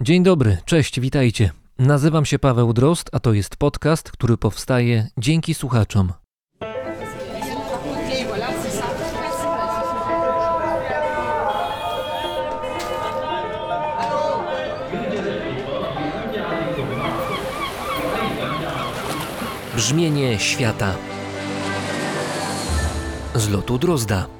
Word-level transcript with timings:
Dzień 0.00 0.22
dobry, 0.22 0.56
cześć, 0.64 1.00
witajcie. 1.00 1.50
Nazywam 1.78 2.24
się 2.24 2.38
Paweł 2.38 2.72
Drozd, 2.72 3.10
a 3.12 3.20
to 3.20 3.32
jest 3.32 3.56
podcast, 3.56 4.10
który 4.10 4.36
powstaje 4.36 5.08
dzięki 5.18 5.54
słuchaczom. 5.54 6.12
Brzmienie 19.76 20.38
świata 20.38 20.94
z 23.34 23.48
lotu 23.48 23.78
Drozda. 23.78 24.37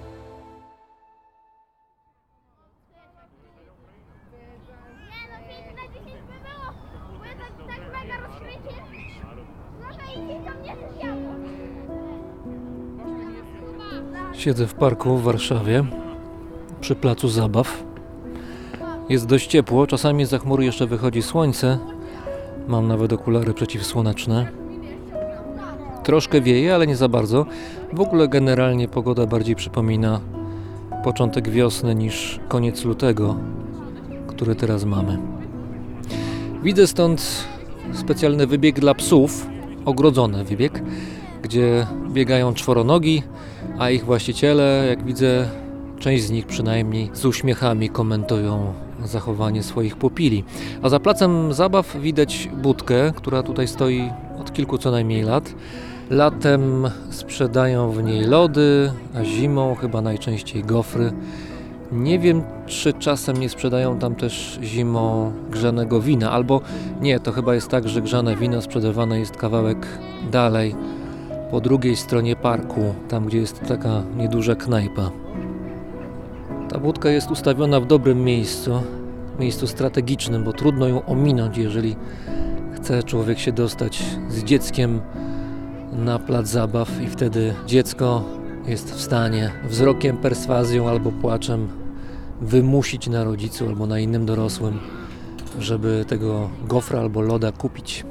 Siedzę 14.39 14.67
w 14.67 14.75
parku 14.75 15.17
w 15.17 15.23
Warszawie, 15.23 15.85
przy 16.81 16.95
placu 16.95 17.29
zabaw. 17.29 17.85
Jest 19.09 19.27
dość 19.27 19.47
ciepło, 19.47 19.87
czasami 19.87 20.25
za 20.25 20.39
chmury 20.39 20.65
jeszcze 20.65 20.87
wychodzi 20.87 21.23
słońce. 21.23 21.79
Mam 22.69 22.89
nawet 22.89 23.13
okulary 23.13 23.55
przeciwsłoneczne. 23.55 24.49
Troszkę 26.05 26.41
wieje, 26.41 26.75
ale 26.75 26.87
nie 26.87 26.97
za 26.97 27.09
bardzo. 27.09 27.47
W 27.93 28.01
ogóle 28.01 28.29
generalnie 28.29 28.89
pogoda 28.89 29.27
bardziej 29.27 29.57
przypomina 29.57 30.21
początek 31.05 31.49
wiosny 31.49 31.95
niż 31.95 32.41
koniec 32.49 32.85
lutego, 32.85 33.37
który 34.27 34.55
teraz 34.55 34.85
mamy. 34.85 35.19
Widzę 36.63 36.87
stąd 36.87 37.45
specjalny 37.93 38.47
wybieg 38.47 38.81
dla 38.81 38.95
psów, 38.95 39.47
ogrodzony 39.85 40.45
wybieg, 40.45 40.83
gdzie 41.43 41.87
biegają 42.13 42.55
czworonogi, 42.55 43.23
a 43.79 43.91
ich 43.91 44.05
właściciele, 44.05 44.87
jak 44.89 45.05
widzę, 45.05 45.49
część 45.99 46.25
z 46.25 46.31
nich 46.31 46.47
przynajmniej 46.47 47.11
z 47.13 47.25
uśmiechami 47.25 47.89
komentują 47.89 48.73
zachowanie 49.05 49.63
swoich 49.63 49.97
pupili. 49.97 50.45
A 50.83 50.89
za 50.89 51.01
placem 51.01 51.53
zabaw 51.53 51.97
widać 51.97 52.49
budkę, 52.63 53.13
która 53.17 53.43
tutaj 53.43 53.69
stoi 53.69 54.11
od 54.41 54.53
kilku 54.53 54.79
co 54.79 54.91
najmniej 54.91 55.23
lat. 55.23 55.55
Latem 56.11 56.91
sprzedają 57.11 57.91
w 57.91 58.03
niej 58.03 58.25
lody, 58.25 58.93
a 59.15 59.25
zimą 59.25 59.75
chyba 59.75 60.01
najczęściej 60.01 60.65
gofry. 60.65 61.13
Nie 61.93 62.19
wiem, 62.19 62.43
czy 62.67 62.93
czasem 62.93 63.37
nie 63.37 63.49
sprzedają 63.49 63.99
tam 63.99 64.15
też 64.15 64.59
zimą 64.63 65.33
grzanego 65.51 66.01
wina, 66.01 66.31
albo 66.31 66.61
nie, 67.01 67.21
to 67.21 67.33
chyba 67.33 67.55
jest 67.55 67.69
tak, 67.69 67.89
że 67.89 68.03
grzane 68.03 68.37
wino 68.37 68.63
sprzedawane 68.63 69.19
jest 69.19 69.37
kawałek 69.37 69.87
dalej, 70.31 70.75
po 71.51 71.61
drugiej 71.61 71.97
stronie 71.97 72.37
parku, 72.37 72.95
tam 73.09 73.27
gdzie 73.27 73.39
jest 73.39 73.61
taka 73.61 74.03
nieduża 74.17 74.55
knajpa. 74.55 75.11
Ta 76.69 76.79
budka 76.79 77.11
jest 77.11 77.31
ustawiona 77.31 77.81
w 77.81 77.87
dobrym 77.87 78.25
miejscu, 78.25 78.83
miejscu 79.39 79.67
strategicznym, 79.67 80.45
bo 80.45 80.53
trudno 80.53 80.89
ją 80.89 81.05
ominąć, 81.05 81.59
jeżeli 81.59 81.97
chce 82.75 83.03
człowiek 83.03 83.39
się 83.39 83.53
dostać 83.53 84.05
z 84.29 84.45
dzieckiem 84.45 85.01
na 85.93 86.19
plac 86.19 86.47
zabaw 86.47 87.03
i 87.03 87.07
wtedy 87.07 87.55
dziecko 87.67 88.25
jest 88.67 88.95
w 88.95 89.01
stanie 89.01 89.51
wzrokiem, 89.69 90.17
perswazją 90.17 90.89
albo 90.89 91.13
płaczem 91.13 91.69
wymusić 92.41 93.09
na 93.09 93.25
rodzicu 93.25 93.67
albo 93.67 93.87
na 93.87 93.99
innym 93.99 94.27
dorosłym, 94.27 94.79
żeby 95.61 96.05
tego 96.09 96.51
gofra 96.67 97.01
albo 97.01 97.21
loda 97.21 97.53
kupić. 97.53 98.05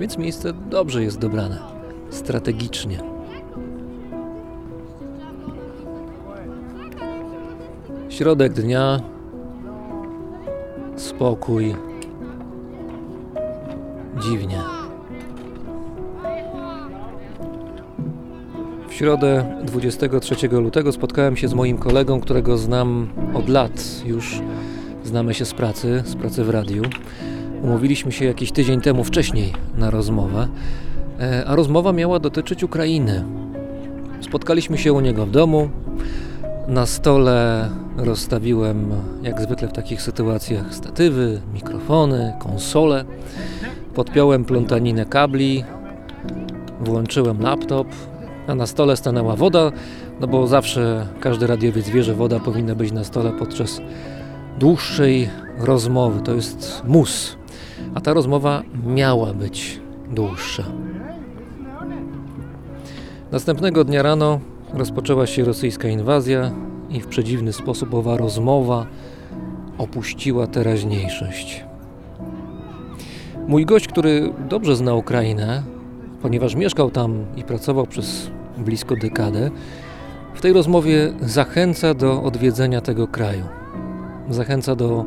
Więc 0.00 0.18
miejsce 0.18 0.52
dobrze 0.52 1.02
jest 1.02 1.18
dobrane, 1.18 1.77
strategicznie. 2.10 2.98
Środek 8.08 8.52
dnia, 8.52 9.00
spokój, 10.96 11.74
dziwnie. 14.22 14.60
W 18.88 18.92
środę 18.94 19.60
23 19.64 20.48
lutego 20.48 20.92
spotkałem 20.92 21.36
się 21.36 21.48
z 21.48 21.54
moim 21.54 21.78
kolegą, 21.78 22.20
którego 22.20 22.58
znam 22.58 23.08
od 23.34 23.48
lat 23.48 24.02
już. 24.06 24.40
Znamy 25.04 25.34
się 25.34 25.44
z 25.44 25.54
pracy, 25.54 26.02
z 26.06 26.14
pracy 26.14 26.44
w 26.44 26.50
radiu. 26.50 26.82
Umówiliśmy 27.62 28.12
się 28.12 28.24
jakiś 28.24 28.52
tydzień 28.52 28.80
temu 28.80 29.04
wcześniej 29.04 29.52
na 29.76 29.90
rozmowę, 29.90 30.48
a 31.46 31.54
rozmowa 31.54 31.92
miała 31.92 32.18
dotyczyć 32.18 32.64
Ukrainy. 32.64 33.24
Spotkaliśmy 34.20 34.78
się 34.78 34.92
u 34.92 35.00
niego 35.00 35.26
w 35.26 35.30
domu. 35.30 35.68
Na 36.68 36.86
stole 36.86 37.68
rozstawiłem, 37.96 38.90
jak 39.22 39.40
zwykle 39.40 39.68
w 39.68 39.72
takich 39.72 40.02
sytuacjach, 40.02 40.74
statywy, 40.74 41.40
mikrofony, 41.54 42.32
konsole. 42.38 43.04
Podpiąłem 43.94 44.44
plątaninę 44.44 45.06
kabli, 45.06 45.64
włączyłem 46.80 47.40
laptop, 47.40 47.88
a 48.46 48.54
na 48.54 48.66
stole 48.66 48.96
stanęła 48.96 49.36
woda, 49.36 49.72
no 50.20 50.26
bo 50.26 50.46
zawsze 50.46 51.06
każdy 51.20 51.46
radiowiec 51.46 51.88
wie, 51.88 52.02
że 52.02 52.14
woda 52.14 52.40
powinna 52.40 52.74
być 52.74 52.92
na 52.92 53.04
stole 53.04 53.32
podczas 53.32 53.80
dłuższej 54.58 55.28
rozmowy. 55.58 56.20
To 56.20 56.34
jest 56.34 56.82
mus, 56.86 57.36
a 57.94 58.00
ta 58.00 58.12
rozmowa 58.12 58.62
miała 58.86 59.32
być 59.32 59.80
dłuższa. 60.10 60.64
Następnego 63.32 63.84
dnia 63.84 64.02
rano 64.02 64.40
rozpoczęła 64.74 65.26
się 65.26 65.44
rosyjska 65.44 65.88
inwazja 65.88 66.50
i 66.90 67.00
w 67.00 67.06
przedziwny 67.06 67.52
sposób 67.52 67.94
owa 67.94 68.16
rozmowa 68.16 68.86
opuściła 69.78 70.46
teraźniejszość. 70.46 71.64
Mój 73.48 73.66
gość, 73.66 73.88
który 73.88 74.32
dobrze 74.48 74.76
zna 74.76 74.94
Ukrainę, 74.94 75.62
ponieważ 76.22 76.54
mieszkał 76.54 76.90
tam 76.90 77.24
i 77.36 77.42
pracował 77.44 77.86
przez 77.86 78.30
blisko 78.58 78.96
dekadę, 78.96 79.50
w 80.34 80.40
tej 80.40 80.52
rozmowie 80.52 81.12
zachęca 81.20 81.94
do 81.94 82.22
odwiedzenia 82.22 82.80
tego 82.80 83.08
kraju. 83.08 83.44
Zachęca 84.30 84.76
do 84.76 85.04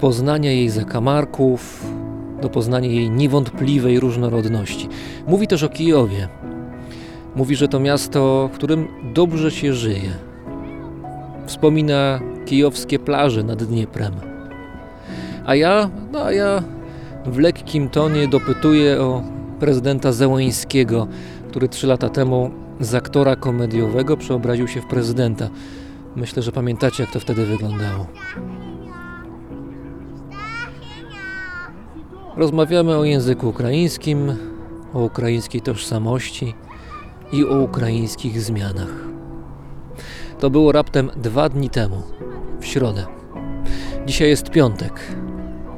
poznania 0.00 0.50
jej 0.50 0.68
zakamarków, 0.68 1.86
do 2.42 2.48
poznania 2.48 2.88
jej 2.88 3.10
niewątpliwej 3.10 4.00
różnorodności. 4.00 4.88
Mówi 5.26 5.46
też 5.46 5.62
o 5.62 5.68
Kijowie. 5.68 6.28
Mówi, 7.36 7.56
że 7.56 7.68
to 7.68 7.80
miasto, 7.80 8.50
w 8.52 8.56
którym 8.56 8.88
dobrze 9.14 9.50
się 9.50 9.74
żyje. 9.74 10.10
Wspomina 11.46 12.20
kijowskie 12.44 12.98
plaże 12.98 13.42
nad 13.42 13.64
Dnieprem. 13.64 14.12
A 15.46 15.54
ja, 15.54 15.90
no 16.12 16.24
a 16.24 16.32
ja 16.32 16.62
w 17.26 17.38
lekkim 17.38 17.88
tonie 17.88 18.28
dopytuję 18.28 19.00
o 19.00 19.22
prezydenta 19.60 20.12
Zełańskiego, 20.12 21.06
który 21.48 21.68
trzy 21.68 21.86
lata 21.86 22.08
temu 22.08 22.50
z 22.80 22.94
aktora 22.94 23.36
komediowego 23.36 24.16
przeobraził 24.16 24.68
się 24.68 24.80
w 24.80 24.86
prezydenta. 24.86 25.48
Myślę, 26.16 26.42
że 26.42 26.52
pamiętacie, 26.52 27.02
jak 27.02 27.12
to 27.12 27.20
wtedy 27.20 27.46
wyglądało. 27.46 28.06
Rozmawiamy 32.36 32.96
o 32.96 33.04
języku 33.04 33.48
ukraińskim, 33.48 34.32
o 34.94 35.00
ukraińskiej 35.00 35.60
tożsamości 35.60 36.54
i 37.32 37.44
o 37.44 37.58
ukraińskich 37.58 38.40
zmianach. 38.40 38.94
To 40.40 40.50
było 40.50 40.72
raptem 40.72 41.10
dwa 41.16 41.48
dni 41.48 41.70
temu, 41.70 42.02
w 42.60 42.66
środę. 42.66 43.06
Dzisiaj 44.06 44.28
jest 44.28 44.50
piątek. 44.50 45.00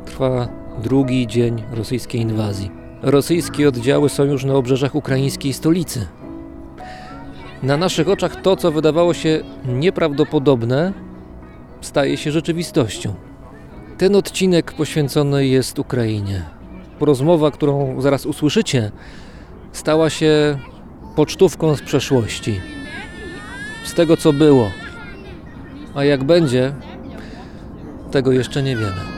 Trwa 0.06 0.48
drugi 0.82 1.26
dzień 1.26 1.62
rosyjskiej 1.72 2.20
inwazji. 2.20 2.70
Rosyjskie 3.02 3.68
oddziały 3.68 4.08
są 4.08 4.24
już 4.24 4.44
na 4.44 4.54
obrzeżach 4.54 4.94
ukraińskiej 4.94 5.52
stolicy. 5.52 6.06
Na 7.62 7.76
naszych 7.76 8.08
oczach 8.08 8.42
to, 8.42 8.56
co 8.56 8.72
wydawało 8.72 9.14
się 9.14 9.40
nieprawdopodobne, 9.66 10.92
staje 11.80 12.16
się 12.16 12.32
rzeczywistością. 12.32 13.14
Ten 13.98 14.16
odcinek 14.16 14.72
poświęcony 14.72 15.46
jest 15.46 15.78
Ukrainie. 15.78 16.42
Rozmowa, 17.00 17.50
którą 17.50 18.00
zaraz 18.00 18.26
usłyszycie, 18.26 18.92
stała 19.72 20.10
się 20.10 20.58
pocztówką 21.16 21.76
z 21.76 21.82
przeszłości. 21.82 22.60
Z 23.84 23.94
tego, 23.94 24.16
co 24.16 24.32
było. 24.32 24.70
A 25.94 26.04
jak 26.04 26.24
będzie, 26.24 26.72
tego 28.10 28.32
jeszcze 28.32 28.62
nie 28.62 28.76
wiemy. 28.76 29.13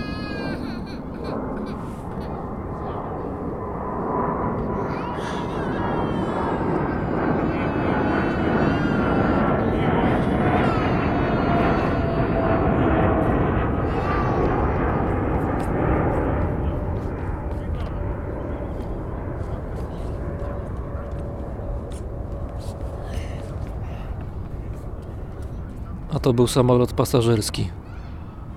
To 26.27 26.33
był 26.33 26.47
samolot 26.47 26.93
pasażerski. 26.93 27.69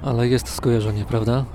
Ale 0.04 0.28
jest 0.28 0.48
skojarzenie, 0.48 1.06
prawda? 1.06 1.46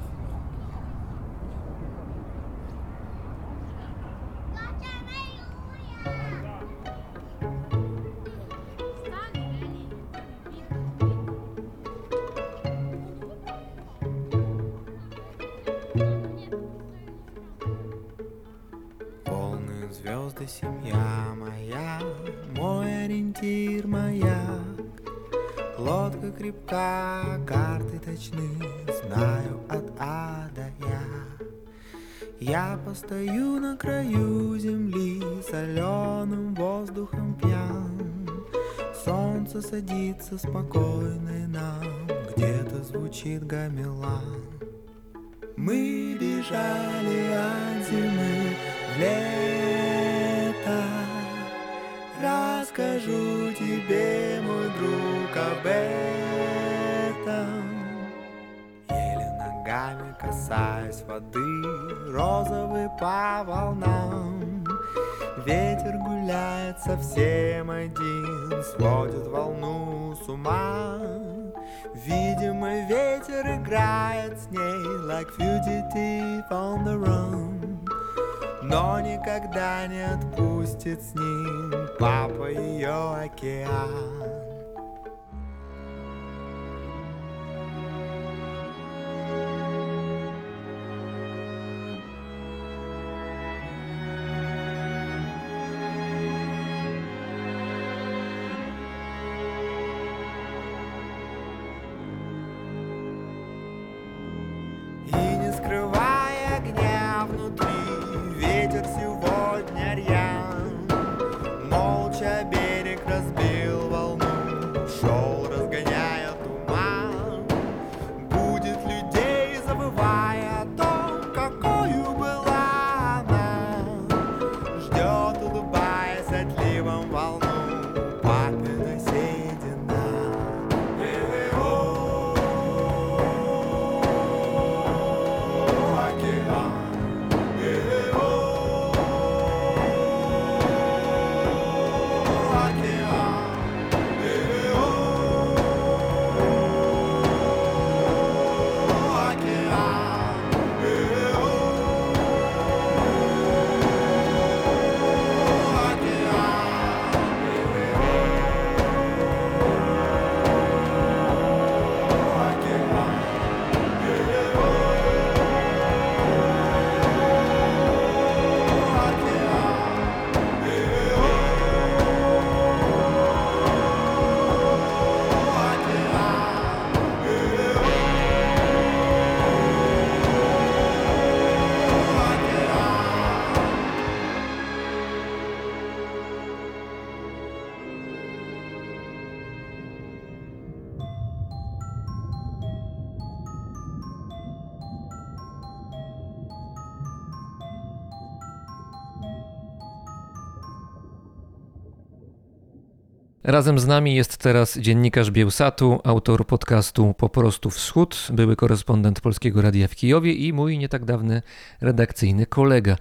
Razem 203.44 203.78
z 203.78 203.86
nami 203.86 204.14
jest 204.14 204.36
teraz 204.36 204.78
dziennikarz 204.78 205.30
Bielsatu, 205.30 206.00
autor 206.04 206.46
podcastu 206.46 207.14
Po 207.18 207.28
prostu 207.28 207.70
Wschód, 207.70 208.28
były 208.32 208.56
korespondent 208.56 209.20
Polskiego 209.20 209.62
Radia 209.62 209.88
w 209.88 209.94
Kijowie 209.94 210.32
i 210.32 210.52
mój 210.52 210.78
nie 210.78 210.88
tak 210.88 211.04
dawny 211.04 211.42
redakcyjny 211.80 212.46
kolega 212.46 212.96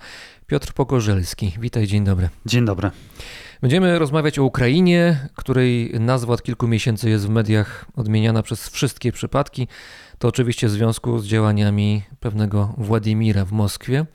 Piotr 0.48 0.74
Pogorzelski. 0.74 1.54
Witaj, 1.60 1.88
dzień 1.88 2.04
dobry. 2.04 2.30
Dzień 2.46 2.66
dobry. 2.66 2.92
Będziemy 3.62 4.00
rozmawiać 4.00 4.40
o 4.40 4.44
Ukrainie, 4.44 5.30
której 5.36 5.94
nazwa 6.00 6.34
od 6.34 6.44
kilku 6.44 6.68
miesięcy 6.68 7.10
jest 7.10 7.28
w 7.28 7.30
mediach 7.30 7.86
odmieniana 7.96 8.44
przez 8.44 8.70
wszystkie 8.70 9.12
przypadki. 9.12 9.68
To 10.18 10.28
oczywiście 10.28 10.68
w 10.68 10.72
związku 10.72 11.20
z 11.20 11.26
działaniami 11.26 12.04
pewnego 12.20 12.74
Władimira 12.78 13.46
w 13.46 13.52
Moskwie. 13.52 14.06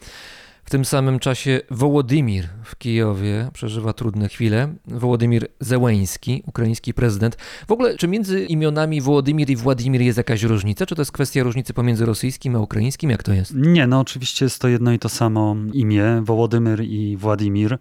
W 0.69 0.71
tym 0.71 0.85
samym 0.85 1.19
czasie 1.19 1.61
Wołodymir 1.71 2.49
w 2.65 2.77
Kijowie 2.77 3.51
przeżywa 3.53 3.93
trudne 3.93 4.29
chwile. 4.29 4.75
Wołodymir 4.87 5.49
Zełeński, 5.61 6.43
ukraiński 6.47 6.95
prezydent. 6.95 7.37
W 7.69 7.73
ogóle, 7.73 7.97
czy 7.97 8.09
między 8.09 8.45
imionami 8.45 9.01
Wołodymir 9.01 9.51
i 9.51 9.57
Władimir 9.57 10.01
jest 10.01 10.19
jakaś 10.19 10.43
różnica? 10.43 10.87
Czy 10.87 10.95
to 10.95 11.03
jest 11.03 11.13
kwestia 11.13 11.43
różnicy 11.43 11.75
pomiędzy 11.75 12.07
rosyjskim 12.07 12.57
a 12.57 12.59
ukraińskim? 12.59 13.11
Jak 13.11 13.23
to 13.23 13.33
jest? 13.33 13.55
Nie, 13.55 13.87
no 13.87 14.01
oczywiście 14.01 14.45
jest 14.45 14.61
to 14.61 14.69
jedno 14.69 14.93
i 14.93 14.99
to 14.99 15.09
samo 15.09 15.57
imię, 15.73 16.23
Wołodymyr 16.25 16.81
i 16.81 17.17
Władimir. 17.17 17.79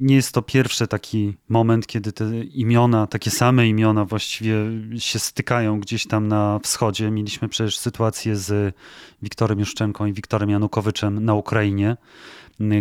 Nie 0.00 0.14
jest 0.14 0.32
to 0.32 0.42
pierwszy 0.42 0.86
taki 0.86 1.36
moment, 1.48 1.86
kiedy 1.86 2.12
te 2.12 2.38
imiona, 2.44 3.06
takie 3.06 3.30
same 3.30 3.68
imiona 3.68 4.04
właściwie 4.04 4.54
się 4.98 5.18
stykają 5.18 5.80
gdzieś 5.80 6.06
tam 6.06 6.28
na 6.28 6.60
wschodzie. 6.62 7.10
Mieliśmy 7.10 7.48
przecież 7.48 7.78
sytuację 7.78 8.36
z 8.36 8.74
Wiktorem 9.22 9.58
Juszczenką 9.58 10.06
i 10.06 10.12
Wiktorem 10.12 10.50
Janukowiczem 10.50 11.24
na 11.24 11.34
Ukrainie 11.34 11.96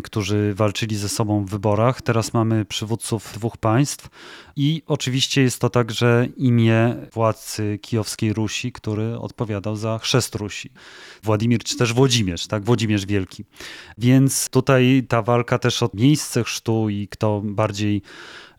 którzy 0.03 0.53
walczyli 0.53 0.95
ze 0.95 1.09
sobą 1.09 1.45
w 1.45 1.49
wyborach. 1.49 2.01
Teraz 2.01 2.33
mamy 2.33 2.65
przywódców 2.65 3.31
dwóch 3.33 3.57
państw 3.57 4.09
i 4.55 4.83
oczywiście 4.87 5.41
jest 5.41 5.59
to 5.59 5.69
także 5.69 6.27
imię 6.37 6.95
władcy 7.13 7.79
kijowskiej 7.81 8.33
Rusi, 8.33 8.71
który 8.71 9.19
odpowiadał 9.19 9.75
za 9.75 9.99
chrzest 9.99 10.35
Rusi. 10.35 10.69
Władimir 11.23 11.63
czy 11.63 11.77
też 11.77 11.93
Włodzimierz, 11.93 12.47
tak? 12.47 12.63
Włodzimierz 12.63 13.05
Wielki. 13.05 13.45
Więc 13.97 14.49
tutaj 14.49 15.03
ta 15.09 15.21
walka 15.21 15.59
też 15.59 15.83
o 15.83 15.89
miejsce 15.93 16.43
chrztu 16.43 16.89
i 16.89 17.07
kto 17.07 17.41
bardziej 17.45 18.01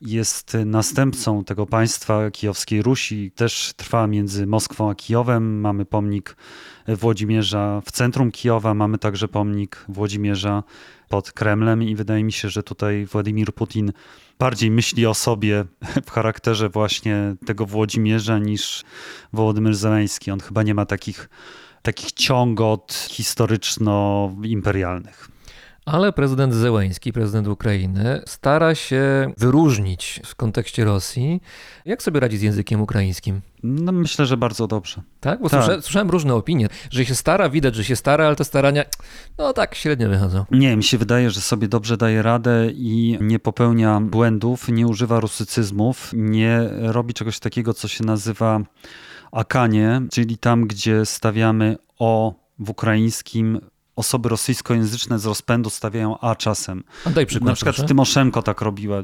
jest 0.01 0.57
następcą 0.65 1.43
tego 1.43 1.65
państwa 1.65 2.31
kijowskiej 2.31 2.81
Rusi, 2.81 3.31
też 3.31 3.73
trwa 3.77 4.07
między 4.07 4.47
Moskwą 4.47 4.89
a 4.89 4.95
Kijowem. 4.95 5.59
Mamy 5.59 5.85
pomnik 5.85 6.35
Włodzimierza 6.87 7.81
w 7.85 7.91
centrum 7.91 8.31
Kijowa, 8.31 8.73
mamy 8.73 8.97
także 8.97 9.27
pomnik 9.27 9.85
Włodzimierza 9.89 10.63
pod 11.09 11.31
Kremlem 11.31 11.83
i 11.83 11.95
wydaje 11.95 12.23
mi 12.23 12.31
się, 12.31 12.49
że 12.49 12.63
tutaj 12.63 13.05
Władimir 13.05 13.53
Putin 13.53 13.91
bardziej 14.39 14.71
myśli 14.71 15.05
o 15.05 15.13
sobie 15.13 15.65
w 16.05 16.11
charakterze 16.11 16.69
właśnie 16.69 17.35
tego 17.45 17.65
Włodzimierza 17.65 18.39
niż 18.39 18.83
Wołodymyr 19.33 19.75
Zeleński. 19.75 20.31
On 20.31 20.39
chyba 20.39 20.63
nie 20.63 20.73
ma 20.73 20.85
takich, 20.85 21.29
takich 21.81 22.11
ciągot 22.11 23.07
historyczno-imperialnych. 23.09 25.30
Ale 25.85 26.13
prezydent 26.13 26.53
Zełeński, 26.53 27.13
prezydent 27.13 27.47
Ukrainy, 27.47 28.21
stara 28.25 28.75
się 28.75 29.33
wyróżnić 29.37 30.19
w 30.25 30.35
kontekście 30.35 30.85
Rosji. 30.85 31.41
Jak 31.85 32.03
sobie 32.03 32.19
radzi 32.19 32.37
z 32.37 32.41
językiem 32.41 32.81
ukraińskim? 32.81 33.41
No, 33.63 33.91
myślę, 33.91 34.25
że 34.25 34.37
bardzo 34.37 34.67
dobrze. 34.67 35.01
Tak? 35.19 35.41
Bo 35.41 35.49
Tak. 35.49 35.63
Słysza, 35.63 35.81
słyszałem 35.81 36.09
różne 36.09 36.33
opinie, 36.33 36.67
że 36.91 37.05
się 37.05 37.15
stara, 37.15 37.49
widać, 37.49 37.75
że 37.75 37.83
się 37.83 37.95
stara, 37.95 38.25
ale 38.25 38.35
te 38.35 38.45
starania, 38.45 38.83
no 39.37 39.53
tak, 39.53 39.75
średnio 39.75 40.09
wychodzą. 40.09 40.45
Nie, 40.51 40.77
mi 40.77 40.83
się 40.83 40.97
wydaje, 40.97 41.29
że 41.29 41.41
sobie 41.41 41.67
dobrze 41.67 41.97
daje 41.97 42.21
radę 42.21 42.71
i 42.71 43.17
nie 43.21 43.39
popełnia 43.39 44.01
błędów, 44.01 44.69
nie 44.69 44.87
używa 44.87 45.19
rusycyzmów, 45.19 46.11
nie 46.13 46.69
robi 46.71 47.13
czegoś 47.13 47.39
takiego, 47.39 47.73
co 47.73 47.87
się 47.87 48.03
nazywa 48.03 48.59
akanie, 49.31 50.01
czyli 50.11 50.37
tam, 50.37 50.67
gdzie 50.67 51.05
stawiamy 51.05 51.77
o 51.99 52.33
w 52.59 52.69
ukraińskim. 52.69 53.61
Osoby 54.01 54.29
rosyjskojęzyczne 54.29 55.19
z 55.19 55.25
rozpędu 55.25 55.69
stawiają 55.69 56.19
A 56.19 56.35
czasem. 56.35 56.83
A 57.05 57.09
daj 57.09 57.25
przykład, 57.25 57.47
na 57.47 57.55
przykład 57.55 57.75
proszę. 57.75 57.87
Tymoszenko 57.87 58.41
tak 58.41 58.61
robiła. 58.61 59.01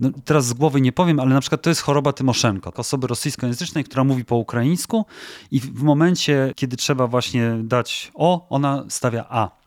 No, 0.00 0.10
teraz 0.24 0.46
z 0.46 0.52
głowy 0.52 0.80
nie 0.80 0.92
powiem, 0.92 1.20
ale 1.20 1.34
na 1.34 1.40
przykład 1.40 1.62
to 1.62 1.70
jest 1.70 1.80
choroba 1.80 2.12
Tymoszenko, 2.12 2.72
osoby 2.76 3.06
rosyjskojęzycznej, 3.06 3.84
która 3.84 4.04
mówi 4.04 4.24
po 4.24 4.36
ukraińsku 4.36 5.06
i 5.50 5.60
w 5.60 5.80
w 5.80 5.82
momencie, 5.82 6.52
kiedy 6.56 6.76
trzeba 6.76 7.06
właśnie 7.06 7.56
dać 7.62 8.12
O, 8.14 8.46
ona 8.48 8.84
stawia 8.88 9.24
A. 9.28 9.59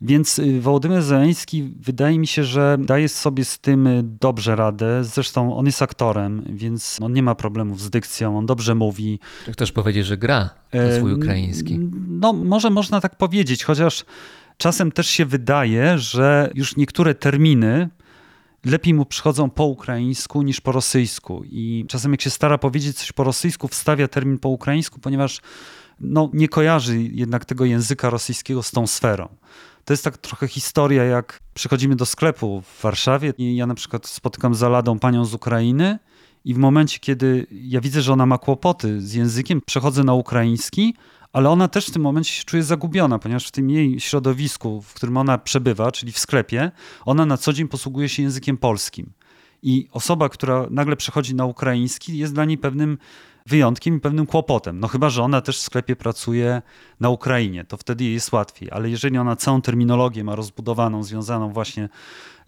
Więc 0.00 0.38
y, 0.38 0.60
Wołodymyr 0.60 1.02
Zeleński 1.02 1.74
wydaje 1.80 2.18
mi 2.18 2.26
się, 2.26 2.44
że 2.44 2.76
daje 2.80 3.08
sobie 3.08 3.44
z 3.44 3.58
tym 3.58 3.86
y, 3.86 4.02
dobrze 4.20 4.56
radę. 4.56 5.04
Zresztą 5.04 5.56
on 5.56 5.66
jest 5.66 5.82
aktorem, 5.82 6.44
więc 6.48 6.98
on 7.02 7.12
nie 7.12 7.22
ma 7.22 7.34
problemów 7.34 7.80
z 7.80 7.90
dykcją, 7.90 8.38
on 8.38 8.46
dobrze 8.46 8.74
mówi. 8.74 9.18
Chcesz 9.52 9.72
powiedzieć, 9.72 10.06
że 10.06 10.16
gra 10.16 10.50
na 10.72 10.96
swój 10.96 11.12
E, 11.12 11.14
ukraiński. 11.14 11.78
No, 12.08 12.32
może 12.32 12.70
można 12.70 13.00
tak 13.00 13.16
powiedzieć, 13.16 13.64
chociaż 13.64 14.04
czasem 14.56 14.92
też 14.92 15.06
się 15.06 15.26
wydaje, 15.26 15.98
że 15.98 16.50
już 16.54 16.76
niektóre 16.76 17.14
terminy 17.14 17.88
lepiej 18.64 18.94
mu 18.94 19.06
przychodzą 19.06 19.50
po 19.50 19.64
ukraińsku 19.64 20.42
niż 20.42 20.60
po 20.60 20.72
rosyjsku. 20.72 21.42
I 21.44 21.84
czasem 21.88 22.12
jak 22.12 22.22
się 22.22 22.30
stara 22.30 22.58
powiedzieć 22.58 22.98
coś 22.98 23.12
po 23.12 23.24
rosyjsku, 23.24 23.68
wstawia 23.68 24.08
termin 24.08 24.38
po 24.38 24.48
ukraińsku, 24.48 25.00
ponieważ 25.00 25.40
no, 26.04 26.30
nie 26.32 26.48
kojarzy 26.48 27.02
jednak 27.02 27.44
tego 27.44 27.64
języka 27.64 28.10
rosyjskiego 28.10 28.62
z 28.62 28.70
tą 28.70 28.86
sferą. 28.86 29.28
To 29.84 29.92
jest 29.92 30.04
tak 30.04 30.18
trochę 30.18 30.48
historia, 30.48 31.04
jak 31.04 31.40
przychodzimy 31.54 31.96
do 31.96 32.06
sklepu 32.06 32.62
w 32.62 32.82
Warszawie 32.82 33.32
i 33.38 33.56
ja 33.56 33.66
na 33.66 33.74
przykład 33.74 34.06
spotykam 34.06 34.54
za 34.54 34.68
ladą 34.68 34.98
panią 34.98 35.24
z 35.24 35.34
Ukrainy 35.34 35.98
i 36.44 36.54
w 36.54 36.58
momencie, 36.58 36.98
kiedy 36.98 37.46
ja 37.50 37.80
widzę, 37.80 38.02
że 38.02 38.12
ona 38.12 38.26
ma 38.26 38.38
kłopoty 38.38 39.00
z 39.00 39.14
językiem, 39.14 39.60
przechodzę 39.66 40.04
na 40.04 40.14
ukraiński, 40.14 40.94
ale 41.32 41.50
ona 41.50 41.68
też 41.68 41.86
w 41.86 41.90
tym 41.90 42.02
momencie 42.02 42.32
się 42.32 42.44
czuje 42.44 42.62
zagubiona, 42.62 43.18
ponieważ 43.18 43.48
w 43.48 43.50
tym 43.50 43.70
jej 43.70 44.00
środowisku, 44.00 44.82
w 44.82 44.94
którym 44.94 45.16
ona 45.16 45.38
przebywa, 45.38 45.92
czyli 45.92 46.12
w 46.12 46.18
sklepie, 46.18 46.70
ona 47.04 47.26
na 47.26 47.36
co 47.36 47.52
dzień 47.52 47.68
posługuje 47.68 48.08
się 48.08 48.22
językiem 48.22 48.56
polskim. 48.56 49.12
I 49.62 49.88
osoba, 49.92 50.28
która 50.28 50.66
nagle 50.70 50.96
przechodzi 50.96 51.34
na 51.34 51.44
ukraiński, 51.44 52.18
jest 52.18 52.34
dla 52.34 52.44
niej 52.44 52.58
pewnym 52.58 52.98
wyjątkiem 53.46 53.96
i 53.96 54.00
pewnym 54.00 54.26
kłopotem. 54.26 54.80
No 54.80 54.88
chyba, 54.88 55.10
że 55.10 55.22
ona 55.22 55.40
też 55.40 55.58
w 55.58 55.62
sklepie 55.62 55.96
pracuje 55.96 56.62
na 57.00 57.10
Ukrainie, 57.10 57.64
to 57.64 57.76
wtedy 57.76 58.04
jej 58.04 58.14
jest 58.14 58.32
łatwiej. 58.32 58.70
Ale 58.70 58.90
jeżeli 58.90 59.18
ona 59.18 59.36
całą 59.36 59.62
terminologię 59.62 60.24
ma 60.24 60.34
rozbudowaną, 60.34 61.02
związaną 61.02 61.52
właśnie 61.52 61.88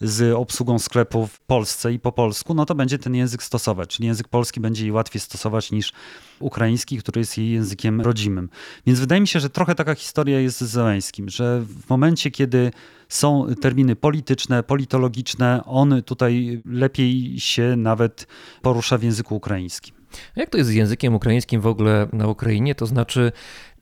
z 0.01 0.35
obsługą 0.35 0.79
sklepu 0.79 1.27
w 1.27 1.41
Polsce 1.41 1.93
i 1.93 1.99
po 1.99 2.13
polsku, 2.13 2.55
no 2.55 2.67
to 2.67 2.75
będzie 2.75 2.99
ten 2.99 3.15
język 3.15 3.43
stosować. 3.43 3.97
Czyli 3.97 4.07
język 4.07 4.29
polski 4.29 4.61
będzie 4.61 4.83
jej 4.83 4.93
łatwiej 4.93 5.21
stosować 5.21 5.73
niż 5.73 5.93
ukraiński, 6.39 6.99
który 6.99 7.21
jest 7.21 7.39
jej 7.39 7.51
językiem 7.51 8.01
rodzimym. 8.01 8.49
Więc 8.87 9.01
wydaje 9.01 9.21
mi 9.21 9.29
się, 9.29 9.41
że 9.41 9.51
trochę 9.51 9.75
taka 9.75 9.95
historia 9.95 10.41
jest 10.41 10.61
z 10.61 10.65
Zeleńskim, 10.65 11.29
że 11.29 11.61
w 11.61 11.89
momencie, 11.91 12.31
kiedy 12.31 12.71
są 13.09 13.47
terminy 13.61 13.97
polityczne, 13.97 14.63
politologiczne, 14.63 15.63
on 15.65 16.03
tutaj 16.03 16.63
lepiej 16.65 17.41
się 17.41 17.75
nawet 17.77 18.27
porusza 18.63 18.99
w 18.99 19.03
języku 19.03 19.37
ukraińskim. 19.37 19.96
Jak 20.37 20.51
to 20.51 20.59
jest 20.59 20.71
z 20.71 20.73
językiem 20.73 21.15
ukraińskim 21.15 21.61
w 21.61 21.67
ogóle 21.67 22.07
na 22.13 22.29
Ukrainie? 22.29 22.75
To 22.75 22.87
znaczy, 22.87 23.33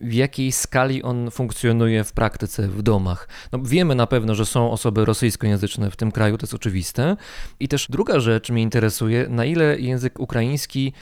w 0.00 0.12
jakiej 0.12 0.52
skali 0.52 1.02
on 1.02 1.30
funkcjonuje 1.30 2.04
w 2.04 2.12
praktyce, 2.12 2.68
w 2.68 2.82
domach? 2.82 3.28
No, 3.52 3.58
wiemy 3.62 3.94
na 3.94 4.06
pewno, 4.06 4.34
że 4.34 4.46
są 4.46 4.70
osoby 4.70 5.04
rosyjskojęzyczne 5.04 5.90
w 5.90 5.96
tym 5.96 6.12
kraju, 6.12 6.38
to 6.38 6.44
jest 6.44 6.54
oczywiste. 6.54 7.16
I 7.60 7.68
też 7.68 7.86
druga 7.90 8.20
rzecz 8.20 8.50
mnie 8.50 8.62
interesuje, 8.62 9.26
na 9.28 9.44
ile 9.44 9.80
język 9.80 10.20
ukraiński 10.20 10.92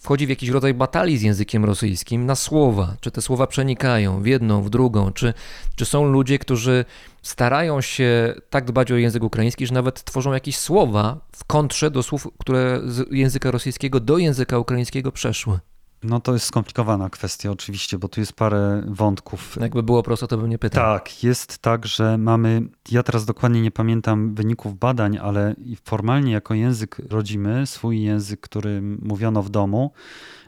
wchodzi 0.00 0.26
w 0.26 0.30
jakiś 0.30 0.48
rodzaj 0.48 0.74
batalii 0.74 1.18
z 1.18 1.22
językiem 1.22 1.64
rosyjskim 1.64 2.26
na 2.26 2.34
słowa. 2.34 2.96
Czy 3.00 3.10
te 3.10 3.22
słowa 3.22 3.46
przenikają 3.46 4.22
w 4.22 4.26
jedną, 4.26 4.62
w 4.62 4.70
drugą? 4.70 5.12
Czy, 5.12 5.34
czy 5.76 5.84
są 5.84 6.04
ludzie, 6.04 6.38
którzy 6.38 6.84
starają 7.22 7.80
się 7.80 8.34
tak 8.50 8.64
dbać 8.64 8.92
o 8.92 8.96
język 8.96 9.22
ukraiński, 9.22 9.66
że 9.66 9.74
nawet 9.74 10.04
tworzą 10.04 10.32
jakieś 10.32 10.56
słowa 10.56 11.20
w 11.32 11.44
kontrze 11.44 11.90
do 11.90 12.02
słów, 12.02 12.28
które 12.38 12.80
z 12.84 13.12
języka 13.12 13.50
rosyjskiego 13.50 14.00
do 14.00 14.18
języka 14.18 14.58
ukraińskiego 14.58 15.12
przeszły? 15.12 15.58
No 16.02 16.20
to 16.20 16.32
jest 16.32 16.46
skomplikowana 16.46 17.10
kwestia 17.10 17.50
oczywiście, 17.50 17.98
bo 17.98 18.08
tu 18.08 18.20
jest 18.20 18.32
parę 18.32 18.82
wątków. 18.88 19.58
Jakby 19.60 19.82
było 19.82 20.02
prosto, 20.02 20.26
to 20.26 20.38
bym 20.38 20.50
nie 20.50 20.58
pytał. 20.58 20.84
Tak, 20.84 21.24
jest 21.24 21.58
tak, 21.58 21.86
że 21.86 22.18
mamy, 22.18 22.62
ja 22.90 23.02
teraz 23.02 23.24
dokładnie 23.24 23.60
nie 23.60 23.70
pamiętam 23.70 24.34
wyników 24.34 24.78
badań, 24.78 25.18
ale 25.18 25.54
formalnie 25.84 26.32
jako 26.32 26.54
język 26.54 26.96
rodzimy, 27.10 27.66
swój 27.66 28.02
język, 28.02 28.40
który 28.40 28.82
mówiono 28.82 29.42
w 29.42 29.50
domu, 29.50 29.92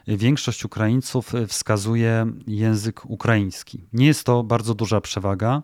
większość 0.07 0.65
Ukraińców 0.65 1.31
wskazuje 1.47 2.25
język 2.47 3.05
ukraiński. 3.05 3.87
Nie 3.93 4.05
jest 4.05 4.23
to 4.23 4.43
bardzo 4.43 4.73
duża 4.73 5.01
przewaga. 5.01 5.63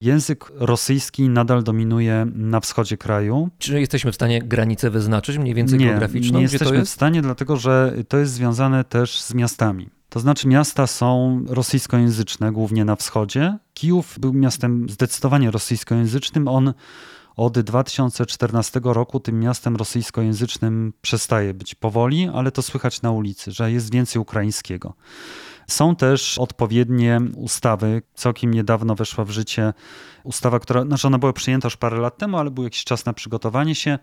Język 0.00 0.52
rosyjski 0.54 1.28
nadal 1.28 1.62
dominuje 1.62 2.26
na 2.34 2.60
wschodzie 2.60 2.96
kraju. 2.96 3.48
Czy 3.58 3.80
jesteśmy 3.80 4.12
w 4.12 4.14
stanie 4.14 4.42
granicę 4.42 4.90
wyznaczyć 4.90 5.38
mniej 5.38 5.54
więcej 5.54 5.78
nie, 5.78 5.86
geograficzną? 5.86 6.38
Nie 6.38 6.42
jesteśmy 6.42 6.76
w 6.76 6.78
jest? 6.78 6.92
stanie, 6.92 7.22
dlatego 7.22 7.56
że 7.56 7.94
to 8.08 8.18
jest 8.18 8.32
związane 8.32 8.84
też 8.84 9.20
z 9.22 9.34
miastami. 9.34 9.88
To 10.08 10.20
znaczy 10.20 10.48
miasta 10.48 10.86
są 10.86 11.40
rosyjskojęzyczne, 11.48 12.52
głównie 12.52 12.84
na 12.84 12.96
wschodzie. 12.96 13.58
Kijów 13.74 14.18
był 14.20 14.32
miastem 14.32 14.88
zdecydowanie 14.88 15.50
rosyjskojęzycznym. 15.50 16.48
On 16.48 16.74
od 17.36 17.58
2014 17.58 18.80
roku 18.84 19.20
tym 19.20 19.40
miastem 19.40 19.76
rosyjskojęzycznym 19.76 20.92
przestaje 21.02 21.54
być 21.54 21.74
powoli, 21.74 22.28
ale 22.34 22.52
to 22.52 22.62
słychać 22.62 23.02
na 23.02 23.10
ulicy, 23.10 23.52
że 23.52 23.72
jest 23.72 23.92
więcej 23.92 24.22
ukraińskiego. 24.22 24.94
Są 25.70 25.96
też 25.96 26.38
odpowiednie 26.38 27.20
ustawy. 27.36 28.02
Całkiem 28.14 28.54
niedawno 28.54 28.94
weszła 28.94 29.24
w 29.24 29.30
życie 29.30 29.72
ustawa, 30.24 30.60
która, 30.60 30.84
znaczy 30.84 31.06
ona 31.06 31.18
była 31.18 31.32
przyjęta 31.32 31.66
już 31.66 31.76
parę 31.76 32.00
lat 32.00 32.18
temu, 32.18 32.38
ale 32.38 32.50
był 32.50 32.64
jakiś 32.64 32.84
czas 32.84 33.04
na 33.04 33.12
przygotowanie 33.12 33.74
się, 33.74 33.98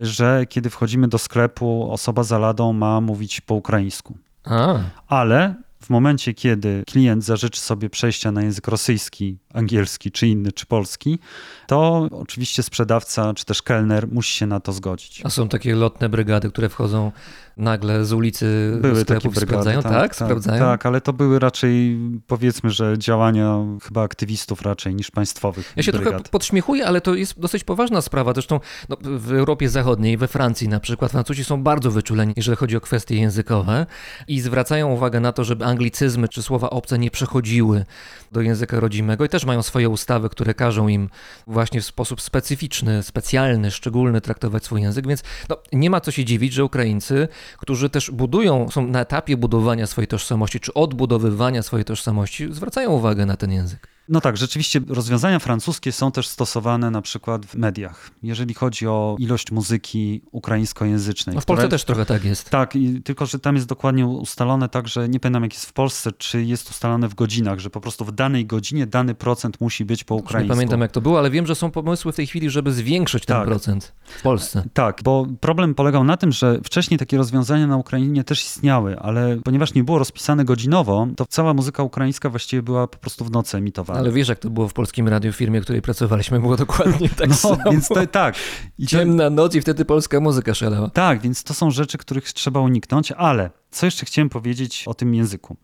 że 0.00 0.46
kiedy 0.48 0.70
wchodzimy 0.70 1.08
do 1.08 1.18
sklepu, 1.18 1.92
osoba 1.92 2.22
za 2.22 2.38
ladą 2.38 2.72
ma 2.72 3.00
mówić 3.00 3.40
po 3.40 3.54
ukraińsku. 3.54 4.18
A, 4.44 4.78
Ale 5.08 5.54
w 5.82 5.90
momencie, 5.90 6.34
kiedy 6.34 6.82
klient 6.86 7.24
zażyczy 7.24 7.60
sobie 7.60 7.90
przejścia 7.90 8.32
na 8.32 8.42
język 8.42 8.68
rosyjski, 8.68 9.38
angielski, 9.54 10.10
czy 10.10 10.26
inny, 10.26 10.52
czy 10.52 10.66
polski, 10.66 11.18
to 11.66 12.08
oczywiście 12.10 12.62
sprzedawca, 12.62 13.34
czy 13.34 13.44
też 13.44 13.62
kelner 13.62 14.08
musi 14.08 14.38
się 14.38 14.46
na 14.46 14.60
to 14.60 14.72
zgodzić. 14.72 15.22
a 15.24 15.30
są 15.30 15.48
takie 15.48 15.74
lotne 15.74 16.08
brygady, 16.08 16.50
które 16.50 16.68
wchodzą 16.68 17.12
nagle 17.56 18.04
z 18.04 18.12
ulicy 18.12 18.70
do 18.74 18.80
Były 18.80 18.94
takie 18.94 19.04
sklepów, 19.04 19.34
brygady, 19.34 19.46
sprawdzają? 19.46 19.82
Tak, 19.82 19.92
tak, 19.92 20.14
sprawdzają? 20.16 20.64
Tak, 20.64 20.86
ale 20.86 21.00
to 21.00 21.12
były 21.12 21.38
raczej, 21.38 21.98
powiedzmy, 22.26 22.70
że 22.70 22.98
działania 22.98 23.58
chyba 23.82 24.02
aktywistów 24.02 24.62
raczej 24.62 24.94
niż 24.94 25.10
państwowych 25.10 25.72
Ja 25.76 25.82
się 25.82 25.92
brygad. 25.92 26.12
trochę 26.12 26.28
podśmiechuję, 26.30 26.86
ale 26.86 27.00
to 27.00 27.14
jest 27.14 27.40
dosyć 27.40 27.64
poważna 27.64 28.00
sprawa. 28.00 28.32
Zresztą 28.32 28.60
no, 28.88 28.96
w 29.02 29.32
Europie 29.32 29.68
Zachodniej, 29.68 30.16
we 30.16 30.28
Francji 30.28 30.68
na 30.68 30.80
przykład, 30.80 31.10
Francuzi 31.10 31.44
są 31.44 31.62
bardzo 31.62 31.90
wyczuleni, 31.90 32.32
jeżeli 32.36 32.56
chodzi 32.56 32.76
o 32.76 32.80
kwestie 32.80 33.16
językowe 33.16 33.86
i 34.28 34.40
zwracają 34.40 34.92
uwagę 34.92 35.20
na 35.20 35.32
to, 35.32 35.44
żeby 35.44 35.64
anglicyzmy 35.64 36.28
czy 36.28 36.42
słowa 36.42 36.70
obce 36.70 36.98
nie 36.98 37.10
przechodziły 37.10 37.84
do 38.32 38.40
języka 38.40 38.80
rodzimego 38.80 39.24
i 39.24 39.28
też 39.28 39.44
mają 39.44 39.62
swoje 39.62 39.88
ustawy, 39.88 40.28
które 40.28 40.54
każą 40.54 40.88
im 40.88 41.08
właśnie 41.46 41.80
w 41.80 41.84
sposób 41.84 42.20
specyficzny, 42.20 43.02
specjalny, 43.02 43.70
szczególny 43.70 44.20
traktować 44.20 44.64
swój 44.64 44.82
język, 44.82 45.06
więc 45.06 45.22
no, 45.48 45.56
nie 45.72 45.90
ma 45.90 46.00
co 46.00 46.10
się 46.10 46.24
dziwić, 46.24 46.52
że 46.52 46.64
Ukraińcy, 46.64 47.28
którzy 47.58 47.90
też 47.90 48.10
budują, 48.10 48.70
są 48.70 48.86
na 48.86 49.00
etapie 49.00 49.36
budowania 49.36 49.86
swojej 49.86 50.08
tożsamości 50.08 50.60
czy 50.60 50.74
odbudowywania 50.74 51.62
swojej 51.62 51.84
tożsamości, 51.84 52.52
zwracają 52.52 52.90
uwagę 52.90 53.26
na 53.26 53.36
ten 53.36 53.52
język. 53.52 53.99
No 54.10 54.20
tak, 54.20 54.36
rzeczywiście 54.36 54.80
rozwiązania 54.88 55.38
francuskie 55.38 55.92
są 55.92 56.12
też 56.12 56.28
stosowane 56.28 56.90
na 56.90 57.02
przykład 57.02 57.46
w 57.46 57.54
mediach. 57.54 58.10
Jeżeli 58.22 58.54
chodzi 58.54 58.86
o 58.86 59.16
ilość 59.18 59.50
muzyki 59.50 60.22
ukraińskojęzycznej. 60.32 61.34
No 61.34 61.40
w 61.40 61.44
Polsce 61.44 61.60
które- 61.62 61.70
też 61.70 61.84
trochę 61.84 62.06
tak 62.06 62.24
jest. 62.24 62.50
Tak, 62.50 62.76
i, 62.76 63.02
tylko 63.02 63.26
że 63.26 63.38
tam 63.38 63.54
jest 63.54 63.66
dokładnie 63.66 64.06
ustalone 64.06 64.68
tak, 64.68 64.88
że 64.88 65.08
nie 65.08 65.20
pamiętam 65.20 65.42
jak 65.42 65.52
jest 65.52 65.66
w 65.66 65.72
Polsce, 65.72 66.12
czy 66.12 66.44
jest 66.44 66.70
ustalone 66.70 67.08
w 67.08 67.14
godzinach, 67.14 67.58
że 67.58 67.70
po 67.70 67.80
prostu 67.80 68.04
w 68.04 68.12
danej 68.12 68.46
godzinie 68.46 68.86
dany 68.86 69.14
procent 69.14 69.60
musi 69.60 69.84
być 69.84 70.04
po 70.04 70.14
Już 70.14 70.20
Nie 70.22 70.24
ukraińsku. 70.24 70.54
pamiętam 70.56 70.80
jak 70.80 70.92
to 70.92 71.00
było, 71.00 71.18
ale 71.18 71.30
wiem, 71.30 71.46
że 71.46 71.54
są 71.54 71.70
pomysły 71.70 72.12
w 72.12 72.16
tej 72.16 72.26
chwili, 72.26 72.50
żeby 72.50 72.72
zwiększyć 72.72 73.26
ten 73.26 73.36
Tak. 73.36 73.46
procent 73.46 73.92
w 74.18 74.22
Polsce. 74.22 74.64
Tak, 74.74 75.00
bo 75.04 75.26
problem 75.40 75.74
polegał 75.74 76.04
na 76.04 76.16
tym, 76.16 76.32
że 76.32 76.60
wcześniej 76.64 76.98
takie 76.98 77.16
rozwiązania 77.16 77.66
na 77.66 77.76
Ukrainie 77.76 78.24
też 78.24 78.44
istniały, 78.44 78.98
ale 78.98 79.36
ponieważ 79.44 79.74
nie 79.74 79.84
było 79.84 79.98
rozpisane 79.98 80.44
godzinowo, 80.44 81.06
to 81.16 81.26
cała 81.26 81.54
muzyka 81.54 81.82
ukraińska 81.82 82.30
właściwie 82.30 82.62
była 82.62 82.86
po 82.86 82.98
prostu 82.98 83.24
w 83.24 83.30
nocy 83.30 83.56
emitowana. 83.56 83.99
Ale 84.00 84.12
wiesz, 84.12 84.28
jak 84.28 84.38
to 84.38 84.50
było 84.50 84.68
w 84.68 84.72
polskim 84.72 85.08
radiu, 85.08 85.32
w 85.32 85.36
firmie, 85.36 85.60
w 85.60 85.64
której 85.64 85.82
pracowaliśmy, 85.82 86.40
było 86.40 86.56
dokładnie 86.56 87.08
tak 87.18 87.28
no, 87.28 87.34
samo. 87.34 87.70
więc 87.70 87.88
to 87.88 88.06
tak. 88.06 88.34
I 88.78 88.84
to, 88.84 88.90
Ciemna 88.90 89.30
noc 89.30 89.54
i 89.54 89.60
wtedy 89.60 89.84
polska 89.84 90.20
muzyka 90.20 90.54
szalała. 90.54 90.90
tak, 90.90 91.20
więc 91.20 91.42
to 91.42 91.54
są 91.54 91.70
rzeczy, 91.70 91.98
których 91.98 92.32
trzeba 92.32 92.60
uniknąć, 92.60 93.12
ale 93.12 93.50
co 93.70 93.86
jeszcze 93.86 94.06
chciałem 94.06 94.28
powiedzieć 94.28 94.84
o 94.86 94.94
tym 94.94 95.14
języku? 95.14 95.56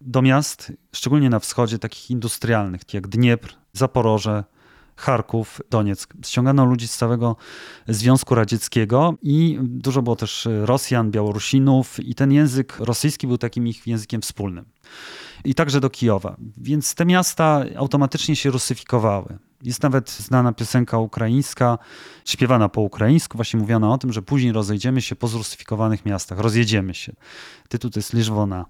Do 0.00 0.22
miast, 0.22 0.72
szczególnie 0.92 1.30
na 1.30 1.38
wschodzie, 1.38 1.78
takich 1.78 2.10
industrialnych, 2.10 2.80
jak 2.94 3.08
Dniepr, 3.08 3.54
Zaporoże, 3.72 4.44
Charków, 4.98 5.60
Donieck. 5.70 6.14
Ściągano 6.26 6.64
ludzi 6.64 6.88
z 6.88 6.96
całego 6.96 7.36
Związku 7.88 8.34
Radzieckiego 8.34 9.14
i 9.22 9.58
dużo 9.62 10.02
było 10.02 10.16
też 10.16 10.48
Rosjan, 10.62 11.10
Białorusinów 11.10 12.00
i 12.00 12.14
ten 12.14 12.32
język 12.32 12.76
rosyjski 12.78 13.26
był 13.26 13.38
takim 13.38 13.66
ich 13.66 13.86
językiem 13.86 14.22
wspólnym. 14.22 14.64
I 15.44 15.54
także 15.54 15.80
do 15.80 15.90
Kijowa. 15.90 16.36
Więc 16.56 16.94
te 16.94 17.04
miasta 17.04 17.64
automatycznie 17.76 18.36
się 18.36 18.50
rusyfikowały. 18.50 19.38
Jest 19.62 19.82
nawet 19.82 20.10
znana 20.10 20.52
piosenka 20.52 20.98
ukraińska, 20.98 21.78
śpiewana 22.24 22.68
po 22.68 22.80
ukraińsku, 22.80 23.38
właśnie 23.38 23.60
mówiona 23.60 23.92
o 23.92 23.98
tym, 23.98 24.12
że 24.12 24.22
później 24.22 24.52
rozejdziemy 24.52 25.02
się 25.02 25.16
po 25.16 25.28
zrusyfikowanych 25.28 26.06
miastach, 26.06 26.38
rozjedziemy 26.38 26.94
się. 26.94 27.12
Tytuł 27.68 27.90
to 27.90 27.98
jest 27.98 28.12
Liżwona. 28.12 28.66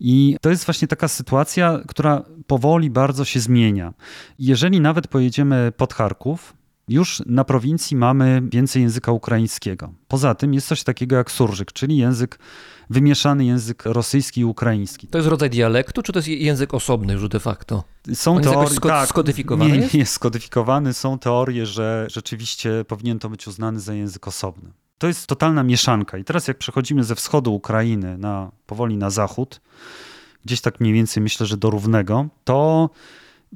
I 0.00 0.36
to 0.40 0.50
jest 0.50 0.64
właśnie 0.64 0.88
taka 0.88 1.08
sytuacja, 1.08 1.80
która 1.88 2.22
powoli 2.46 2.90
bardzo 2.90 3.24
się 3.24 3.40
zmienia. 3.40 3.94
Jeżeli 4.38 4.80
nawet 4.80 5.08
pojedziemy 5.08 5.72
pod 5.76 5.94
Charków, 5.94 6.54
już 6.88 7.22
na 7.26 7.44
prowincji 7.44 7.96
mamy 7.96 8.42
więcej 8.52 8.82
języka 8.82 9.12
ukraińskiego. 9.12 9.92
Poza 10.08 10.34
tym 10.34 10.54
jest 10.54 10.66
coś 10.68 10.84
takiego 10.84 11.16
jak 11.16 11.30
surżyk, 11.30 11.72
czyli 11.72 11.96
język, 11.96 12.38
wymieszany 12.90 13.44
język 13.44 13.82
rosyjski 13.86 14.40
i 14.40 14.44
ukraiński. 14.44 15.06
To 15.06 15.18
jest 15.18 15.28
rodzaj 15.28 15.50
dialektu, 15.50 16.02
czy 16.02 16.12
to 16.12 16.18
jest 16.18 16.28
język 16.28 16.74
osobny 16.74 17.12
już 17.12 17.28
de 17.28 17.40
facto? 17.40 17.84
Są 18.14 18.36
On 18.36 18.42
teorie, 18.42 18.70
sko- 18.70 18.88
tak, 18.88 19.08
skodyfikowany 19.08 19.70
Nie, 19.70 19.78
jest? 19.78 19.94
nie 19.94 20.00
jest 20.00 20.12
skodyfikowany. 20.12 20.94
Są 20.94 21.18
teorie, 21.18 21.66
że 21.66 22.06
rzeczywiście 22.10 22.84
powinien 22.88 23.18
to 23.18 23.28
być 23.28 23.48
uznany 23.48 23.80
za 23.80 23.94
język 23.94 24.28
osobny. 24.28 24.72
To 24.98 25.06
jest 25.06 25.26
totalna 25.26 25.62
mieszanka. 25.62 26.18
I 26.18 26.24
teraz 26.24 26.48
jak 26.48 26.58
przechodzimy 26.58 27.04
ze 27.04 27.14
wschodu 27.14 27.54
Ukrainy 27.54 28.18
na, 28.18 28.50
powoli 28.66 28.96
na 28.96 29.10
zachód, 29.10 29.60
gdzieś 30.44 30.60
tak 30.60 30.80
mniej 30.80 30.92
więcej 30.92 31.22
myślę, 31.22 31.46
że 31.46 31.56
do 31.56 31.70
równego, 31.70 32.26
to 32.44 32.90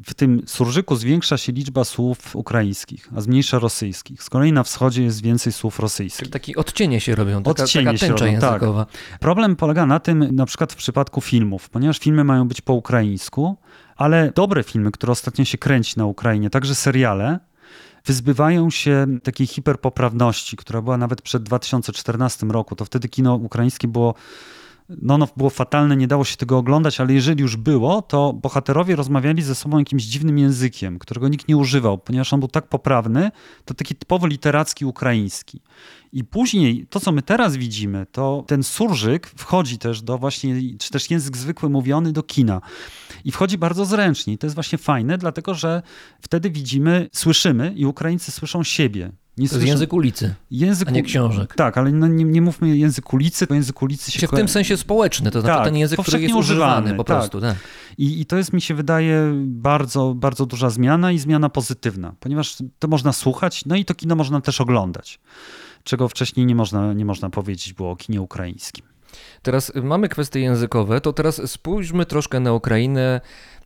w 0.05 0.15
tym 0.15 0.43
surżyku 0.47 0.97
zwiększa 0.97 1.38
się 1.38 1.53
liczba 1.53 1.85
słów 1.85 2.37
ukraińskich, 2.37 3.09
a 3.17 3.21
zmniejsza 3.21 3.59
rosyjskich. 3.59 4.23
Z 4.23 4.31
kolei 4.31 4.53
na 4.53 4.62
wschodzie 4.62 5.03
jest 5.03 5.23
więcej 5.23 5.53
słów 5.53 5.79
rosyjskich. 5.79 6.19
Czyli 6.19 6.31
takie 6.31 6.57
odcienie 6.57 7.00
się 7.00 7.15
robią, 7.15 7.43
taka, 7.43 7.62
Odcienie 7.62 7.87
taka 7.87 7.99
się 7.99 8.09
robią, 8.09 8.41
tak. 8.41 8.53
językowa. 8.53 8.87
Problem 9.21 9.57
polega 9.57 9.87
na 9.87 10.00
tym, 10.00 10.29
na 10.33 10.47
przykład 10.47 10.73
w 10.73 10.76
przypadku 10.76 11.21
filmów, 11.21 11.71
ponieważ 11.71 11.99
filmy 11.99 12.25
mają 12.25 12.49
być 12.49 12.61
po 12.61 12.73
ukraińsku, 12.73 13.57
ale 13.97 14.33
dobre 14.35 14.62
filmy, 14.62 14.91
które 14.91 15.12
ostatnio 15.12 15.45
się 15.45 15.59
kręci 15.59 15.95
na 15.97 16.07
Ukrainie, 16.07 16.50
także 16.50 16.75
seriale, 16.75 17.38
wyzbywają 18.05 18.71
się 18.71 19.07
takiej 19.23 19.47
hiperpoprawności, 19.47 20.57
która 20.57 20.83
była 20.83 20.97
nawet 20.97 21.23
przed 21.23 21.43
2014 21.43 22.47
roku. 22.47 22.76
To 22.76 22.85
wtedy 22.85 23.09
kino 23.09 23.35
ukraińskie 23.35 23.88
było 23.88 24.15
no, 24.88 25.19
no, 25.19 25.28
było 25.37 25.50
fatalne, 25.50 25.97
nie 25.97 26.07
dało 26.07 26.25
się 26.25 26.37
tego 26.37 26.59
oglądać, 26.59 27.00
ale 27.00 27.12
jeżeli 27.12 27.43
już 27.43 27.57
było, 27.57 28.02
to 28.02 28.33
bohaterowie 28.33 28.97
rozmawiali 28.97 29.43
ze 29.43 29.55
sobą 29.55 29.78
jakimś 29.78 30.05
dziwnym 30.05 30.38
językiem, 30.38 30.99
którego 30.99 31.28
nikt 31.28 31.49
nie 31.49 31.57
używał, 31.57 31.99
ponieważ 31.99 32.33
on 32.33 32.40
był 32.40 32.49
tak 32.49 32.69
poprawny, 32.69 33.31
to 33.64 33.75
taki 33.75 33.95
typowo 33.95 34.26
literacki 34.26 34.85
ukraiński. 34.85 35.60
I 36.13 36.25
później 36.25 36.87
to, 36.91 37.00
co 37.00 37.13
my 37.13 37.23
teraz 37.23 37.56
widzimy, 37.56 38.06
to 38.13 38.45
ten 38.47 38.63
surżyk 38.63 39.26
wchodzi 39.26 39.78
też 39.78 40.02
do 40.02 40.19
właśnie, 40.19 40.54
czy 40.78 40.91
też 40.91 41.10
język 41.10 41.37
zwykły 41.37 41.69
mówiony 41.69 42.13
do 42.13 42.23
kina. 42.23 42.60
I 43.25 43.32
wchodzi 43.32 43.58
bardzo 43.58 43.84
zręcznie. 43.84 44.32
I 44.32 44.39
to 44.39 44.47
jest 44.47 44.54
właśnie 44.54 44.78
fajne, 44.78 45.19
dlatego 45.19 45.54
że 45.54 45.82
wtedy 46.21 46.50
widzimy, 46.50 47.08
słyszymy 47.13 47.73
i 47.76 47.87
Ukraińcy 47.87 48.32
słyszą 48.32 48.63
siebie. 48.63 49.13
Nie 49.38 49.49
To 49.49 49.54
jest 49.54 49.54
słyszą- 49.54 49.66
język 49.66 49.92
ulicy, 49.92 50.34
język 50.50 50.88
a 50.88 50.90
nie 50.90 51.02
książek. 51.02 51.54
Tak, 51.54 51.78
ale 51.78 51.92
no 51.92 52.06
nie, 52.06 52.25
nie 52.25 52.42
mówmy 52.42 52.76
język 52.76 53.12
ulicy, 53.12 53.46
bo 53.46 53.54
język 53.54 53.82
ulicy 53.82 54.12
się 54.12 54.20
Się 54.20 54.26
w 54.26 54.30
tym 54.30 54.49
sensie 54.49 54.76
społeczny, 54.76 55.30
to 55.30 55.40
znaczy 55.40 55.56
Tak, 55.56 55.64
ten 55.64 55.76
język, 55.76 56.00
który 56.00 56.20
jest 56.20 56.34
używany 56.34 56.72
używany, 56.76 56.96
po 56.96 57.04
tak. 57.04 57.16
prostu. 57.16 57.40
Tak. 57.40 57.56
I, 57.99 58.20
I 58.20 58.26
to 58.26 58.36
jest, 58.36 58.52
mi 58.52 58.60
się 58.60 58.75
wydaje, 58.75 59.32
bardzo, 59.46 60.14
bardzo 60.14 60.46
duża 60.46 60.70
zmiana 60.70 61.12
i 61.12 61.18
zmiana 61.18 61.49
pozytywna, 61.49 62.14
ponieważ 62.20 62.56
to 62.78 62.88
można 62.88 63.12
słuchać, 63.12 63.64
no 63.66 63.76
i 63.76 63.84
to 63.84 63.94
kino 63.94 64.16
można 64.16 64.40
też 64.40 64.60
oglądać, 64.60 65.20
czego 65.84 66.08
wcześniej 66.08 66.46
nie 66.46 66.54
można, 66.54 66.92
nie 66.92 67.04
można 67.04 67.30
powiedzieć 67.30 67.72
było 67.72 67.90
o 67.90 67.96
kinie 67.96 68.22
ukraińskim. 68.22 68.84
Teraz 69.43 69.73
mamy 69.75 70.09
kwestie 70.09 70.41
językowe, 70.41 71.00
to 71.00 71.13
teraz 71.13 71.50
spójrzmy 71.50 72.07
troszkę 72.07 72.41
na 72.41 72.52
Ukrainę 72.52 73.21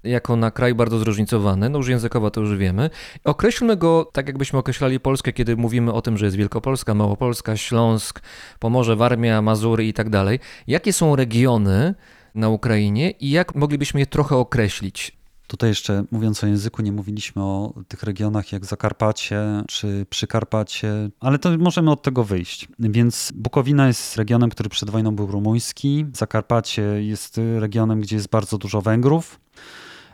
jako 0.04 0.36
na 0.36 0.50
kraj 0.50 0.74
bardzo 0.74 0.98
zróżnicowany, 0.98 1.68
no 1.68 1.78
już 1.78 1.88
językowo 1.88 2.30
to 2.30 2.40
już 2.40 2.56
wiemy. 2.56 2.90
Określmy 3.24 3.76
go 3.76 4.10
tak, 4.12 4.26
jakbyśmy 4.26 4.58
określali 4.58 5.00
Polskę, 5.00 5.32
kiedy 5.32 5.56
mówimy 5.56 5.92
o 5.92 6.02
tym, 6.02 6.18
że 6.18 6.24
jest 6.24 6.36
Wielkopolska, 6.36 6.94
Małopolska, 6.94 7.56
Śląsk, 7.56 8.20
Pomorze, 8.58 8.96
Warmia, 8.96 9.42
Mazury 9.42 9.86
i 9.86 9.92
tak 9.92 10.10
dalej. 10.10 10.38
Jakie 10.66 10.92
są 10.92 11.16
regiony 11.16 11.94
na 12.34 12.48
Ukrainie 12.48 13.10
i 13.10 13.30
jak 13.30 13.54
moglibyśmy 13.54 14.00
je 14.00 14.06
trochę 14.06 14.36
określić? 14.36 15.19
Tutaj 15.50 15.68
jeszcze 15.68 16.04
mówiąc 16.10 16.44
o 16.44 16.46
języku, 16.46 16.82
nie 16.82 16.92
mówiliśmy 16.92 17.42
o 17.42 17.74
tych 17.88 18.02
regionach 18.02 18.52
jak 18.52 18.64
Zakarpacie 18.66 19.62
czy 19.68 20.06
Przykarpacie, 20.10 21.10
ale 21.20 21.38
to 21.38 21.58
możemy 21.58 21.90
od 21.90 22.02
tego 22.02 22.24
wyjść. 22.24 22.68
Więc 22.78 23.32
Bukowina 23.34 23.86
jest 23.86 24.16
regionem, 24.16 24.50
który 24.50 24.68
przed 24.68 24.90
wojną 24.90 25.16
był 25.16 25.26
rumuński. 25.26 26.06
Zakarpacie 26.12 26.82
jest 26.82 27.40
regionem, 27.58 28.00
gdzie 28.00 28.16
jest 28.16 28.28
bardzo 28.28 28.58
dużo 28.58 28.80
Węgrów. 28.80 29.40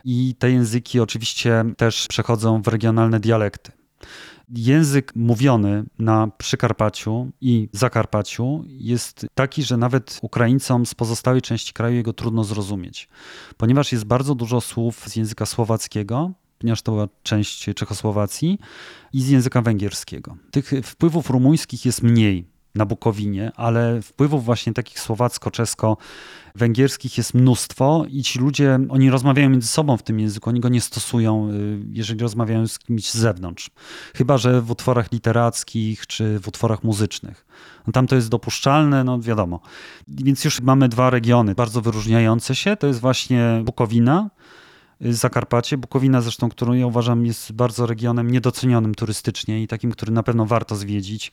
I 0.05 0.35
te 0.38 0.51
języki 0.51 1.01
oczywiście 1.01 1.64
też 1.77 2.07
przechodzą 2.09 2.62
w 2.62 2.68
regionalne 2.68 3.20
dialekty. 3.20 3.72
Język 4.48 5.12
mówiony 5.16 5.85
na 5.98 6.28
Przykarpaciu 6.38 7.32
i 7.40 7.68
Zakarpaciu 7.72 8.64
jest 8.66 9.26
taki, 9.35 9.62
że 9.62 9.76
nawet 9.76 10.18
Ukraińcom 10.22 10.87
z 10.87 10.94
pozostałej 10.94 11.42
części 11.42 11.72
kraju 11.72 11.96
jego 11.96 12.12
trudno 12.12 12.44
zrozumieć, 12.44 13.09
ponieważ 13.56 13.92
jest 13.92 14.04
bardzo 14.04 14.35
dużo 14.35 14.61
słów 14.61 15.09
z 15.09 15.16
języka 15.16 15.46
słowackiego, 15.46 16.32
ponieważ 16.59 16.82
to 16.82 16.92
była 16.92 17.09
część 17.22 17.64
Czechosłowacji, 17.76 18.59
i 19.12 19.22
z 19.22 19.28
języka 19.28 19.62
węgierskiego. 19.62 20.37
Tych 20.50 20.72
wpływów 20.85 21.30
rumuńskich 21.30 21.87
jest 21.87 22.02
mniej 22.02 22.55
na 22.76 22.86
Bukowinie, 22.86 23.52
ale 23.56 24.02
wpływów 24.02 24.44
właśnie 24.44 24.72
takich 24.72 25.00
słowacko-czesko-węgierskich 25.00 27.18
jest 27.18 27.34
mnóstwo 27.34 28.04
i 28.08 28.22
ci 28.22 28.38
ludzie, 28.38 28.78
oni 28.88 29.10
rozmawiają 29.10 29.50
między 29.50 29.68
sobą 29.68 29.96
w 29.96 30.02
tym 30.02 30.20
języku, 30.20 30.50
oni 30.50 30.60
go 30.60 30.68
nie 30.68 30.80
stosują, 30.80 31.50
y, 31.50 31.78
jeżeli 31.92 32.20
rozmawiają 32.20 32.66
z 32.66 32.78
kimś 32.78 33.10
z 33.10 33.16
zewnątrz. 33.16 33.70
Chyba, 34.14 34.38
że 34.38 34.62
w 34.62 34.70
utworach 34.70 35.12
literackich 35.12 36.06
czy 36.06 36.40
w 36.40 36.48
utworach 36.48 36.84
muzycznych. 36.84 37.46
No 37.86 37.92
tam 37.92 38.06
to 38.06 38.16
jest 38.16 38.28
dopuszczalne, 38.28 39.04
no 39.04 39.20
wiadomo. 39.20 39.60
Więc 40.08 40.44
już 40.44 40.60
mamy 40.60 40.88
dwa 40.88 41.10
regiony 41.10 41.54
bardzo 41.54 41.80
wyróżniające 41.80 42.54
się. 42.54 42.76
To 42.76 42.86
jest 42.86 43.00
właśnie 43.00 43.62
Bukowina, 43.64 44.30
Zakarpacie. 45.00 45.78
Bukowina 45.78 46.20
zresztą, 46.20 46.48
którą 46.48 46.72
ja 46.72 46.87
uważam 46.87 47.26
jest 47.26 47.52
bardzo 47.52 47.87
regionem 47.87 48.30
niedocenionym 48.30 48.94
turystycznie 48.94 49.62
i 49.62 49.66
takim, 49.66 49.90
który 49.90 50.12
na 50.12 50.22
pewno 50.22 50.46
warto 50.46 50.76
zwiedzić. 50.76 51.32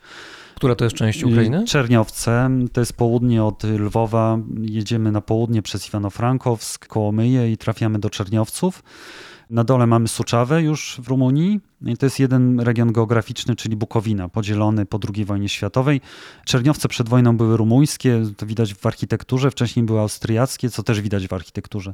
Która 0.56 0.76
to 0.76 0.84
jest 0.84 0.96
część 0.96 1.24
Ukrainy? 1.24 1.64
Czerniowce, 1.68 2.50
to 2.74 2.82
jest 2.82 2.94
południe 2.94 3.44
od 3.44 3.64
Lwowa. 3.64 4.38
Jedziemy 4.62 5.12
na 5.12 5.22
południe 5.22 5.62
przez 5.62 5.90
Iwano-Frankowsk, 5.90 6.88
Kołomyję 6.88 7.52
i 7.52 7.58
trafiamy 7.58 8.00
do 8.00 8.10
Czerniowców. 8.10 8.84
Na 9.50 9.64
dole 9.64 9.88
mamy 9.88 10.08
Suczawę 10.08 10.62
już 10.62 11.00
w 11.04 11.08
Rumunii. 11.08 11.60
I 11.86 11.98
to 11.98 12.06
jest 12.06 12.20
jeden 12.20 12.60
region 12.60 12.92
geograficzny, 12.92 13.56
czyli 13.56 13.76
Bukowina, 13.76 14.30
podzielony 14.30 14.86
po 14.86 15.00
II 15.16 15.26
wojnie 15.26 15.50
światowej. 15.50 16.02
Czerniowce 16.46 16.88
przed 16.88 17.10
wojną 17.10 17.38
były 17.38 17.58
rumuńskie, 17.58 18.24
to 18.38 18.46
widać 18.46 18.74
w 18.74 18.86
architekturze, 18.86 19.52
wcześniej 19.52 19.86
były 19.86 20.00
austriackie, 20.00 20.70
co 20.70 20.84
też 20.84 21.02
widać 21.02 21.28
w 21.28 21.34
architekturze. 21.34 21.94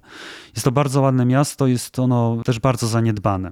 Jest 0.55 0.65
to 0.65 0.71
bardzo 0.71 1.01
ładne 1.01 1.25
miasto, 1.25 1.67
jest 1.67 1.99
ono 1.99 2.41
też 2.45 2.59
bardzo 2.59 2.87
zaniedbane. 2.87 3.51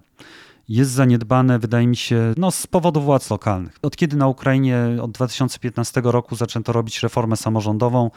Jest 0.70 0.92
zaniedbane, 0.92 1.60
wydaje 1.60 1.88
mi 1.88 1.96
się, 1.96 2.34
no, 2.38 2.52
z 2.52 2.68
powodu 2.68 3.02
władz 3.02 3.30
lokalnych. 3.30 3.78
Od 3.82 3.96
kiedy 3.96 4.18
na 4.18 4.28
Ukrainie 4.28 4.78
od 5.02 5.12
2015 5.12 6.02
roku 6.04 6.36
zaczęto 6.36 6.74
robić 6.74 7.04
reformę 7.04 7.38
samorządową, 7.38 8.12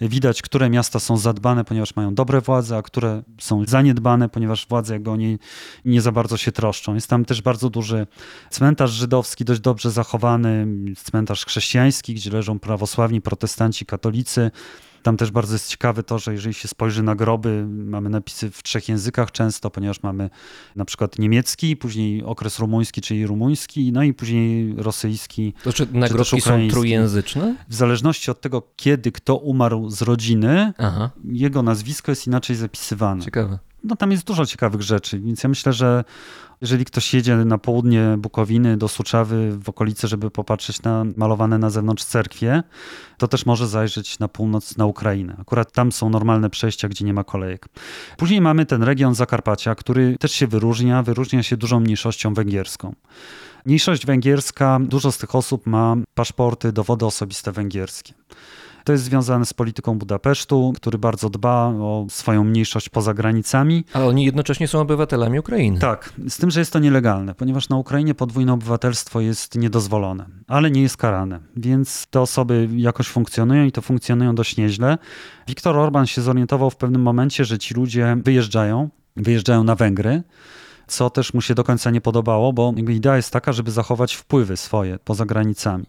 widać, 0.00 0.42
które 0.42 0.70
miasta 0.70 1.00
są 1.00 1.16
zadbane, 1.16 1.64
ponieważ 1.64 1.96
mają 1.96 2.14
dobre 2.14 2.40
władze, 2.40 2.76
a 2.76 2.82
które 2.82 3.22
są 3.40 3.64
zaniedbane, 3.66 4.28
ponieważ 4.28 4.66
władze 4.66 4.92
jakby 4.94 5.10
o 5.10 5.16
nie 5.16 5.38
nie 5.84 6.00
za 6.00 6.12
bardzo 6.12 6.36
się 6.36 6.52
troszczą. 6.52 6.94
Jest 6.94 7.08
tam 7.08 7.24
też 7.24 7.42
bardzo 7.42 7.70
duży 7.70 8.06
cmentarz 8.50 8.90
żydowski, 8.90 9.44
dość 9.44 9.60
dobrze 9.60 9.90
zachowany, 9.90 10.66
cmentarz 10.96 11.44
chrześcijański, 11.44 12.14
gdzie 12.14 12.30
leżą 12.30 12.58
prawosławni, 12.58 13.20
protestanci, 13.20 13.86
katolicy. 13.86 14.50
Tam 15.02 15.16
też 15.16 15.30
bardzo 15.30 15.52
jest 15.52 15.68
ciekawe 15.68 16.02
to, 16.02 16.18
że 16.18 16.32
jeżeli 16.32 16.54
się 16.54 16.68
spojrzy 16.68 17.02
na 17.02 17.14
groby, 17.14 17.66
mamy 17.68 18.10
napisy 18.10 18.50
w 18.50 18.62
trzech 18.62 18.88
językach 18.88 19.32
często, 19.32 19.70
ponieważ 19.70 20.02
mamy 20.02 20.30
na 20.76 20.84
przykład 20.84 21.18
niemiecki, 21.18 21.76
później 21.76 22.24
okres 22.24 22.58
rumuński, 22.58 23.00
czyli 23.00 23.26
rumuński, 23.26 23.92
no 23.92 24.02
i 24.02 24.14
później 24.14 24.74
rosyjski. 24.76 25.54
To 25.64 25.72
czy 25.72 25.86
nagrobki 25.92 26.40
są 26.40 26.68
trójjęzyczne? 26.70 27.56
W 27.68 27.74
zależności 27.74 28.30
od 28.30 28.40
tego, 28.40 28.62
kiedy 28.76 29.12
kto 29.12 29.36
umarł 29.36 29.90
z 29.90 30.02
rodziny, 30.02 30.72
Aha, 30.78 31.10
jego 31.24 31.62
nazwisko 31.62 32.12
jest 32.12 32.26
inaczej 32.26 32.56
zapisywane. 32.56 33.24
ciekawe. 33.24 33.58
No 33.84 33.96
tam 33.96 34.10
jest 34.10 34.24
dużo 34.24 34.46
ciekawych 34.46 34.82
rzeczy, 34.82 35.20
więc 35.20 35.42
ja 35.42 35.48
myślę, 35.48 35.72
że 35.72 36.04
jeżeli 36.60 36.84
ktoś 36.84 37.14
jedzie 37.14 37.36
na 37.36 37.58
południe 37.58 38.16
Bukowiny 38.18 38.76
do 38.76 38.88
Suczawy 38.88 39.58
w 39.58 39.68
okolicy, 39.68 40.08
żeby 40.08 40.30
popatrzeć 40.30 40.82
na 40.82 41.04
malowane 41.16 41.58
na 41.58 41.70
zewnątrz 41.70 42.04
cerkwie, 42.04 42.62
to 43.18 43.28
też 43.28 43.46
może 43.46 43.68
zajrzeć 43.68 44.18
na 44.18 44.28
północ, 44.28 44.76
na 44.76 44.86
Ukrainę. 44.86 45.36
Akurat 45.40 45.72
tam 45.72 45.92
są 45.92 46.10
normalne 46.10 46.50
przejścia, 46.50 46.88
gdzie 46.88 47.04
nie 47.04 47.14
ma 47.14 47.24
kolejek. 47.24 47.68
Później 48.16 48.40
mamy 48.40 48.66
ten 48.66 48.82
region 48.82 49.14
Zakarpacia, 49.14 49.74
który 49.74 50.16
też 50.18 50.32
się 50.32 50.46
wyróżnia, 50.46 51.02
wyróżnia 51.02 51.42
się 51.42 51.56
dużą 51.56 51.80
mniejszością 51.80 52.34
węgierską. 52.34 52.94
Mniejszość 53.64 54.06
węgierska, 54.06 54.78
dużo 54.82 55.12
z 55.12 55.18
tych 55.18 55.34
osób 55.34 55.66
ma 55.66 55.96
paszporty, 56.14 56.72
dowody 56.72 57.06
osobiste 57.06 57.52
węgierskie. 57.52 58.14
To 58.84 58.92
jest 58.92 59.04
związane 59.04 59.46
z 59.46 59.52
polityką 59.52 59.98
Budapesztu, 59.98 60.72
który 60.76 60.98
bardzo 60.98 61.30
dba 61.30 61.66
o 61.66 62.06
swoją 62.10 62.44
mniejszość 62.44 62.88
poza 62.88 63.14
granicami. 63.14 63.84
Ale 63.92 64.06
oni 64.06 64.24
jednocześnie 64.24 64.68
są 64.68 64.80
obywatelami 64.80 65.38
Ukrainy. 65.38 65.78
Tak, 65.78 66.12
z 66.28 66.36
tym, 66.36 66.50
że 66.50 66.60
jest 66.60 66.72
to 66.72 66.78
nielegalne, 66.78 67.34
ponieważ 67.34 67.68
na 67.68 67.76
Ukrainie 67.76 68.14
podwójne 68.14 68.52
obywatelstwo 68.52 69.20
jest 69.20 69.58
niedozwolone, 69.58 70.26
ale 70.46 70.70
nie 70.70 70.82
jest 70.82 70.96
karane, 70.96 71.40
więc 71.56 72.06
te 72.10 72.20
osoby 72.20 72.68
jakoś 72.76 73.08
funkcjonują 73.08 73.64
i 73.64 73.72
to 73.72 73.82
funkcjonują 73.82 74.34
dość 74.34 74.56
nieźle. 74.56 74.98
Viktor 75.48 75.76
Orban 75.76 76.06
się 76.06 76.22
zorientował 76.22 76.70
w 76.70 76.76
pewnym 76.76 77.02
momencie, 77.02 77.44
że 77.44 77.58
ci 77.58 77.74
ludzie 77.74 78.16
wyjeżdżają, 78.24 78.88
wyjeżdżają 79.16 79.64
na 79.64 79.74
Węgry, 79.74 80.22
co 80.90 81.10
też 81.10 81.34
mu 81.34 81.40
się 81.40 81.54
do 81.54 81.64
końca 81.64 81.90
nie 81.90 82.00
podobało, 82.00 82.52
bo 82.52 82.74
idea 82.88 83.16
jest 83.16 83.32
taka, 83.32 83.52
żeby 83.52 83.70
zachować 83.70 84.14
wpływy 84.14 84.56
swoje 84.56 84.98
poza 84.98 85.26
granicami. 85.26 85.86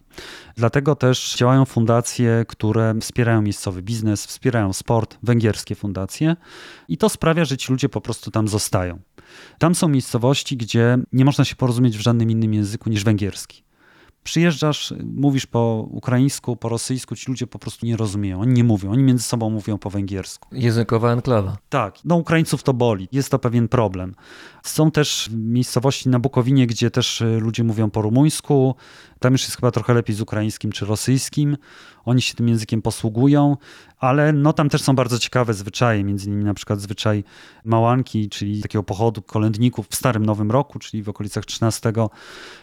Dlatego 0.56 0.96
też 0.96 1.36
działają 1.36 1.66
fundacje, 1.66 2.46
które 2.48 2.96
wspierają 3.02 3.42
miejscowy 3.42 3.82
biznes, 3.82 4.26
wspierają 4.26 4.74
sport, 4.74 5.18
węgierskie 5.24 5.76
fundacje 5.76 6.36
i 6.88 6.98
to 6.98 7.10
sprawia, 7.10 7.46
że 7.46 7.58
ci 7.58 7.72
ludzie 7.72 7.90
po 7.90 8.02
prostu 8.02 8.32
tam 8.32 8.48
zostają. 8.48 9.00
Tam 9.60 9.76
są 9.76 9.88
miejscowości, 9.88 10.58
gdzie 10.58 10.98
nie 11.14 11.26
można 11.26 11.46
się 11.46 11.56
porozumieć 11.56 11.98
w 11.98 12.02
żadnym 12.02 12.32
innym 12.32 12.54
języku 12.54 12.90
niż 12.90 13.04
węgierski. 13.04 13.64
Przyjeżdżasz, 14.24 14.94
mówisz 15.16 15.46
po 15.46 15.88
ukraińsku, 15.92 16.56
po 16.56 16.70
rosyjsku, 16.70 17.16
ci 17.16 17.32
ludzie 17.32 17.48
po 17.48 17.60
prostu 17.60 17.86
nie 17.86 17.98
rozumieją. 17.98 18.42
Oni 18.42 18.54
nie 18.54 18.64
mówią, 18.64 18.92
oni 18.92 19.04
między 19.04 19.24
sobą 19.24 19.50
mówią 19.50 19.78
po 19.78 19.90
węgiersku. 19.90 20.48
Językowa 20.52 21.12
enklawa. 21.14 21.58
Tak, 21.70 21.96
no 22.06 22.16
Ukraińców 22.16 22.64
to 22.64 22.74
boli, 22.74 23.08
jest 23.12 23.32
to 23.32 23.40
pewien 23.40 23.68
problem. 23.68 24.16
Są 24.64 24.92
też 24.92 25.30
miejscowości 25.34 26.10
na 26.10 26.20
Bukowinie, 26.20 26.68
gdzie 26.68 26.92
też 26.92 27.24
ludzie 27.40 27.64
mówią 27.64 27.90
po 27.90 28.02
rumuńsku, 28.02 28.76
tam 29.20 29.32
już 29.34 29.44
jest 29.44 29.56
chyba 29.56 29.72
trochę 29.72 29.94
lepiej 29.94 30.16
z 30.16 30.22
ukraińskim 30.22 30.72
czy 30.72 30.86
rosyjskim. 30.86 31.58
Oni 32.06 32.22
się 32.22 32.34
tym 32.34 32.48
językiem 32.48 32.82
posługują, 32.82 33.58
ale 33.98 34.34
no 34.34 34.54
tam 34.54 34.70
też 34.70 34.82
są 34.82 34.96
bardzo 34.96 35.20
ciekawe 35.20 35.54
zwyczaje, 35.54 36.04
między 36.04 36.28
innymi 36.28 36.44
na 36.44 36.54
przykład 36.54 36.82
zwyczaj 36.82 37.24
małanki, 37.66 38.30
czyli 38.30 38.62
takiego 38.62 38.84
pochodu 38.84 39.22
kolędników 39.22 39.88
w 39.88 39.96
Starym 39.96 40.26
Nowym 40.26 40.52
Roku, 40.52 40.80
czyli 40.80 41.04
w 41.04 41.10
okolicach 41.10 41.46
13 41.46 41.94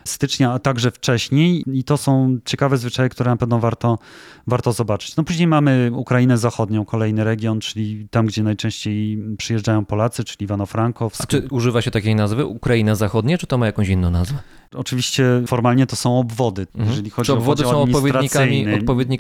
stycznia, 0.05 0.53
a 0.53 0.59
także 0.59 0.91
wcześniej 0.91 1.65
i 1.79 1.85
to 1.85 1.97
są 1.97 2.39
ciekawe 2.45 2.79
zwyczaje, 2.79 3.09
które 3.09 3.31
na 3.31 3.37
pewno 3.37 3.59
warto, 3.59 3.99
warto 4.47 4.73
zobaczyć. 4.73 5.17
No 5.17 5.25
później 5.25 5.47
mamy 5.47 5.91
Ukrainę 5.95 6.39
Zachodnią, 6.39 6.85
kolejny 6.85 7.25
region, 7.25 7.61
czyli 7.61 8.09
tam, 8.11 8.27
gdzie 8.27 8.43
najczęściej 8.43 9.19
przyjeżdżają 9.39 9.85
Polacy, 9.85 10.25
czyli 10.25 10.47
Ivano-Frankowsk. 10.49 11.23
A 11.23 11.27
czy 11.27 11.49
używa 11.51 11.83
się 11.83 11.91
takiej 11.91 12.15
nazwy? 12.15 12.47
Ukraina 12.47 12.95
Zachodnia, 12.95 13.39
czy 13.39 13.47
to 13.47 13.59
ma 13.59 13.67
jakąś 13.67 13.89
inną 13.89 14.11
nazwę? 14.11 14.39
Oczywiście 14.75 15.43
formalnie 15.47 15.87
to 15.87 15.97
są 15.97 16.19
obwody, 16.19 16.67
Mhm. 16.75 16.91
jeżeli 16.91 17.11
chodzi 17.11 17.27
Czy 17.27 17.33
o 17.33 17.37
obwody 17.37 17.63
są 17.63 17.83
odpowiednikami, 17.83 18.15
administracyjny. 18.15 18.77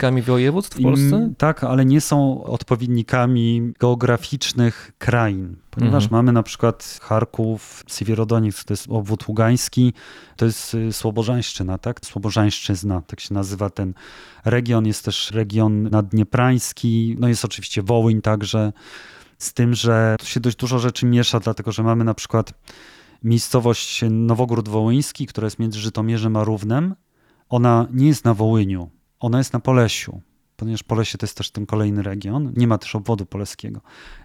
Odpowiednikami 0.08 0.22
województw 0.22 0.78
w 0.78 0.82
Polsce? 0.82 1.30
Tak, 1.38 1.64
ale 1.64 1.84
nie 1.84 2.00
są 2.00 2.44
odpowiednikami 2.44 3.72
geograficznych 3.80 4.92
krain. 4.98 5.56
Ponieważ 5.70 6.04
Mhm. 6.04 6.18
mamy 6.18 6.32
na 6.32 6.42
przykład 6.42 6.98
Charków, 7.02 7.84
Siewierodoniec, 7.86 8.64
to 8.64 8.72
jest 8.72 8.86
obwód 8.88 9.28
ługański, 9.28 9.92
to 10.36 10.44
jest 10.44 10.74
y, 10.74 10.92
Słobożańszczyna, 10.92 11.78
tak? 11.78 12.00
Słobożańszczyzna, 12.06 13.02
tak 13.06 13.20
się 13.20 13.34
nazywa 13.34 13.70
ten 13.70 13.94
region. 14.44 14.86
Jest 14.86 15.04
też 15.04 15.30
region 15.30 15.82
naddnieprański, 15.90 17.16
no 17.18 17.28
jest 17.28 17.44
oczywiście 17.44 17.82
Wołyń 17.82 18.22
także, 18.22 18.72
z 19.38 19.52
tym, 19.52 19.74
że 19.74 20.16
tu 20.18 20.26
się 20.26 20.40
dość 20.40 20.56
dużo 20.56 20.78
rzeczy 20.78 21.06
miesza, 21.06 21.40
dlatego 21.40 21.72
że 21.72 21.82
mamy 21.82 22.04
na 22.04 22.14
przykład 22.14 22.52
miejscowość 23.22 24.04
Nowogród 24.10 24.68
Wołyński, 24.68 25.26
która 25.26 25.44
jest 25.44 25.58
między 25.58 25.78
Żytomierzem 25.78 26.36
a 26.36 26.44
Równem. 26.44 26.94
Ona 27.48 27.86
nie 27.92 28.06
jest 28.08 28.24
na 28.24 28.34
Wołyniu, 28.34 28.90
ona 29.20 29.38
jest 29.38 29.52
na 29.52 29.60
Polesiu, 29.60 30.20
ponieważ 30.56 30.82
Polesie 30.82 31.18
to 31.18 31.26
jest 31.26 31.36
też 31.36 31.50
ten 31.50 31.66
kolejny 31.66 32.02
region. 32.02 32.52
Nie 32.56 32.66
ma 32.66 32.78
też 32.78 32.94
obwodu 32.94 33.26
poleskiego. 33.26 33.80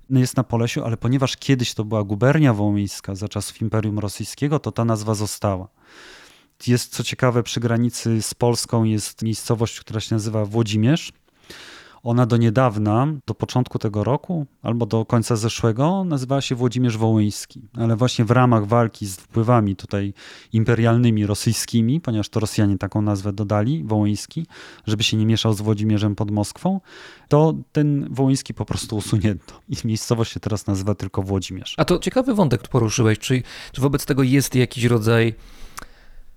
No 0.10 0.20
jest 0.20 0.38
na 0.38 0.44
Polesiu, 0.44 0.84
ale 0.84 0.98
ponieważ 0.98 1.38
kiedyś 1.38 1.74
to 1.74 1.86
była 1.86 2.04
gubernia 2.04 2.54
wołyńska 2.54 3.16
za 3.16 3.28
czasów 3.28 3.62
Imperium 3.62 4.00
Rosyjskiego, 4.00 4.60
to 4.60 4.72
ta 4.72 4.86
nazwa 4.86 5.14
została. 5.14 5.68
Jest 6.68 6.94
co 6.94 7.04
ciekawe, 7.04 7.44
przy 7.44 7.60
granicy 7.60 8.22
z 8.22 8.34
Polską 8.34 8.84
jest 8.84 9.22
miejscowość, 9.22 9.80
która 9.80 10.00
się 10.00 10.16
nazywa 10.16 10.46
Włodzimierz. 10.46 11.14
Ona 12.04 12.26
do 12.26 12.38
niedawna, 12.38 13.08
do 13.28 13.34
początku 13.34 13.80
tego 13.80 14.04
roku 14.04 14.46
albo 14.62 14.86
do 14.86 15.06
końca 15.06 15.36
zeszłego, 15.36 16.04
nazywała 16.04 16.42
się 16.42 16.56
Włodzimierz 16.56 16.98
Wołyński. 16.98 17.62
Ale 17.78 17.96
właśnie 17.96 18.26
w 18.26 18.32
ramach 18.32 18.66
walki 18.66 19.06
z 19.06 19.16
wpływami 19.16 19.76
tutaj 19.76 20.13
imperialnymi 20.54 21.26
rosyjskimi, 21.26 22.02
ponieważ 22.02 22.30
to 22.30 22.39
Rosjanie 22.39 22.78
taką 22.78 23.02
nazwę 23.02 23.34
dodali, 23.34 23.84
Wołyński, 23.84 24.46
żeby 24.88 25.04
się 25.04 25.18
nie 25.18 25.26
mieszał 25.26 25.54
z 25.54 25.62
Włodzimierzem 25.62 26.16
pod 26.16 26.32
Moskwą, 26.32 26.82
to 27.28 27.54
ten 27.72 28.08
Wołyński 28.13 28.54
po 28.54 28.66
prostu 28.66 28.96
usunięto. 28.96 29.60
I 29.70 29.76
miejscowość 29.86 30.32
się 30.32 30.39
teraz 30.39 30.68
nazywa 30.68 30.96
tylko 30.96 31.22
Włodzimierz. 31.22 31.74
A 31.78 31.86
to 31.86 32.00
ciekawy 32.00 32.34
wątek 32.34 32.68
poruszyłeś. 32.68 33.20
Czy, 33.20 33.44
czy 33.72 33.82
wobec 33.82 34.06
tego 34.06 34.24
jest 34.24 34.56
jakiś 34.56 34.84
rodzaj, 34.84 35.34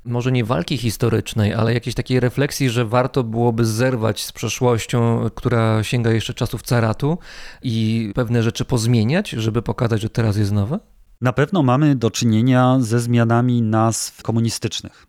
może 0.06 0.32
nie 0.32 0.44
walki 0.44 0.78
historycznej, 0.78 1.54
ale 1.54 1.74
jakiejś 1.74 1.94
takiej 1.94 2.20
refleksji, 2.20 2.70
że 2.70 2.84
warto 2.84 3.24
byłoby 3.24 3.64
zerwać 3.64 4.24
z 4.24 4.32
przeszłością, 4.32 5.30
która 5.34 5.82
sięga 5.82 6.12
jeszcze 6.12 6.34
czasów 6.34 6.62
caratu 6.62 7.18
i 7.62 8.10
pewne 8.14 8.42
rzeczy 8.42 8.64
pozmieniać, 8.64 9.30
żeby 9.30 9.62
pokazać, 9.62 10.00
że 10.00 10.10
teraz 10.10 10.36
jest 10.36 10.52
nowe? 10.52 10.78
Na 11.20 11.32
pewno 11.32 11.62
mamy 11.62 11.96
do 11.96 12.10
czynienia 12.10 12.76
ze 12.80 13.00
zmianami 13.00 13.62
nazw 13.62 14.22
komunistycznych. 14.22 15.06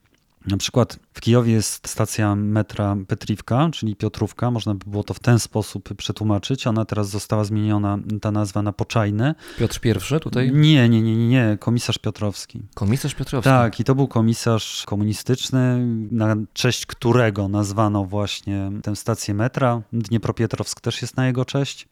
Na 0.47 0.57
przykład 0.57 0.99
w 1.13 1.21
Kijowie 1.21 1.53
jest 1.53 1.87
stacja 1.87 2.35
metra 2.35 2.97
Petriwka, 3.07 3.69
czyli 3.73 3.95
Piotrówka, 3.95 4.51
można 4.51 4.75
by 4.75 4.89
było 4.89 5.03
to 5.03 5.13
w 5.13 5.19
ten 5.19 5.39
sposób 5.39 5.93
przetłumaczyć. 5.93 6.67
Ona 6.67 6.85
teraz 6.85 7.09
została 7.09 7.43
zmieniona, 7.43 7.99
ta 8.21 8.31
nazwa 8.31 8.61
na 8.61 8.73
Poczajne. 8.73 9.35
Piotr 9.57 9.79
I 10.17 10.19
tutaj? 10.19 10.51
Nie, 10.53 10.89
nie, 10.89 11.01
nie, 11.01 11.15
nie, 11.15 11.27
nie, 11.27 11.57
komisarz 11.59 11.97
Piotrowski. 11.97 12.61
Komisarz 12.75 13.15
Piotrowski. 13.15 13.49
Tak, 13.49 13.79
i 13.79 13.83
to 13.83 13.95
był 13.95 14.07
komisarz 14.07 14.83
komunistyczny, 14.85 15.85
na 16.11 16.35
cześć 16.53 16.85
którego 16.85 17.47
nazwano 17.47 18.05
właśnie 18.05 18.71
tę 18.83 18.95
stację 18.95 19.33
metra. 19.33 19.81
Dniepropietrowsk 19.93 20.81
też 20.81 21.01
jest 21.01 21.17
na 21.17 21.27
jego 21.27 21.45
cześć. 21.45 21.87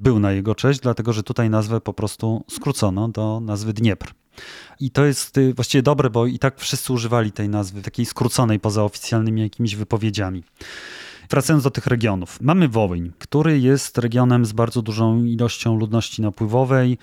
Był 0.00 0.18
na 0.18 0.32
jego 0.32 0.54
cześć, 0.54 0.80
dlatego 0.80 1.12
że 1.12 1.22
tutaj 1.22 1.50
nazwę 1.50 1.80
po 1.80 1.92
prostu 1.92 2.44
skrócono 2.48 3.08
do 3.08 3.40
nazwy 3.40 3.72
Dniepr. 3.72 4.19
I 4.80 4.90
to 4.90 5.04
jest 5.04 5.38
y, 5.38 5.54
właściwie 5.54 5.82
dobre, 5.82 6.10
bo 6.10 6.26
i 6.26 6.38
tak 6.38 6.60
wszyscy 6.60 6.92
używali 6.92 7.32
tej 7.32 7.48
nazwy, 7.48 7.82
takiej 7.82 8.06
skróconej 8.06 8.60
poza 8.60 8.84
oficjalnymi 8.84 9.40
jakimiś 9.40 9.76
wypowiedziami. 9.76 10.44
Wracając 11.30 11.64
do 11.64 11.70
tych 11.70 11.86
regionów. 11.86 12.38
Mamy 12.40 12.68
Wołyń, 12.68 13.12
który 13.18 13.60
jest 13.60 13.98
regionem 13.98 14.44
z 14.44 14.52
bardzo 14.52 14.82
dużą 14.82 15.24
ilością 15.24 15.76
ludności 15.76 16.22
napływowej. 16.22 16.98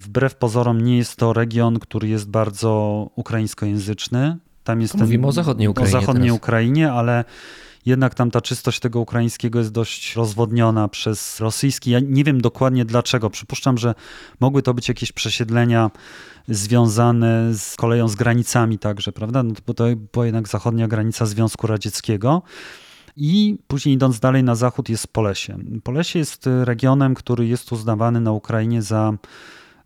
Wbrew 0.00 0.34
pozorom 0.34 0.80
nie 0.80 0.96
jest 0.96 1.16
to 1.16 1.32
region, 1.32 1.78
który 1.78 2.08
jest 2.08 2.30
bardzo 2.30 3.10
ukraińskojęzyczny. 3.16 4.36
Tam 4.64 4.80
jest 4.80 4.92
To 4.92 4.98
mówimy 4.98 5.26
o 5.26 5.32
zachodniej 5.32 5.68
Ukrainie 5.68 5.96
O 5.96 6.00
zachodniej 6.00 6.28
teraz. 6.28 6.38
Ukrainie, 6.38 6.92
ale 6.92 7.24
jednak 7.86 8.14
tam 8.14 8.30
ta 8.30 8.40
czystość 8.40 8.80
tego 8.80 9.00
ukraińskiego 9.00 9.58
jest 9.58 9.72
dość 9.72 10.16
rozwodniona 10.16 10.88
przez 10.88 11.40
rosyjski. 11.40 11.90
Ja 11.90 12.00
nie 12.00 12.24
wiem 12.24 12.40
dokładnie 12.40 12.84
dlaczego. 12.84 13.30
Przypuszczam, 13.30 13.78
że 13.78 13.94
mogły 14.40 14.62
to 14.62 14.74
być 14.74 14.88
jakieś 14.88 15.12
przesiedlenia 15.12 15.90
związane 16.48 17.54
z 17.54 17.76
koleją, 17.76 18.08
z 18.08 18.14
granicami 18.14 18.78
także, 18.78 19.12
prawda? 19.12 19.42
No, 19.42 19.54
bo 19.66 19.74
to 19.74 19.84
była 20.12 20.26
jednak 20.26 20.48
zachodnia 20.48 20.88
granica 20.88 21.26
Związku 21.26 21.66
Radzieckiego. 21.66 22.42
I 23.16 23.58
później 23.66 23.94
idąc 23.94 24.20
dalej 24.20 24.44
na 24.44 24.54
zachód 24.54 24.88
jest 24.88 25.08
Polesie. 25.08 25.58
Polesie 25.82 26.18
jest 26.18 26.48
regionem, 26.64 27.14
który 27.14 27.46
jest 27.46 27.72
uznawany 27.72 28.20
na 28.20 28.32
Ukrainie 28.32 28.82
za 28.82 29.12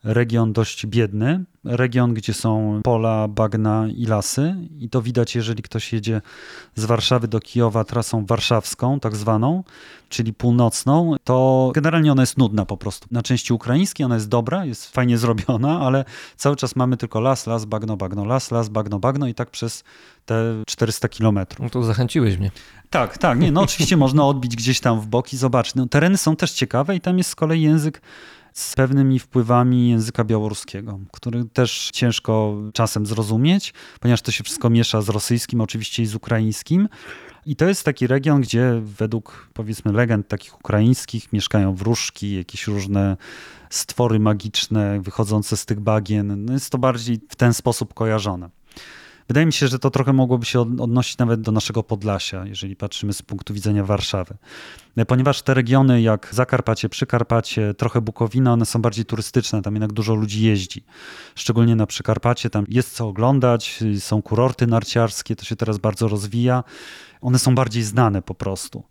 region 0.05 0.53
dość 0.53 0.87
biedny, 0.87 1.45
region, 1.65 2.15
gdzie 2.15 2.35
są 2.35 2.81
pola, 2.85 3.29
bagna 3.29 3.89
i 3.97 4.07
lasy. 4.07 4.57
I 4.79 4.89
to 4.89 5.03
widać, 5.03 5.35
jeżeli 5.35 5.63
ktoś 5.63 5.93
jedzie 5.93 6.21
z 6.75 6.85
Warszawy 6.85 7.29
do 7.29 7.41
Kijowa 7.41 7.85
trasą 7.85 8.27
warszawską, 8.27 9.01
tak 9.01 9.17
zwaną, 9.17 9.65
czyli 10.09 10.33
północną, 10.33 11.17
to 11.25 11.71
generalnie 11.75 12.13
ona 12.13 12.23
jest 12.23 12.39
nudna 12.39 12.67
po 12.67 12.77
prostu. 12.77 13.09
Na 13.11 13.23
części 13.23 13.53
ukraińskiej 13.53 14.07
ona 14.07 14.15
jest 14.15 14.29
dobra, 14.29 14.65
jest 14.65 14.91
fajnie 14.91 15.19
zrobiona, 15.25 15.81
ale 15.81 16.05
cały 16.37 16.57
czas 16.57 16.77
mamy 16.77 16.97
tylko 16.97 17.21
las, 17.21 17.47
las, 17.47 17.65
bagno, 17.65 17.97
bagno, 17.97 18.25
las, 18.25 18.51
las, 18.51 18.69
bagno, 18.69 18.99
bagno 18.99 19.29
i 19.29 19.35
tak 19.35 19.51
przez 19.51 19.85
te 20.27 20.63
400 20.67 21.09
kilometrów. 21.09 21.61
No 21.65 21.71
to 21.71 21.83
zachęciłeś 21.83 22.39
mnie. 22.39 22.51
Tak, 22.91 23.19
tak. 23.19 23.39
Nie, 23.39 23.53
no 23.53 23.61
oczywiście 23.61 23.97
można 24.07 24.27
odbić 24.27 24.57
gdzieś 24.57 24.81
tam 24.81 25.01
w 25.01 25.07
bok 25.07 25.33
i 25.33 25.37
zobaczyć. 25.37 25.75
No, 25.75 25.87
tereny 25.87 26.17
są 26.17 26.37
też 26.37 26.53
ciekawe 26.53 26.97
i 26.97 27.01
tam 27.01 27.19
jest 27.19 27.31
z 27.31 27.35
kolei 27.35 27.63
język 27.63 28.01
z 28.55 28.75
pewnymi 28.75 29.19
wpływami 29.19 29.89
języka 29.89 30.25
białoruskiego, 30.25 30.99
który 31.13 31.45
też 31.45 31.91
ciężko 31.93 32.57
czasem 32.73 33.07
zrozumieć, 33.07 33.75
ponieważ 34.01 34.23
to 34.23 34.33
się 34.33 34.45
wszystko 34.45 34.71
miesza 34.71 35.03
z 35.03 35.09
rosyjskim 35.09 35.61
oczywiście 35.61 36.03
i 36.03 36.07
z 36.07 36.15
ukraińskim. 36.15 36.89
I 37.47 37.57
to 37.57 37.69
jest 37.69 37.85
taki 37.85 38.07
region, 38.07 38.41
gdzie 38.41 38.81
według 38.83 39.49
powiedzmy 39.55 39.93
legend 39.93 40.29
takich 40.29 40.55
ukraińskich 40.61 41.33
mieszkają 41.33 41.75
wróżki, 41.75 42.37
jakieś 42.37 42.67
różne 42.67 43.17
stwory 43.71 44.19
magiczne 44.21 45.01
wychodzące 45.01 45.57
z 45.57 45.67
tych 45.67 45.81
bagien. 45.81 46.45
No 46.45 46.53
jest 46.53 46.71
to 46.71 46.79
bardziej 46.79 47.21
w 47.29 47.37
ten 47.37 47.55
sposób 47.55 47.95
kojarzone. 47.95 48.51
Wydaje 49.29 49.47
mi 49.47 49.53
się, 49.53 49.69
że 49.69 49.79
to 49.79 49.91
trochę 49.91 50.13
mogłoby 50.13 50.47
się 50.47 50.61
odnosić 50.61 51.19
nawet 51.19 51.41
do 51.41 51.53
naszego 51.53 51.83
Podlasia, 51.83 52.47
jeżeli 52.47 52.77
patrzymy 52.77 53.13
z 53.13 53.23
punktu 53.23 53.55
widzenia 53.55 53.85
Warszawy. 53.85 54.37
Ponieważ 55.07 55.43
te 55.43 55.55
regiony 55.55 56.03
jak 56.03 56.29
Zakarpacie, 56.33 56.89
Przykarpacie, 56.89 57.75
trochę 57.75 58.01
Bukowina, 58.01 58.53
one 58.53 58.67
są 58.67 58.83
bardziej 58.83 59.05
turystyczne, 59.05 59.63
tam 59.63 59.75
jednak 59.75 59.93
dużo 59.93 60.15
ludzi 60.15 60.45
jeździ. 60.45 60.85
Szczególnie 61.35 61.77
na 61.77 61.87
Przykarpacie, 61.87 62.51
tam 62.51 62.65
jest 62.69 62.95
co 62.95 63.09
oglądać, 63.09 63.81
są 63.99 64.23
kurorty 64.23 64.67
narciarskie, 64.67 65.37
to 65.37 65.45
się 65.45 65.57
teraz 65.57 65.79
bardzo 65.79 66.09
rozwija. 66.09 66.65
One 67.21 67.39
są 67.39 67.55
bardziej 67.55 67.83
znane 67.83 68.23
po 68.23 68.35
prostu. 68.35 68.83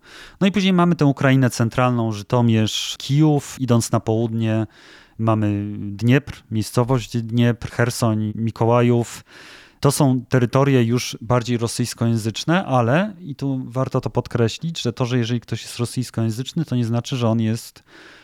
No 0.41 0.48
i 0.48 0.52
później 0.52 0.74
mamy 0.74 0.96
tę 0.96 1.06
Ukrainę 1.06 1.50
centralną, 1.50 2.12
Żytomierz, 2.12 2.96
Kijów, 2.98 3.56
idąc 3.60 3.91
na 3.91 4.00
południe 4.00 4.67
mamy 5.17 5.74
Dniepr, 5.78 6.43
miejscowość 6.52 7.17
Dniepr, 7.17 7.72
Hersoń, 7.72 8.34
Mikołajów, 8.36 9.24
to 9.84 9.91
są 9.91 10.26
terytoria 10.30 10.82
już 10.82 11.17
bardziej 11.22 11.58
rosyjskojęzyczne, 11.58 12.65
ale, 12.65 13.13
i 13.19 13.36
tu 13.36 13.62
warto 13.65 14.02
to 14.02 14.10
podkreślić, 14.10 14.82
że 14.82 14.93
to, 14.93 15.06
że 15.06 15.17
jeżeli 15.17 15.39
ktoś 15.39 15.62
jest 15.62 15.80
rosyjskojęzyczny, 15.80 16.65
to 16.65 16.76
nie 16.76 16.86
znaczy, 16.86 17.15
że 17.15 17.30
on 17.30 17.41
jest, 17.41 17.84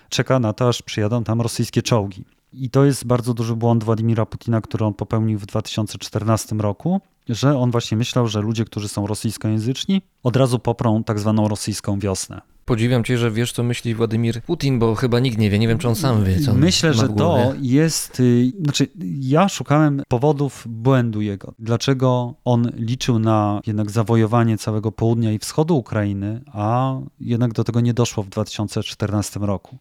czeka 0.09 0.39
na 0.39 0.53
to, 0.53 0.69
aż 0.69 0.81
przyjadą 0.81 1.23
tam 1.23 1.41
rosyjskie 1.41 1.81
czołgi. 1.81 2.25
I 2.53 2.69
to 2.69 2.85
jest 2.85 3.05
bardzo 3.05 3.33
duży 3.33 3.55
błąd 3.55 3.83
Władimira 3.83 4.25
Putina, 4.25 4.61
który 4.61 4.85
on 4.85 4.93
popełnił 4.93 5.39
w 5.39 5.45
2014 5.45 6.55
roku, 6.55 7.01
że 7.29 7.57
on 7.57 7.71
właśnie 7.71 7.97
myślał, 7.97 8.27
że 8.27 8.41
ludzie, 8.41 8.65
którzy 8.65 8.87
są 8.87 9.07
rosyjskojęzyczni, 9.07 10.01
od 10.23 10.35
razu 10.35 10.59
poprą 10.59 11.03
tak 11.03 11.19
zwaną 11.19 11.47
rosyjską 11.47 11.99
wiosnę. 11.99 12.41
Podziwiam 12.69 13.03
cię, 13.03 13.17
że 13.17 13.31
wiesz, 13.31 13.51
co 13.51 13.63
myśli 13.63 13.95
Władimir 13.95 14.41
Putin, 14.41 14.79
bo 14.79 14.95
chyba 14.95 15.19
nikt 15.19 15.37
nie 15.37 15.49
wie. 15.49 15.59
Nie 15.59 15.67
wiem, 15.67 15.77
czy 15.77 15.87
on 15.87 15.95
sam 15.95 16.23
wie, 16.23 16.39
co 16.39 16.53
Myślę, 16.53 16.93
że 16.93 17.09
to 17.09 17.53
jest. 17.61 18.19
y, 18.19 18.51
Znaczy, 18.63 18.87
ja 19.19 19.49
szukałem 19.49 20.01
powodów 20.07 20.65
błędu 20.69 21.21
jego. 21.21 21.53
Dlaczego 21.59 22.33
on 22.45 22.71
liczył 22.75 23.19
na 23.19 23.61
jednak 23.67 23.91
zawojowanie 23.91 24.57
całego 24.57 24.91
południa 24.91 25.31
i 25.31 25.39
wschodu 25.39 25.77
Ukrainy, 25.77 26.41
a 26.53 26.93
jednak 27.19 27.53
do 27.53 27.63
tego 27.63 27.81
nie 27.81 27.93
doszło 27.93 28.23
w 28.23 28.29
2014 28.29 29.39
roku. 29.39 29.77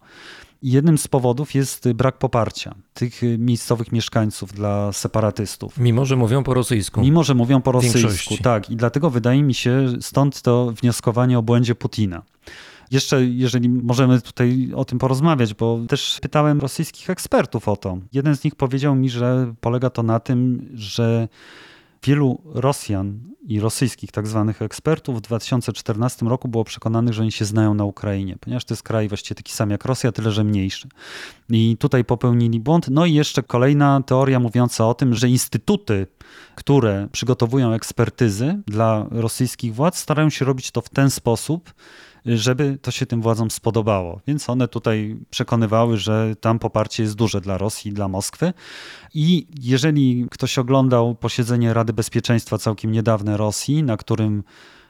Jednym 0.63 0.99
z 0.99 1.09
powodów 1.09 1.55
jest 1.55 1.93
brak 1.93 2.19
poparcia 2.19 2.75
tych 2.95 3.21
miejscowych 3.39 3.93
mieszkańców 3.93 4.53
dla 4.53 4.93
separatystów. 4.93 5.79
Mimo, 5.79 6.05
że 6.05 6.17
mówią 6.17 6.43
po 6.43 6.55
rosyjsku. 6.55 7.01
Mimo, 7.01 7.25
że 7.25 7.35
mówią 7.35 7.63
po 7.63 7.73
rosyjsku, 7.73 8.35
tak. 8.43 8.71
I 8.71 8.77
dlatego 8.77 9.11
wydaje 9.11 9.43
mi 9.43 9.55
się, 9.55 9.87
stąd 10.01 10.43
to 10.43 10.73
wnioskowanie 10.73 11.39
o 11.39 11.43
błędzie 11.43 11.75
Putina. 11.75 12.23
Jeszcze, 12.91 13.25
jeżeli 13.25 13.69
możemy 13.69 14.21
tutaj 14.21 14.71
o 14.75 14.85
tym 14.85 14.99
porozmawiać, 14.99 15.55
bo 15.55 15.81
też 15.89 16.19
pytałem 16.23 16.61
rosyjskich 16.61 17.11
ekspertów 17.11 17.69
o 17.69 17.77
to. 17.77 17.99
Jeden 18.13 18.37
z 18.37 18.45
nich 18.45 18.55
powiedział 18.55 18.95
mi, 18.95 19.11
że 19.11 19.55
polega 19.61 19.91
to 19.91 20.03
na 20.03 20.21
tym, 20.21 20.69
że 20.75 21.29
wielu 22.05 22.41
Rosjan 22.45 23.21
i 23.49 23.61
rosyjskich 23.61 24.13
tak 24.13 24.27
zwanych 24.27 24.63
ekspertów 24.63 25.19
w 25.19 25.21
2014 25.21 26.27
roku 26.27 26.49
było 26.49 26.65
przekonanych, 26.65 27.15
że 27.15 27.23
oni 27.23 27.33
się 27.33 27.45
znają 27.45 27.75
na 27.75 27.85
Ukrainie, 27.85 28.37
ponieważ 28.41 28.65
to 28.65 28.75
jest 28.75 28.83
kraj 28.83 29.09
właściwie 29.09 29.35
taki 29.35 29.53
sam 29.53 29.71
jak 29.71 29.85
Rosja, 29.85 30.13
tyle 30.13 30.31
że 30.31 30.45
mniejszy. 30.45 30.89
I 31.51 31.77
tutaj 31.79 32.05
popełnili 32.05 32.61
błąd. 32.61 32.87
No 32.91 33.07
i 33.07 33.15
jeszcze 33.15 33.43
kolejna 33.43 34.03
teoria 34.07 34.41
mówiąca 34.41 34.89
o 34.89 34.95
tym, 34.95 35.15
że 35.15 35.29
instytuty, 35.29 36.07
które 36.55 37.09
przygotowują 37.13 37.73
ekspertyzy 37.73 38.61
dla 38.67 39.07
rosyjskich 39.11 39.75
władz, 39.75 39.99
starają 39.99 40.31
się 40.31 40.45
robić 40.45 40.71
to 40.71 40.81
w 40.81 40.89
ten 40.89 41.11
sposób, 41.11 41.75
żeby 42.37 42.79
to 42.83 42.91
się 42.91 43.07
tym 43.07 43.23
władzom 43.23 43.51
spodobało. 43.51 44.21
Więc 44.27 44.51
one 44.51 44.69
tutaj 44.69 45.17
przekonywały, 45.31 45.97
że 45.97 46.37
tam 46.41 46.59
poparcie 46.59 47.03
jest 47.03 47.15
duże 47.15 47.41
dla 47.41 47.59
Rosji 47.59 47.93
dla 47.93 48.09
Moskwy. 48.09 48.53
I 49.15 49.47
jeżeli 49.61 50.27
ktoś 50.31 50.59
oglądał 50.59 51.15
posiedzenie 51.15 51.75
Rady 51.75 51.93
Bezpieczeństwa 51.93 52.59
całkiem 52.59 52.93
niedawne 52.93 53.37
Rosji, 53.37 53.83
na 53.83 53.97
którym 53.97 54.43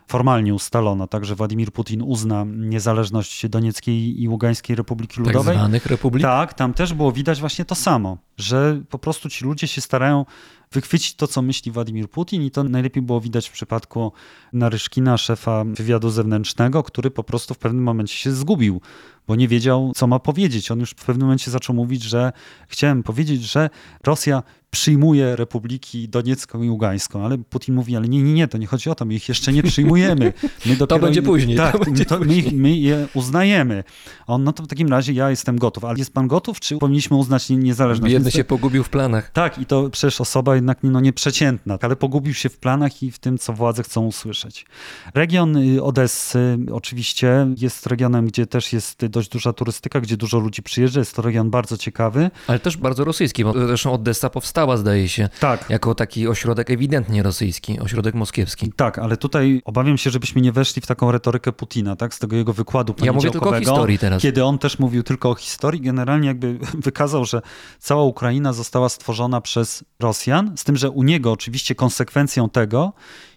formalnie 0.09 0.55
ustalono, 0.55 1.07
także 1.07 1.35
Władimir 1.35 1.72
Putin 1.72 2.03
uzna 2.03 2.44
niezależność 2.57 3.48
Donieckiej 3.48 4.22
i 4.22 4.29
Ługańskiej 4.29 4.77
Republiki 4.77 5.16
tak 5.16 5.27
Ludowej. 5.27 5.57
zwanych 5.57 5.87
republik. 5.87 6.22
Tak, 6.22 6.55
tam 6.55 6.74
też 6.74 6.94
było 6.94 7.12
widać 7.12 7.40
właśnie 7.40 7.64
to 7.64 7.74
samo, 7.74 8.18
że 8.37 8.81
po 8.88 8.98
prostu 8.98 9.29
ci 9.29 9.44
ludzie 9.44 9.68
się 9.68 9.81
starają 9.81 10.24
wychwycić 10.72 11.14
to, 11.14 11.26
co 11.26 11.42
myśli 11.42 11.72
Władimir 11.72 12.11
Putin 12.11 12.42
i 12.42 12.50
to 12.50 12.64
najlepiej 12.64 13.02
było 13.02 13.20
widać 13.20 13.48
w 13.48 13.52
przypadku 13.52 14.12
Naryszkina, 14.52 15.18
szefa 15.18 15.64
wywiadu 15.64 16.11
zewnętrznego, 16.11 16.83
który 16.83 17.11
po 17.11 17.24
prostu 17.24 17.54
w 17.54 17.59
pewnym 17.59 17.83
momencie 17.85 18.14
się 18.14 18.33
zgubił, 18.33 18.81
bo 19.28 19.37
nie 19.37 19.48
wiedział, 19.48 19.92
co 19.96 20.07
ma 20.07 20.18
powiedzieć. 20.18 20.70
On 20.70 20.81
już 20.81 20.90
w 20.90 20.94
pewnym 21.04 21.26
momencie 21.26 21.50
zaczął 21.50 21.76
mówić, 21.76 22.02
że 22.02 22.33
chciałem 22.68 23.02
powiedzieć, 23.02 23.42
że 23.42 23.70
Rosja 24.07 24.42
przyjmuje 24.70 25.37
republiki 25.37 26.09
Doniecką 26.09 26.62
i 26.62 26.70
Ługańską, 26.70 27.24
ale 27.24 27.38
Putin 27.38 27.74
mówi, 27.74 27.96
ale 27.96 28.09
nie, 28.09 28.22
nie, 28.22 28.33
nie, 28.35 28.48
to 28.48 28.59
nie 28.59 28.66
chodzi 28.66 28.90
o 28.90 28.94
to, 28.94 29.04
my 29.04 29.14
ich 29.14 29.28
jeszcze 29.28 29.52
nie 29.52 29.62
przyjmujemy. 29.62 30.33
My 30.66 30.76
dopiero, 30.76 31.00
będzie 31.00 31.22
później, 31.22 31.57
to 31.57 31.72
Tak, 31.72 31.85
będzie 31.85 32.04
to 32.04 32.20
my, 32.20 32.37
ich, 32.37 32.52
my 32.52 32.76
je 32.76 33.09
uznajemy. 33.14 33.85
A 34.26 34.33
On, 34.35 34.44
no 34.44 34.52
to 34.52 34.62
w 34.62 34.66
takim 34.66 34.88
razie 34.88 35.12
ja 35.12 35.31
jestem 35.31 35.59
gotów. 35.59 35.85
Ale 35.85 35.98
jest 35.98 36.12
pan 36.12 36.28
gotów, 36.28 36.61
czy 36.61 36.78
powinniśmy 36.78 37.16
uznać 37.16 37.50
nie- 37.50 37.57
niezależność? 37.57 38.14
To- 38.24 38.31
się 38.31 38.44
pogubił 38.44 38.85
w 38.85 38.88
planach. 38.88 39.31
tak, 39.31 39.59
i 39.59 39.66
to 39.66 39.90
przecież 39.90 40.20
osoba 40.20 40.57
jednak 40.59 40.79
no, 40.83 41.01
nieprzeciętna, 41.01 41.79
ale 41.83 41.97
pogubił 41.97 42.35
się 42.35 42.49
w 42.49 42.59
planach 42.59 43.03
i 43.03 43.11
w 43.11 43.18
tym, 43.18 43.38
co 43.38 43.53
władze 43.53 43.83
chcą 43.83 44.07
usłyszeć. 44.07 44.66
Region 45.14 45.57
y, 45.57 45.83
Odessy 45.83 46.59
oczywiście 46.73 47.47
jest 47.57 47.87
regionem, 47.87 48.27
gdzie 48.27 48.47
też 48.47 48.73
jest 48.73 49.07
dość 49.07 49.29
duża 49.29 49.53
turystyka, 49.53 50.01
gdzie 50.01 50.16
dużo 50.16 50.38
ludzi 50.38 50.62
przyjeżdża. 50.62 51.01
Jest 51.01 51.16
to 51.16 51.23
region 51.23 51.51
bardzo 51.51 51.77
ciekawy. 51.77 52.31
Ale 52.47 52.59
też 52.59 52.77
bardzo 52.77 53.05
rosyjski, 53.05 53.44
bo 53.44 53.53
zresztą 53.53 53.92
Odessa 53.92 54.31
powstała, 54.31 54.77
zdaje 54.77 55.09
się, 55.09 55.29
Tak. 55.40 55.71
jako 55.71 55.94
taki 55.94 56.29
ośrodek 56.29 56.71
ewidentnie 56.71 57.23
rosyjski, 57.23 57.81
ośrodek 57.81 58.14
moskiewski. 58.14 58.73
Tak, 58.77 58.99
ale 58.99 59.16
tutaj 59.16 59.62
obawiam 59.64 59.99
się, 59.99 60.11
żebyśmy 60.11 60.40
nie 60.40 60.53
weszli 60.53 60.83
w 60.83 60.87
taką 60.87 61.12
retorykę 61.12 61.53
Putina, 61.53 61.97
tak, 61.97 62.14
z 62.14 62.18
tego 62.18 62.37
jego 62.37 62.53
wykładu 62.53 62.94
Ja 63.03 63.12
mówię 63.12 63.31
tylko 63.31 63.51
o 63.51 63.59
historii 63.59 63.99
teraz. 63.99 64.23
Kiedy 64.23 64.44
on 64.44 64.59
też 64.59 64.79
mówił 64.79 65.03
tylko 65.03 65.31
o 65.31 65.35
historii, 65.35 65.81
generalnie 65.81 66.29
jakby 66.29 66.59
wykazał, 66.88 67.25
że 67.25 67.42
cała 67.79 68.05
Ukraina 68.05 68.53
została 68.53 68.88
stworzona 68.88 69.40
przez 69.40 69.85
Rosjan, 70.01 70.47
z 70.56 70.64
tym, 70.64 70.76
że 70.76 70.90
u 70.90 71.02
niego 71.02 71.32
oczywiście 71.32 71.74
konsekwencją 71.74 72.50
tego 72.50 72.92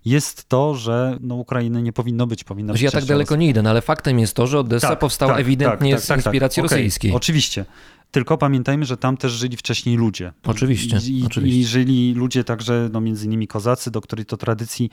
jest 0.06 0.50
to, 0.50 0.76
że 0.76 1.18
no, 1.22 1.36
Ukrainy 1.36 1.82
nie 1.82 1.94
powinno 1.94 2.28
być, 2.28 2.44
powinna 2.44 2.74
być 2.74 2.80
Że 2.80 2.86
ja 2.86 2.92
tak 2.92 3.06
daleko 3.06 3.36
nie 3.36 3.48
idę, 3.48 3.62
no 3.62 3.70
ale 3.70 3.82
faktem 3.82 4.20
jest 4.20 4.34
to, 4.34 4.48
że 4.48 4.60
Odessa 4.60 4.88
Tak, 4.90 5.00
powstała 5.00 5.32
tak, 5.32 5.42
ewidentnie 5.42 5.94
tak, 5.94 6.04
z 6.04 6.08
tak, 6.08 6.18
tak, 6.18 6.26
inspiracji 6.26 6.64
Okej, 6.64 6.78
rosyjskiej. 6.78 7.12
Oczywiście. 7.12 7.66
Tylko 8.12 8.38
pamiętajmy, 8.38 8.86
że 8.86 8.98
tam 8.98 9.18
też 9.18 9.32
żyli 9.32 9.58
wcześniej 9.58 9.98
ludzie. 9.98 10.34
Oczywiście, 10.44 10.98
I, 11.12 11.24
oczywiście. 11.26 11.60
I 11.60 11.66
żyli 11.66 12.14
ludzie 12.14 12.44
także, 12.44 12.90
no 12.94 13.02
między 13.02 13.26
innymi 13.26 13.48
kozacy, 13.48 13.92
do 13.92 14.02
której 14.02 14.26
to 14.26 14.38
tradycji 14.38 14.90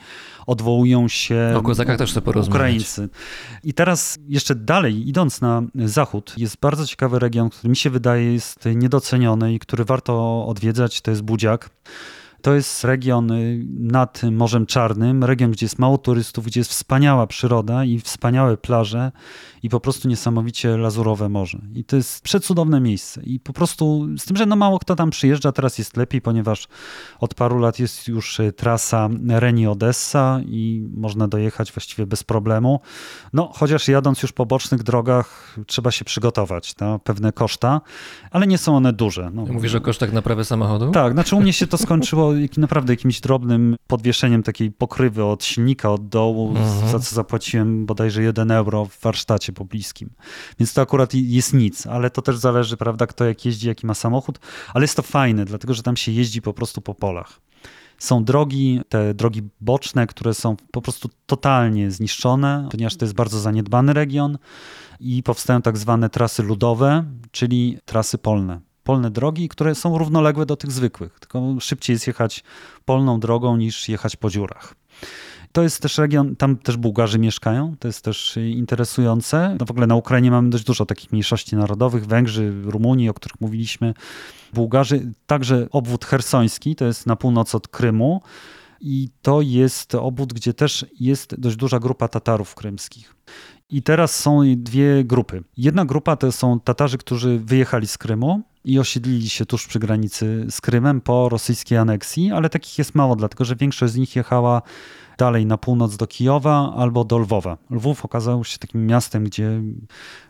odwołują 0.47 1.07
się 1.07 1.53
O 1.57 1.61
kozakach 1.61 1.97
też 1.97 2.13
porozmawiać. 2.13 2.49
Ukraińcy. 2.49 3.09
I 3.63 3.73
teraz 3.73 4.19
jeszcze 4.27 4.55
dalej, 4.55 5.09
idąc 5.09 5.41
na 5.41 5.63
zachód, 5.75 6.33
jest 6.37 6.57
bardzo 6.61 6.87
ciekawy 6.87 7.19
region, 7.19 7.49
który 7.49 7.69
mi 7.69 7.75
się 7.75 7.89
wydaje 7.89 8.33
jest 8.33 8.65
niedoceniony 8.75 9.53
i 9.53 9.59
który 9.59 9.85
warto 9.85 10.45
odwiedzać, 10.47 11.01
to 11.01 11.11
jest 11.11 11.23
Budziak. 11.23 11.69
To 12.41 12.53
jest 12.53 12.83
region 12.83 13.31
y, 13.31 13.65
nad 13.79 14.21
Morzem 14.31 14.65
Czarnym, 14.65 15.23
region, 15.23 15.51
gdzie 15.51 15.65
jest 15.65 15.79
mało 15.79 15.97
turystów, 15.97 16.45
gdzie 16.45 16.59
jest 16.59 16.69
wspaniała 16.69 17.27
przyroda 17.27 17.85
i 17.85 17.99
wspaniałe 17.99 18.57
plaże 18.57 19.11
i 19.63 19.69
po 19.69 19.79
prostu 19.79 20.07
niesamowicie 20.07 20.77
lazurowe 20.77 21.29
morze. 21.29 21.61
I 21.75 21.83
to 21.83 21.95
jest 21.95 22.21
przecudowne 22.21 22.81
miejsce. 22.81 23.21
I 23.23 23.39
po 23.39 23.53
prostu, 23.53 24.07
z 24.17 24.25
tym, 24.25 24.37
że 24.37 24.45
no 24.45 24.55
mało 24.55 24.79
kto 24.79 24.95
tam 24.95 25.09
przyjeżdża, 25.09 25.51
teraz 25.51 25.77
jest 25.77 25.97
lepiej, 25.97 26.21
ponieważ 26.21 26.67
od 27.19 27.33
paru 27.33 27.59
lat 27.59 27.79
jest 27.79 28.07
już 28.07 28.39
y, 28.39 28.51
trasa 28.53 29.09
Reni-Odessa 29.27 30.41
i 30.45 30.87
można 30.93 31.27
dojechać 31.27 31.71
właściwie 31.71 32.05
bez 32.07 32.23
problemu. 32.23 32.79
No, 33.33 33.51
chociaż 33.55 33.87
jadąc 33.87 34.21
już 34.21 34.31
po 34.31 34.45
bocznych 34.45 34.83
drogach, 34.83 35.55
trzeba 35.67 35.91
się 35.91 36.05
przygotować 36.05 36.77
na 36.77 36.99
pewne 36.99 37.31
koszta, 37.31 37.81
ale 38.31 38.47
nie 38.47 38.57
są 38.57 38.75
one 38.77 38.93
duże. 38.93 39.31
No, 39.33 39.45
Mówisz 39.45 39.75
o 39.75 39.81
kosztach 39.81 40.13
naprawy 40.13 40.45
samochodu? 40.45 40.91
tak, 40.91 41.13
znaczy 41.13 41.35
u 41.35 41.41
mnie 41.41 41.53
się 41.53 41.67
to 41.67 41.77
skończyło 41.77 42.31
naprawdę 42.57 42.93
jakimś 42.93 43.21
drobnym 43.21 43.75
podwieszeniem 43.87 44.43
takiej 44.43 44.71
pokrywy 44.71 45.23
od 45.25 45.43
silnika, 45.43 45.91
od 45.91 46.07
dołu, 46.07 46.49
Mhm. 46.49 46.91
za 46.91 46.99
co 46.99 47.15
zapłaciłem 47.15 47.85
bodajże 47.85 48.23
1 48.23 48.51
euro 48.51 48.85
w 48.85 48.99
warsztacie 49.01 49.48
pobliskim. 49.53 50.09
Więc 50.59 50.73
to 50.73 50.81
akurat 50.81 51.13
jest 51.13 51.53
nic, 51.53 51.87
ale 51.87 52.09
to 52.09 52.21
też 52.21 52.37
zależy, 52.37 52.77
prawda, 52.77 53.07
kto 53.07 53.25
jak 53.25 53.45
jeździ, 53.45 53.67
jaki 53.67 53.85
ma 53.85 53.93
samochód, 53.93 54.39
ale 54.73 54.83
jest 54.83 54.95
to 54.95 55.01
fajne, 55.01 55.45
dlatego 55.45 55.73
że 55.73 55.83
tam 55.83 55.97
się 55.97 56.11
jeździ 56.11 56.41
po 56.41 56.53
prostu 56.53 56.81
po 56.81 56.95
polach. 56.95 57.41
Są 57.97 58.23
drogi, 58.23 58.81
te 58.89 59.13
drogi 59.13 59.41
boczne, 59.61 60.07
które 60.07 60.33
są 60.33 60.55
po 60.71 60.81
prostu 60.81 61.09
totalnie 61.25 61.91
zniszczone, 61.91 62.67
ponieważ 62.71 62.95
to 62.95 63.05
jest 63.05 63.15
bardzo 63.15 63.39
zaniedbany 63.39 63.93
region 63.93 64.37
i 64.99 65.23
powstają 65.23 65.61
tak 65.61 65.77
zwane 65.77 66.09
trasy 66.09 66.43
ludowe, 66.43 67.03
czyli 67.31 67.77
trasy 67.85 68.17
polne. 68.17 68.59
Polne 68.83 69.11
drogi, 69.11 69.49
które 69.49 69.75
są 69.75 69.97
równoległe 69.97 70.45
do 70.45 70.55
tych 70.55 70.71
zwykłych, 70.71 71.19
tylko 71.19 71.41
szybciej 71.59 71.93
jest 71.93 72.07
jechać 72.07 72.43
polną 72.85 73.19
drogą 73.19 73.57
niż 73.57 73.89
jechać 73.89 74.15
po 74.15 74.29
dziurach. 74.29 74.75
To 75.51 75.63
jest 75.63 75.81
też 75.81 75.97
region, 75.97 76.35
tam 76.35 76.57
też 76.57 76.77
Bułgarzy 76.77 77.19
mieszkają, 77.19 77.75
to 77.79 77.87
jest 77.87 78.01
też 78.01 78.37
y, 78.37 78.49
interesujące. 78.49 79.55
No 79.59 79.65
w 79.65 79.71
ogóle 79.71 79.87
na 79.87 79.95
Ukrainie 79.95 80.31
mamy 80.31 80.49
dość 80.49 80.63
dużo 80.63 80.85
takich 80.85 81.11
mniejszości 81.11 81.55
narodowych, 81.55 82.05
Węgrzy, 82.05 82.53
Rumunii, 82.63 83.09
o 83.09 83.13
których 83.13 83.41
mówiliśmy, 83.41 83.93
Bułgarzy, 84.53 85.11
także 85.27 85.67
obwód 85.71 86.05
hersoński, 86.05 86.75
to 86.75 86.85
jest 86.85 87.05
na 87.05 87.15
północ 87.15 87.55
od 87.55 87.67
Krymu 87.67 88.21
i 88.81 89.09
to 89.21 89.41
jest 89.41 89.95
obwód, 89.95 90.33
gdzie 90.33 90.53
też 90.53 90.85
jest 90.99 91.35
dość 91.39 91.55
duża 91.55 91.79
grupa 91.79 92.07
Tatarów 92.07 92.55
krymskich. 92.55 93.15
I 93.69 93.83
teraz 93.83 94.15
są 94.15 94.41
dwie 94.57 95.03
grupy. 95.03 95.43
Jedna 95.57 95.85
grupa 95.85 96.15
to 96.15 96.31
są 96.31 96.59
Tatarzy, 96.59 96.97
którzy 96.97 97.39
wyjechali 97.39 97.87
z 97.87 97.97
Krymu 97.97 98.41
i 98.65 98.79
osiedlili 98.79 99.29
się 99.29 99.45
tuż 99.45 99.67
przy 99.67 99.79
granicy 99.79 100.45
z 100.49 100.61
Krymem 100.61 101.01
po 101.01 101.29
rosyjskiej 101.29 101.77
aneksji, 101.77 102.31
ale 102.31 102.49
takich 102.49 102.77
jest 102.77 102.95
mało, 102.95 103.15
dlatego 103.15 103.45
że 103.45 103.55
większość 103.55 103.93
z 103.93 103.95
nich 103.95 104.15
jechała 104.15 104.61
dalej 105.19 105.45
na 105.45 105.57
północ 105.57 105.97
do 105.97 106.07
Kijowa 106.07 106.73
albo 106.75 107.03
do 107.03 107.17
Lwowa. 107.17 107.57
Lwów 107.69 108.05
okazał 108.05 108.43
się 108.43 108.57
takim 108.57 108.85
miastem, 108.85 109.23
gdzie 109.23 109.61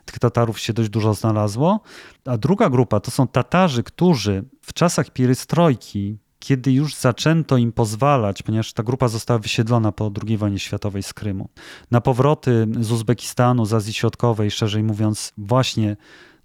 tych 0.04 0.18
Tatarów 0.18 0.58
się 0.60 0.72
dość 0.72 0.88
dużo 0.88 1.14
znalazło. 1.14 1.80
A 2.24 2.38
druga 2.38 2.70
grupa 2.70 3.00
to 3.00 3.10
są 3.10 3.28
Tatarzy, 3.28 3.82
którzy 3.82 4.44
w 4.62 4.72
czasach 4.72 5.10
pierystrojki, 5.10 6.18
kiedy 6.38 6.72
już 6.72 6.94
zaczęto 6.94 7.56
im 7.56 7.72
pozwalać, 7.72 8.42
ponieważ 8.42 8.72
ta 8.72 8.82
grupa 8.82 9.08
została 9.08 9.38
wysiedlona 9.38 9.92
po 9.92 10.10
II 10.26 10.36
wojnie 10.36 10.58
światowej 10.58 11.02
z 11.02 11.12
Krymu, 11.12 11.48
na 11.90 12.00
powroty 12.00 12.66
z 12.80 12.92
Uzbekistanu, 12.92 13.64
z 13.64 13.74
Azji 13.74 13.92
Środkowej, 13.92 14.50
szerzej 14.50 14.82
mówiąc, 14.82 15.32
właśnie 15.38 15.96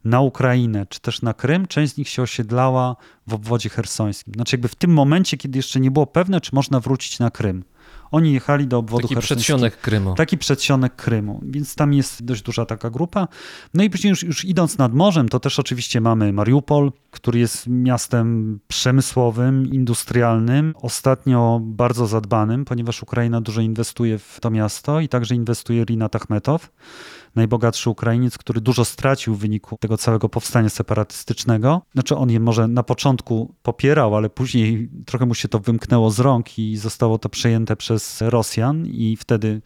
na 0.04 0.22
Ukrainę, 0.22 0.86
czy 0.90 1.00
też 1.00 1.22
na 1.22 1.34
Krym, 1.34 1.68
część 1.68 1.94
z 1.94 1.98
nich 1.98 2.10
się 2.10 2.22
osiedlała 2.22 2.96
w 3.28 3.34
obwodzie 3.34 3.70
hersońskim. 3.70 4.34
Znaczy 4.34 4.56
jakby 4.56 4.68
w 4.68 4.76
tym 4.76 4.94
momencie, 4.94 5.38
kiedy 5.38 5.60
jeszcze 5.60 5.80
nie 5.80 5.92
było 5.92 6.08
pewne, 6.08 6.42
czy 6.42 6.56
można 6.56 6.80
wrócić 6.80 7.20
na 7.20 7.32
Krym. 7.32 7.64
Oni 8.16 8.34
jechali 8.34 8.68
do 8.68 8.78
obwodu 8.78 9.08
Taki 9.08 9.22
przedsionek 9.22 9.78
Krymu. 9.78 10.14
Taki 10.14 10.38
przedsionek 10.38 10.96
Krymu, 10.96 11.42
więc 11.44 11.76
tam 11.76 11.94
jest 11.94 12.26
dość 12.26 12.42
duża 12.42 12.66
taka 12.66 12.90
grupa. 12.90 13.28
No 13.74 13.84
i 13.84 13.90
później 13.90 14.10
już, 14.10 14.24
już 14.24 14.46
idąc 14.46 14.78
nad 14.78 14.94
morzem, 14.94 15.30
to 15.30 15.40
też 15.40 15.60
oczywiście 15.60 16.02
mamy 16.02 16.34
Mariupol, 16.34 16.92
który 17.12 17.40
jest 17.40 17.68
miastem 17.68 18.60
przemysłowym, 18.68 19.74
industrialnym, 19.74 20.74
ostatnio 20.82 21.60
bardzo 21.64 22.08
zadbanym, 22.08 22.66
ponieważ 22.66 23.04
Ukraina 23.04 23.42
dużo 23.42 23.62
inwestuje 23.62 24.20
w 24.20 24.38
to 24.42 24.52
miasto 24.52 25.00
i 25.00 25.10
także 25.10 25.36
inwestuje 25.36 25.86
Rinat 25.86 26.16
Achmetow, 26.16 26.72
najbogatszy 27.36 27.90
Ukrainiec, 27.90 28.38
który 28.38 28.62
dużo 28.62 28.86
stracił 28.86 29.36
w 29.36 29.40
wyniku 29.40 29.78
tego 29.80 29.98
całego 29.98 30.30
powstania 30.30 30.70
separatystycznego. 30.70 31.82
Znaczy 31.94 32.16
on 32.16 32.30
je 32.30 32.40
może 32.40 32.68
na 32.68 32.84
początku 32.84 33.54
popierał, 33.64 34.16
ale 34.16 34.30
później 34.30 34.90
trochę 35.06 35.26
mu 35.26 35.36
się 35.36 35.48
to 35.48 35.60
wymknęło 35.60 36.12
z 36.12 36.20
rąk 36.20 36.60
i 36.60 36.78
zostało 36.78 37.18
to 37.18 37.30
przejęte 37.30 37.76
przez 37.76 38.22
Rosjan 38.22 38.86
i 38.86 39.18
wtedy 39.20 39.62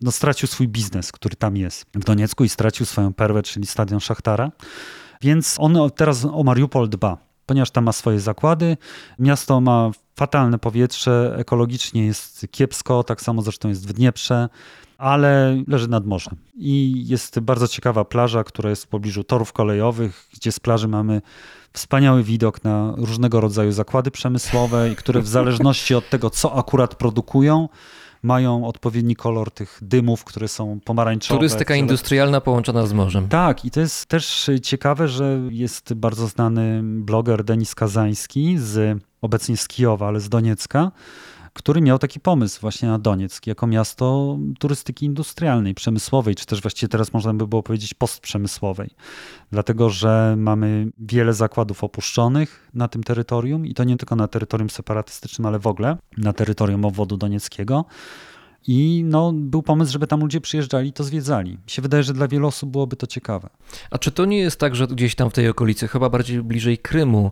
no, 0.00 0.12
stracił 0.12 0.48
swój 0.48 0.68
biznes, 0.68 1.12
który 1.12 1.36
tam 1.36 1.56
jest 1.56 1.86
w 1.94 2.04
Doniecku 2.04 2.44
i 2.44 2.48
stracił 2.48 2.86
swoją 2.86 3.12
perłę, 3.12 3.42
czyli 3.42 3.66
stadion 3.66 4.00
Szachtara. 4.00 4.52
Więc 5.22 5.56
on 5.58 5.78
teraz 5.96 6.24
o 6.24 6.44
Mariupol 6.44 6.88
dba, 6.88 7.18
ponieważ 7.46 7.70
tam 7.70 7.84
ma 7.84 7.92
swoje 7.92 8.20
zakłady. 8.20 8.76
Miasto 9.18 9.60
ma 9.60 9.90
fatalne 10.16 10.58
powietrze, 10.58 11.34
ekologicznie 11.38 12.06
jest 12.06 12.46
kiepsko, 12.50 13.04
tak 13.04 13.22
samo 13.22 13.42
zresztą 13.42 13.68
jest 13.68 13.88
w 13.88 13.92
Dnieprze, 13.92 14.48
ale 14.98 15.62
leży 15.68 15.88
nad 15.88 16.06
morzem. 16.06 16.36
I 16.56 17.04
jest 17.06 17.40
bardzo 17.40 17.68
ciekawa 17.68 18.04
plaża, 18.04 18.44
która 18.44 18.70
jest 18.70 18.84
w 18.84 18.88
pobliżu 18.88 19.24
torów 19.24 19.52
kolejowych, 19.52 20.28
gdzie 20.34 20.52
z 20.52 20.60
plaży 20.60 20.88
mamy 20.88 21.22
wspaniały 21.72 22.22
widok 22.22 22.64
na 22.64 22.94
różnego 22.96 23.40
rodzaju 23.40 23.72
zakłady 23.72 24.10
przemysłowe, 24.10 24.94
które 24.96 25.20
w 25.20 25.28
zależności 25.28 25.94
od 25.94 26.10
tego, 26.10 26.30
co 26.30 26.58
akurat 26.58 26.94
produkują, 26.94 27.68
mają 28.24 28.66
odpowiedni 28.66 29.16
kolor 29.16 29.50
tych 29.50 29.78
dymów, 29.82 30.24
które 30.24 30.48
są 30.48 30.80
pomarańczowe. 30.84 31.38
Turystyka 31.38 31.64
fioletowe. 31.64 31.78
industrialna 31.78 32.40
połączona 32.40 32.86
z 32.86 32.92
morzem. 32.92 33.28
Tak, 33.28 33.64
i 33.64 33.70
to 33.70 33.80
jest 33.80 34.06
też 34.06 34.50
ciekawe, 34.62 35.08
że 35.08 35.40
jest 35.50 35.94
bardzo 35.94 36.26
znany 36.26 36.80
bloger 36.82 37.44
Denis 37.44 37.74
Kazański, 37.74 38.58
z, 38.58 38.98
obecnie 39.22 39.56
z 39.56 39.68
Kijowa, 39.68 40.08
ale 40.08 40.20
z 40.20 40.28
Doniecka, 40.28 40.92
który 41.54 41.80
miał 41.80 41.98
taki 41.98 42.20
pomysł 42.20 42.60
właśnie 42.60 42.88
na 42.88 42.98
Donieck 42.98 43.46
jako 43.46 43.66
miasto 43.66 44.38
turystyki 44.58 45.06
industrialnej, 45.06 45.74
przemysłowej, 45.74 46.34
czy 46.34 46.46
też 46.46 46.62
właściwie 46.62 46.88
teraz 46.88 47.12
można 47.12 47.34
by 47.34 47.46
było 47.46 47.62
powiedzieć 47.62 47.94
postprzemysłowej. 47.94 48.90
Dlatego, 49.52 49.90
że 49.90 50.34
mamy 50.38 50.88
wiele 50.98 51.34
zakładów 51.34 51.84
opuszczonych 51.84 52.70
na 52.74 52.88
tym 52.88 53.02
terytorium 53.02 53.66
i 53.66 53.74
to 53.74 53.84
nie 53.84 53.96
tylko 53.96 54.16
na 54.16 54.28
terytorium 54.28 54.70
separatystycznym, 54.70 55.46
ale 55.46 55.58
w 55.58 55.66
ogóle 55.66 55.96
na 56.16 56.32
terytorium 56.32 56.84
obwodu 56.84 57.16
donieckiego. 57.16 57.84
I 58.66 59.02
no, 59.06 59.32
był 59.34 59.62
pomysł, 59.62 59.92
żeby 59.92 60.06
tam 60.06 60.20
ludzie 60.20 60.40
przyjeżdżali 60.40 60.88
i 60.88 60.92
to 60.92 61.04
zwiedzali. 61.04 61.50
Mi 61.50 61.70
się 61.70 61.82
wydaje, 61.82 62.02
że 62.02 62.12
dla 62.12 62.28
wielu 62.28 62.46
osób 62.46 62.70
byłoby 62.70 62.96
to 62.96 63.06
ciekawe. 63.06 63.48
A 63.90 63.98
czy 63.98 64.12
to 64.12 64.24
nie 64.24 64.38
jest 64.38 64.60
tak, 64.60 64.76
że 64.76 64.86
gdzieś 64.86 65.14
tam 65.14 65.30
w 65.30 65.32
tej 65.32 65.48
okolicy, 65.48 65.88
chyba 65.88 66.10
bardziej 66.10 66.42
bliżej 66.42 66.78
Krymu, 66.78 67.30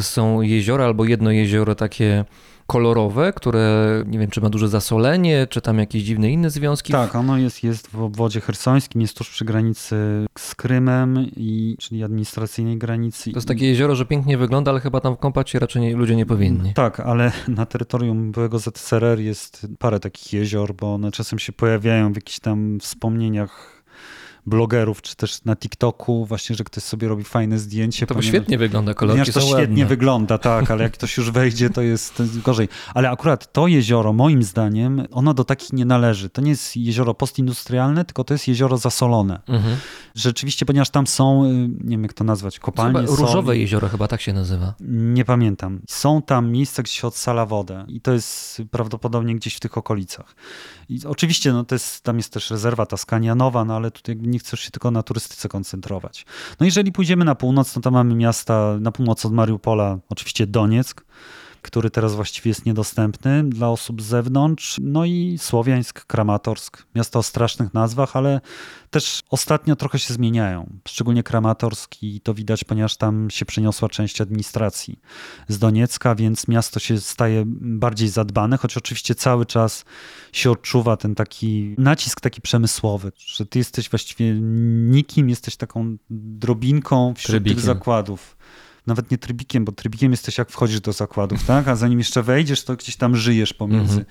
są 0.00 0.40
jeziora 0.40 0.84
albo 0.84 1.04
jedno 1.04 1.30
jezioro 1.30 1.74
takie 1.74 2.24
kolorowe, 2.66 3.32
które 3.32 4.04
nie 4.06 4.18
wiem, 4.18 4.30
czy 4.30 4.40
ma 4.40 4.50
duże 4.50 4.68
zasolenie, 4.68 5.46
czy 5.50 5.60
tam 5.60 5.78
jakieś 5.78 6.02
dziwne 6.02 6.30
inne 6.30 6.50
związki? 6.50 6.92
Tak, 6.92 7.14
ono 7.14 7.38
jest, 7.38 7.64
jest 7.64 7.90
w 7.90 8.02
obwodzie 8.02 8.40
hersońskim, 8.40 9.00
jest 9.00 9.16
tuż 9.16 9.30
przy 9.30 9.44
granicy 9.44 9.96
z 10.38 10.54
Krymem, 10.54 11.26
i, 11.36 11.76
czyli 11.78 12.04
administracyjnej 12.04 12.78
granicy. 12.78 13.30
To 13.30 13.36
jest 13.36 13.48
takie 13.48 13.66
jezioro, 13.66 13.94
że 13.94 14.06
pięknie 14.06 14.38
wygląda, 14.38 14.70
ale 14.70 14.80
chyba 14.80 15.00
tam 15.00 15.16
kąpać 15.16 15.50
się 15.50 15.58
raczej 15.58 15.82
nie, 15.82 15.96
ludzie 15.96 16.16
nie 16.16 16.26
powinni. 16.26 16.74
Tak, 16.74 17.00
ale 17.00 17.32
na 17.48 17.66
terytorium 17.66 18.32
byłego 18.32 18.58
ZSRR 18.58 19.20
jest 19.20 19.66
parę 19.78 20.00
takich 20.00 20.32
jezior, 20.32 20.74
bo 20.74 20.94
one 20.94 21.10
czasem 21.10 21.38
się 21.38 21.52
pojawiają 21.52 22.12
w 22.12 22.16
jakichś 22.16 22.38
tam 22.38 22.78
wspomnieniach 22.80 23.81
blogerów, 24.46 25.02
czy 25.02 25.16
też 25.16 25.44
na 25.44 25.56
TikToku, 25.56 26.26
właśnie, 26.26 26.56
że 26.56 26.64
ktoś 26.64 26.82
sobie 26.84 27.08
robi 27.08 27.24
fajne 27.24 27.58
zdjęcie. 27.58 28.06
To 28.06 28.14
ponieważ- 28.14 28.28
świetnie 28.28 28.58
wygląda, 28.58 28.94
kolorki 28.94 29.32
to 29.32 29.40
są 29.40 29.46
świetnie 29.46 29.60
ładne. 29.62 29.86
wygląda, 29.86 30.38
tak, 30.38 30.70
ale 30.70 30.82
jak 30.82 30.92
ktoś 30.92 31.16
już 31.16 31.30
wejdzie, 31.30 31.70
to 31.70 31.82
jest, 31.82 32.14
to 32.16 32.22
jest 32.22 32.40
gorzej. 32.40 32.68
Ale 32.94 33.10
akurat 33.10 33.52
to 33.52 33.66
jezioro, 33.66 34.12
moim 34.12 34.42
zdaniem, 34.42 35.06
ono 35.10 35.34
do 35.34 35.44
takich 35.44 35.72
nie 35.72 35.84
należy. 35.84 36.30
To 36.30 36.42
nie 36.42 36.50
jest 36.50 36.76
jezioro 36.76 37.14
postindustrialne, 37.14 38.04
tylko 38.04 38.24
to 38.24 38.34
jest 38.34 38.48
jezioro 38.48 38.78
zasolone. 38.78 39.40
Mhm. 39.48 39.76
Rzeczywiście, 40.14 40.66
ponieważ 40.66 40.90
tam 40.90 41.06
są, 41.06 41.44
y, 41.44 41.48
nie 41.68 41.90
wiem 41.90 42.02
jak 42.02 42.12
to 42.12 42.24
nazwać, 42.24 42.58
kopalnie 42.58 43.00
Chyba 43.00 43.10
różowe 43.16 43.46
soli. 43.48 43.60
jezioro 43.60 43.88
chyba 43.88 44.08
tak 44.08 44.20
się 44.20 44.32
nazywa. 44.32 44.74
Nie 44.80 45.24
pamiętam. 45.24 45.80
Są 45.88 46.22
tam 46.22 46.50
miejsca, 46.50 46.82
gdzie 46.82 46.92
się 46.92 47.06
odsala 47.06 47.46
wodę 47.46 47.84
i 47.88 48.00
to 48.00 48.12
jest 48.12 48.62
prawdopodobnie 48.70 49.34
gdzieś 49.36 49.54
w 49.54 49.60
tych 49.60 49.78
okolicach. 49.78 50.34
I 50.88 51.00
oczywiście 51.06 51.52
no, 51.52 51.64
to 51.64 51.74
jest, 51.74 52.00
tam 52.04 52.16
jest 52.16 52.32
też 52.32 52.50
rezerwa 52.50 52.86
taskanianowa, 52.86 53.64
no 53.64 53.76
ale 53.76 53.90
tutaj 53.90 54.14
jakby 54.14 54.28
nie 54.32 54.38
chcesz 54.38 54.60
się 54.60 54.70
tylko 54.70 54.90
na 54.90 55.02
turystyce 55.02 55.48
koncentrować. 55.48 56.26
No 56.60 56.66
jeżeli 56.66 56.92
pójdziemy 56.92 57.24
na 57.24 57.34
północ, 57.34 57.76
no 57.76 57.82
to 57.82 57.90
mamy 57.90 58.14
miasta 58.14 58.76
na 58.80 58.92
północ 58.92 59.26
od 59.26 59.32
Mariupola, 59.32 59.98
oczywiście 60.08 60.46
Donieck, 60.46 61.04
który 61.62 61.90
teraz 61.90 62.14
właściwie 62.14 62.48
jest 62.48 62.66
niedostępny 62.66 63.44
dla 63.48 63.68
osób 63.68 64.02
z 64.02 64.04
zewnątrz. 64.04 64.80
No 64.82 65.04
i 65.04 65.38
Słowiańsk, 65.40 66.04
Kramatorsk. 66.06 66.86
Miasto 66.94 67.18
o 67.18 67.22
strasznych 67.22 67.74
nazwach, 67.74 68.16
ale 68.16 68.40
też 68.90 69.20
ostatnio 69.30 69.76
trochę 69.76 69.98
się 69.98 70.14
zmieniają. 70.14 70.70
Szczególnie 70.88 71.22
Kramatorsk 71.22 72.02
i 72.02 72.20
to 72.20 72.34
widać, 72.34 72.64
ponieważ 72.64 72.96
tam 72.96 73.30
się 73.30 73.44
przeniosła 73.44 73.88
część 73.88 74.20
administracji 74.20 74.98
z 75.48 75.58
Doniecka, 75.58 76.14
więc 76.14 76.48
miasto 76.48 76.80
się 76.80 77.00
staje 77.00 77.42
bardziej 77.60 78.08
zadbane, 78.08 78.56
choć 78.56 78.76
oczywiście 78.76 79.14
cały 79.14 79.46
czas 79.46 79.84
się 80.32 80.50
odczuwa 80.50 80.96
ten 80.96 81.14
taki 81.14 81.74
nacisk 81.78 82.20
taki 82.20 82.40
przemysłowy, 82.40 83.12
że 83.18 83.46
ty 83.46 83.58
jesteś 83.58 83.90
właściwie 83.90 84.34
nikim, 84.90 85.28
jesteś 85.28 85.56
taką 85.56 85.96
drobinką 86.10 87.14
wśród 87.14 87.30
Trybikiem. 87.30 87.56
tych 87.56 87.64
zakładów. 87.64 88.36
Nawet 88.86 89.10
nie 89.10 89.18
trybikiem, 89.18 89.64
bo 89.64 89.72
trybikiem 89.72 90.10
jesteś 90.10 90.38
jak 90.38 90.50
wchodzisz 90.50 90.80
do 90.80 90.92
zakładów, 90.92 91.44
tak? 91.44 91.68
A 91.68 91.76
zanim 91.76 91.98
jeszcze 91.98 92.22
wejdziesz, 92.22 92.64
to 92.64 92.76
gdzieś 92.76 92.96
tam 92.96 93.16
żyjesz 93.16 93.54
pomiędzy. 93.54 93.98
Mhm. 93.98 94.06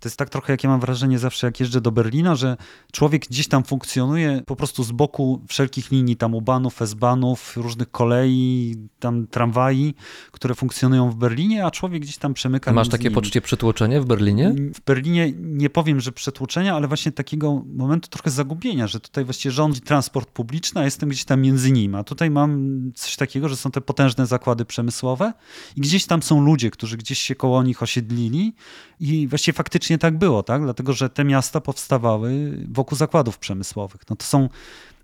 To 0.00 0.08
jest 0.08 0.16
tak 0.16 0.30
trochę, 0.30 0.52
jak 0.52 0.64
ja 0.64 0.70
mam 0.70 0.80
wrażenie 0.80 1.18
zawsze, 1.18 1.46
jak 1.46 1.60
jeżdżę 1.60 1.80
do 1.80 1.92
Berlina, 1.92 2.34
że 2.34 2.56
człowiek 2.92 3.26
gdzieś 3.26 3.48
tam 3.48 3.64
funkcjonuje 3.64 4.42
po 4.46 4.56
prostu 4.56 4.84
z 4.84 4.92
boku 4.92 5.42
wszelkich 5.48 5.90
linii, 5.90 6.16
tam 6.16 6.34
U-Bahnów, 6.34 6.82
S-Bahnów, 6.82 7.56
różnych 7.56 7.90
kolei, 7.90 8.76
tam 9.00 9.26
tramwaj, 9.26 9.94
które 10.32 10.54
funkcjonują 10.54 11.10
w 11.10 11.14
Berlinie, 11.14 11.64
a 11.66 11.70
człowiek 11.70 12.02
gdzieś 12.02 12.16
tam 12.18 12.34
przemyka 12.34 12.72
Masz 12.72 12.88
takie 12.88 13.04
nimi. 13.04 13.14
poczucie 13.14 13.40
przytłoczenia 13.40 14.00
w 14.00 14.04
Berlinie? 14.04 14.54
W 14.74 14.80
Berlinie 14.80 15.32
nie 15.38 15.70
powiem, 15.70 16.00
że 16.00 16.12
przetłuczenia, 16.12 16.74
ale 16.74 16.88
właśnie 16.88 17.12
takiego 17.12 17.62
momentu 17.66 18.08
trochę 18.08 18.30
zagubienia, 18.30 18.86
że 18.86 19.00
tutaj 19.00 19.24
właściwie 19.24 19.52
rządzi 19.52 19.80
transport 19.80 20.30
publiczny, 20.30 20.80
a 20.80 20.84
jestem 20.84 21.08
gdzieś 21.08 21.24
tam 21.24 21.40
między 21.40 21.72
nim. 21.72 21.94
A 21.94 22.04
tutaj 22.04 22.30
mam 22.30 22.80
coś 22.94 23.16
takiego, 23.16 23.48
że 23.48 23.56
są 23.56 23.70
te 23.70 23.80
potężne 23.80 24.26
zakłady 24.26 24.64
przemysłowe 24.64 25.32
i 25.76 25.80
gdzieś 25.80 26.06
tam 26.06 26.22
są 26.22 26.40
ludzie, 26.40 26.70
którzy 26.70 26.96
gdzieś 26.96 27.18
się 27.18 27.34
koło 27.34 27.62
nich 27.62 27.82
osiedlili 27.82 28.54
i 29.00 29.28
właściwie 29.28 29.56
faktycznie 29.56 29.87
tak 29.96 30.18
było, 30.18 30.42
tak? 30.42 30.62
Dlatego, 30.62 30.92
że 30.92 31.10
te 31.10 31.24
miasta 31.24 31.60
powstawały 31.60 32.58
wokół 32.70 32.98
zakładów 32.98 33.38
przemysłowych. 33.38 34.00
No 34.10 34.16
to 34.16 34.24
są 34.24 34.48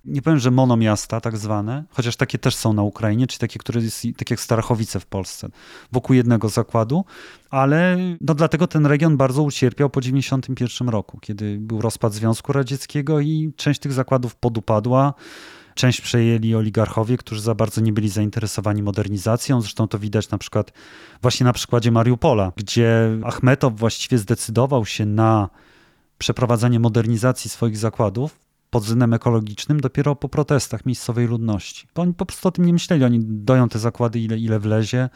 nie 0.05 0.23
powiem, 0.23 0.39
że 0.39 0.51
monomiasta 0.51 1.21
tak 1.21 1.37
zwane, 1.37 1.85
chociaż 1.91 2.17
takie 2.17 2.39
też 2.39 2.57
są 2.57 2.73
na 2.73 2.83
Ukrainie, 2.83 3.27
czy 3.27 3.39
takie, 3.39 3.59
które 3.59 3.81
jest, 3.81 4.07
tak 4.17 4.31
jak 4.31 4.41
Starachowice 4.41 5.01
w 5.01 5.07
Polsce, 5.07 5.49
wokół 5.93 6.17
jednego 6.17 6.49
zakładu, 6.49 7.05
ale 7.51 7.99
no 8.21 8.35
dlatego 8.35 8.67
ten 8.67 8.87
region 8.87 9.17
bardzo 9.17 9.43
ucierpiał 9.43 9.91
po 9.91 10.01
91 10.01 10.89
roku, 10.89 11.19
kiedy 11.21 11.59
był 11.61 11.81
rozpad 11.81 12.15
Związku 12.15 12.53
Radzieckiego 12.53 13.21
i 13.21 13.53
część 13.57 13.81
tych 13.81 13.93
zakładów 13.93 14.37
podupadła. 14.37 15.15
Część 15.75 16.01
przejęli 16.01 16.55
oligarchowie, 16.55 17.17
którzy 17.17 17.41
za 17.41 17.55
bardzo 17.55 17.81
nie 17.81 17.93
byli 17.93 18.09
zainteresowani 18.09 18.83
modernizacją. 18.83 19.61
Zresztą 19.61 19.89
to 19.89 19.99
widać 19.99 20.31
na 20.31 20.39
przykład 20.39 20.73
właśnie 21.23 21.45
na 21.45 21.53
przykładzie 21.53 21.91
Mariupola, 21.91 22.53
gdzie 22.57 23.19
Achmetow 23.25 23.77
właściwie 23.77 24.19
zdecydował 24.19 24.87
się 24.87 25.07
na 25.07 25.49
przeprowadzanie 26.19 26.81
modernizacji 26.81 27.51
swoich 27.51 27.77
zakładów 27.77 28.44
pod 28.75 28.83
względem 28.83 29.15
ekologicznym 29.15 29.81
dopiero 29.81 30.17
po 30.17 30.29
protestach 30.29 30.87
miejscowej 30.87 31.27
ludności. 31.27 31.87
Bo 31.95 32.03
oni 32.03 32.15
po 32.15 32.27
prostu 32.27 32.49
o 32.49 32.51
tym 32.51 32.67
nie 32.67 32.73
myśleli. 32.73 33.05
Oni 33.05 33.21
doją 33.23 33.69
te 33.69 33.79
zakłady 33.79 34.21
ile, 34.21 34.39
ile 34.39 34.59
wlezie, 34.59 35.09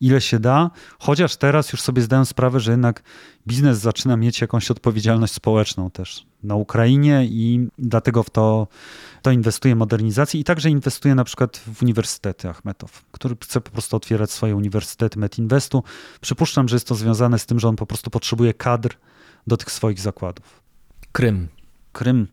ile 0.00 0.20
się 0.20 0.38
da. 0.38 0.70
Chociaż 0.98 1.36
teraz 1.36 1.72
już 1.72 1.82
sobie 1.82 2.02
zdają 2.02 2.24
sprawę, 2.24 2.60
że 2.60 2.70
jednak 2.70 3.02
biznes 3.46 3.78
zaczyna 3.78 4.16
mieć 4.16 4.40
jakąś 4.40 4.70
odpowiedzialność 4.70 5.32
społeczną 5.32 5.90
też 5.90 6.26
na 6.42 6.54
Ukrainie 6.54 7.24
i 7.24 7.68
dlatego 7.78 8.22
w 8.22 8.30
to, 8.30 8.68
to 9.22 9.30
inwestuje 9.30 9.76
modernizację 9.76 10.40
i 10.40 10.44
także 10.44 10.70
inwestuje 10.70 11.14
na 11.14 11.24
przykład 11.24 11.56
w 11.56 11.82
uniwersytety 11.82 12.48
Achmetow, 12.48 13.04
który 13.12 13.36
chce 13.42 13.60
po 13.60 13.70
prostu 13.70 13.96
otwierać 13.96 14.30
swoje 14.30 14.56
uniwersytety 14.56 15.18
Metinwestu. 15.18 15.82
Przypuszczam, 16.20 16.68
że 16.68 16.76
jest 16.76 16.88
to 16.88 16.94
związane 16.94 17.38
z 17.38 17.46
tym, 17.46 17.60
że 17.60 17.68
on 17.68 17.76
po 17.76 17.86
prostu 17.86 18.10
potrzebuje 18.10 18.54
kadr 18.54 18.96
do 19.46 19.56
tych 19.56 19.70
swoich 19.70 20.00
zakładów. 20.00 20.60
Krym. 21.12 21.48
Krym. 21.92 22.26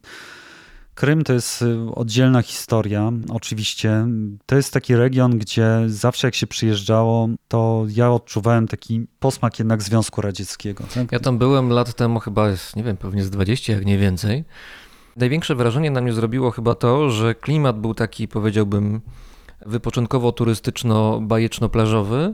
Krym 0.96 1.24
to 1.24 1.34
jest 1.34 1.62
y, 1.62 1.96
oddzielna 1.96 2.42
historia, 2.42 3.12
oczywiście. 3.30 4.08
To 4.46 4.56
jest 4.56 4.74
taki 4.74 4.96
region, 4.96 5.38
gdzie 5.38 5.68
zawsze 5.88 6.28
jak 6.28 6.36
się 6.36 6.48
przyjeżdżało, 6.48 7.30
to 7.48 7.86
ja 7.90 8.12
odczuwałem 8.12 8.68
taki 8.68 9.08
posmak 9.20 9.60
jednak 9.60 9.84
Związku 9.84 10.22
Radzieckiego. 10.22 10.84
Tak? 10.94 11.12
Ja 11.12 11.20
tam 11.20 11.38
byłem 11.38 11.70
lat 11.70 11.94
temu 11.94 12.20
chyba, 12.20 12.48
nie 12.76 12.84
wiem, 12.84 12.98
pewnie 12.98 13.24
z 13.24 13.30
20, 13.30 13.74
jak 13.74 13.86
nie 13.86 13.98
więcej. 13.98 14.46
Największe 15.16 15.56
wrażenie 15.56 15.92
na 15.92 16.02
mnie 16.02 16.14
zrobiło 16.14 16.52
chyba 16.52 16.76
to, 16.76 17.10
że 17.10 17.36
klimat 17.36 17.80
był 17.80 17.94
taki, 17.94 18.28
powiedziałbym, 18.28 19.02
wypoczynkowo-turystyczno-bajeczno-plażowy, 19.66 22.34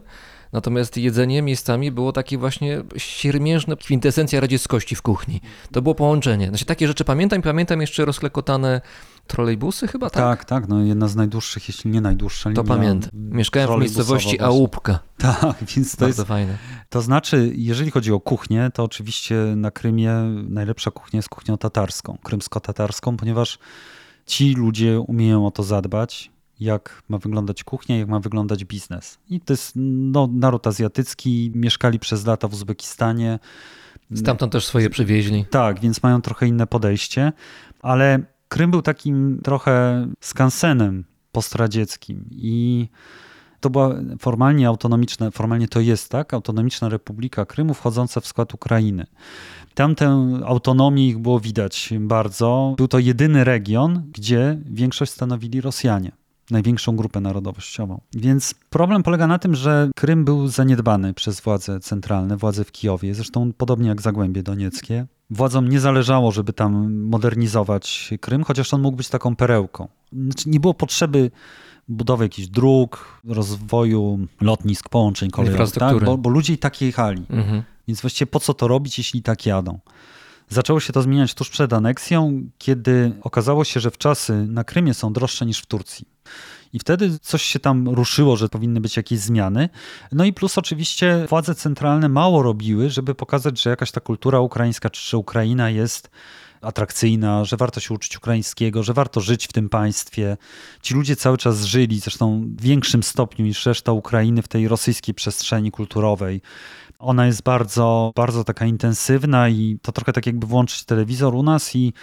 natomiast 0.51 0.97
jedzenie 0.97 1.41
miejscami 1.41 1.91
było 1.91 2.11
takie 2.11 2.37
właśnie 2.37 2.83
siermiężne, 2.97 3.77
kwintesencja 3.77 4.39
radzieckości 4.39 4.95
w 4.95 5.01
kuchni. 5.01 5.41
To 5.71 5.81
było 5.81 5.95
połączenie. 5.95 6.47
Znaczy, 6.47 6.65
takie 6.65 6.87
rzeczy 6.87 7.03
pamiętam 7.05 7.41
pamiętam 7.41 7.81
jeszcze 7.81 8.05
rozklekotane 8.05 8.81
trolejbusy 9.27 9.87
chyba, 9.87 10.09
tak? 10.09 10.23
Tak, 10.23 10.45
tak, 10.45 10.67
no 10.67 10.81
jedna 10.81 11.07
z 11.07 11.15
najdłuższych, 11.15 11.67
jeśli 11.67 11.91
nie 11.91 12.01
najdłuższa 12.01 12.51
To 12.51 12.63
pamiętam. 12.63 13.09
Mieszkałem 13.13 13.67
w 13.67 13.69
trolejbusowa 13.69 14.13
miejscowości 14.13 14.37
właśnie. 14.37 14.45
Ałupka. 14.45 14.99
Tak, 15.17 15.63
więc 15.75 15.95
to 15.95 16.05
Bardzo 16.05 16.21
jest, 16.21 16.27
fajne. 16.27 16.57
to 16.89 17.01
znaczy, 17.01 17.51
jeżeli 17.55 17.91
chodzi 17.91 18.11
o 18.11 18.19
kuchnię, 18.19 18.69
to 18.73 18.83
oczywiście 18.83 19.35
na 19.55 19.71
Krymie 19.71 20.13
najlepsza 20.49 20.91
kuchnia 20.91 21.17
jest 21.17 21.29
kuchnią 21.29 21.57
tatarską, 21.57 22.17
krymsko-tatarską, 22.23 23.17
ponieważ 23.17 23.59
ci 24.25 24.53
ludzie 24.53 24.99
umieją 24.99 25.47
o 25.47 25.51
to 25.51 25.63
zadbać, 25.63 26.31
jak 26.59 27.03
ma 27.09 27.17
wyglądać 27.17 27.63
kuchnia, 27.63 27.97
jak 27.97 28.07
ma 28.07 28.19
wyglądać 28.19 28.65
biznes. 28.65 29.17
I 29.29 29.39
to 29.39 29.53
jest 29.53 29.71
no, 29.75 30.29
naród 30.33 30.67
azjatycki, 30.67 31.51
mieszkali 31.55 31.99
przez 31.99 32.25
lata 32.25 32.47
w 32.47 32.53
Uzbekistanie. 32.53 33.39
Stamtąd 34.15 34.51
też 34.51 34.65
swoje 34.65 34.89
przywieźli. 34.89 35.45
Tak, 35.49 35.79
więc 35.79 36.03
mają 36.03 36.21
trochę 36.21 36.47
inne 36.47 36.67
podejście, 36.67 37.31
ale 37.81 38.19
Krym 38.47 38.71
był 38.71 38.81
takim 38.81 39.39
trochę 39.43 40.07
skansenem 40.19 41.03
postradzieckim 41.31 42.25
i 42.31 42.87
to 43.59 43.69
była 43.69 43.95
formalnie 44.19 44.67
autonomiczna, 44.67 45.31
formalnie 45.31 45.67
to 45.67 45.79
jest 45.79 46.09
tak, 46.11 46.33
autonomiczna 46.33 46.89
Republika 46.89 47.45
Krymu 47.45 47.73
wchodząca 47.73 48.21
w 48.21 48.27
skład 48.27 48.53
Ukrainy. 48.53 49.05
Tam 49.73 49.95
tę 49.95 50.39
autonomię 50.45 51.07
ich 51.07 51.17
było 51.17 51.39
widać 51.39 51.93
bardzo. 51.99 52.73
Był 52.77 52.87
to 52.87 52.99
jedyny 52.99 53.43
region, 53.43 54.11
gdzie 54.13 54.59
większość 54.65 55.11
stanowili 55.11 55.61
Rosjanie. 55.61 56.11
Największą 56.51 56.95
grupę 56.95 57.21
narodowościową. 57.21 58.01
Więc 58.13 58.55
problem 58.69 59.03
polega 59.03 59.27
na 59.27 59.39
tym, 59.39 59.55
że 59.55 59.89
Krym 59.95 60.25
był 60.25 60.47
zaniedbany 60.47 61.13
przez 61.13 61.41
władze 61.41 61.79
centralne, 61.79 62.37
władze 62.37 62.63
w 62.63 62.71
Kijowie, 62.71 63.15
zresztą 63.15 63.53
podobnie 63.57 63.89
jak 63.89 64.01
Zagłębie 64.01 64.43
Donieckie. 64.43 65.05
Władzom 65.29 65.69
nie 65.69 65.79
zależało, 65.79 66.31
żeby 66.31 66.53
tam 66.53 66.93
modernizować 66.93 68.13
Krym, 68.21 68.43
chociaż 68.43 68.73
on 68.73 68.81
mógł 68.81 68.97
być 68.97 69.09
taką 69.09 69.35
perełką. 69.35 69.87
Znaczy, 70.13 70.49
nie 70.49 70.59
było 70.59 70.73
potrzeby 70.73 71.31
budowy 71.87 72.25
jakichś 72.25 72.47
dróg, 72.47 73.21
rozwoju 73.27 74.19
lotnisk, 74.41 74.89
połączeń 74.89 75.29
kolejowych, 75.29 75.71
tak? 75.71 76.03
Bo, 76.03 76.17
bo 76.17 76.29
ludzie 76.29 76.53
i 76.53 76.57
tak 76.57 76.81
jechali. 76.81 77.25
Mhm. 77.29 77.63
Więc 77.87 78.01
właściwie 78.01 78.31
po 78.31 78.39
co 78.39 78.53
to 78.53 78.67
robić, 78.67 78.97
jeśli 78.97 79.21
tak 79.21 79.45
jadą? 79.45 79.79
Zaczęło 80.49 80.79
się 80.79 80.93
to 80.93 81.01
zmieniać 81.01 81.33
tuż 81.33 81.49
przed 81.49 81.73
aneksją, 81.73 82.49
kiedy 82.57 83.11
okazało 83.21 83.63
się, 83.63 83.79
że 83.79 83.91
wczasy 83.91 84.45
na 84.47 84.63
Krymie 84.63 84.93
są 84.93 85.13
droższe 85.13 85.45
niż 85.45 85.59
w 85.59 85.65
Turcji. 85.65 86.07
I 86.73 86.79
wtedy 86.79 87.19
coś 87.21 87.43
się 87.43 87.59
tam 87.59 87.89
ruszyło, 87.89 88.37
że 88.37 88.49
powinny 88.49 88.81
być 88.81 88.97
jakieś 88.97 89.19
zmiany. 89.19 89.69
No 90.11 90.25
i 90.25 90.33
plus 90.33 90.57
oczywiście 90.57 91.25
władze 91.29 91.55
centralne 91.55 92.09
mało 92.09 92.43
robiły, 92.43 92.89
żeby 92.89 93.15
pokazać, 93.15 93.61
że 93.61 93.69
jakaś 93.69 93.91
ta 93.91 94.01
kultura 94.01 94.39
ukraińska, 94.39 94.89
czy 94.89 95.17
Ukraina 95.17 95.69
jest 95.69 96.09
atrakcyjna, 96.61 97.45
że 97.45 97.57
warto 97.57 97.79
się 97.79 97.93
uczyć 97.93 98.17
ukraińskiego, 98.17 98.83
że 98.83 98.93
warto 98.93 99.21
żyć 99.21 99.47
w 99.47 99.53
tym 99.53 99.69
państwie. 99.69 100.37
Ci 100.81 100.93
ludzie 100.93 101.15
cały 101.15 101.37
czas 101.37 101.63
żyli, 101.63 101.99
zresztą 101.99 102.41
w 102.57 102.61
większym 102.61 103.03
stopniu 103.03 103.45
niż 103.45 103.65
reszta 103.65 103.91
Ukrainy 103.91 104.41
w 104.41 104.47
tej 104.47 104.67
rosyjskiej 104.67 105.15
przestrzeni 105.15 105.71
kulturowej. 105.71 106.41
Ona 106.99 107.25
jest 107.25 107.43
bardzo, 107.43 108.11
bardzo 108.15 108.43
taka 108.43 108.65
intensywna 108.65 109.49
i 109.49 109.79
to 109.81 109.91
trochę 109.91 110.13
tak 110.13 110.25
jakby 110.25 110.47
włączyć 110.47 110.85
telewizor 110.85 111.35
u 111.35 111.43
nas 111.43 111.75
i 111.75 111.93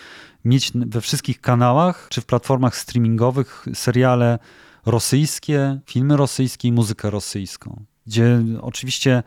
mieć 0.44 0.72
we 0.74 1.00
wszystkich 1.00 1.40
kanałach 1.40 2.06
czy 2.10 2.20
w 2.20 2.26
platformach 2.26 2.76
streamingowych 2.76 3.66
seriale 3.74 4.38
rosyjskie, 4.86 5.80
filmy 5.86 6.16
rosyjskie 6.16 6.68
i 6.68 6.72
muzykę 6.72 7.10
rosyjską. 7.10 7.84
Gdzie 8.06 8.42
oczywiście 8.60 9.22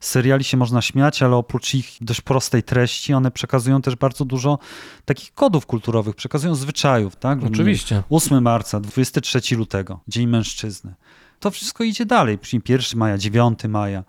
seriali 0.00 0.44
się 0.44 0.56
można 0.56 0.82
śmiać, 0.82 1.22
ale 1.22 1.36
oprócz 1.36 1.74
ich 1.74 1.96
dość 2.00 2.20
prostej 2.20 2.62
treści, 2.62 3.14
one 3.14 3.30
przekazują 3.30 3.82
też 3.82 3.96
bardzo 3.96 4.24
dużo 4.24 4.58
takich 5.04 5.34
kodów 5.34 5.66
kulturowych, 5.66 6.16
przekazują 6.16 6.54
zwyczajów, 6.54 7.16
tak? 7.16 7.44
Oczywiście. 7.44 8.02
8 8.10 8.42
marca, 8.42 8.80
23 8.80 9.56
lutego, 9.56 10.00
Dzień 10.08 10.26
Mężczyzny. 10.26 10.94
To 11.40 11.50
wszystko 11.50 11.84
idzie 11.84 12.06
dalej, 12.06 12.38
później 12.38 12.62
1 12.68 12.98
maja, 12.98 13.18
9 13.18 13.58
maja. 13.68 14.04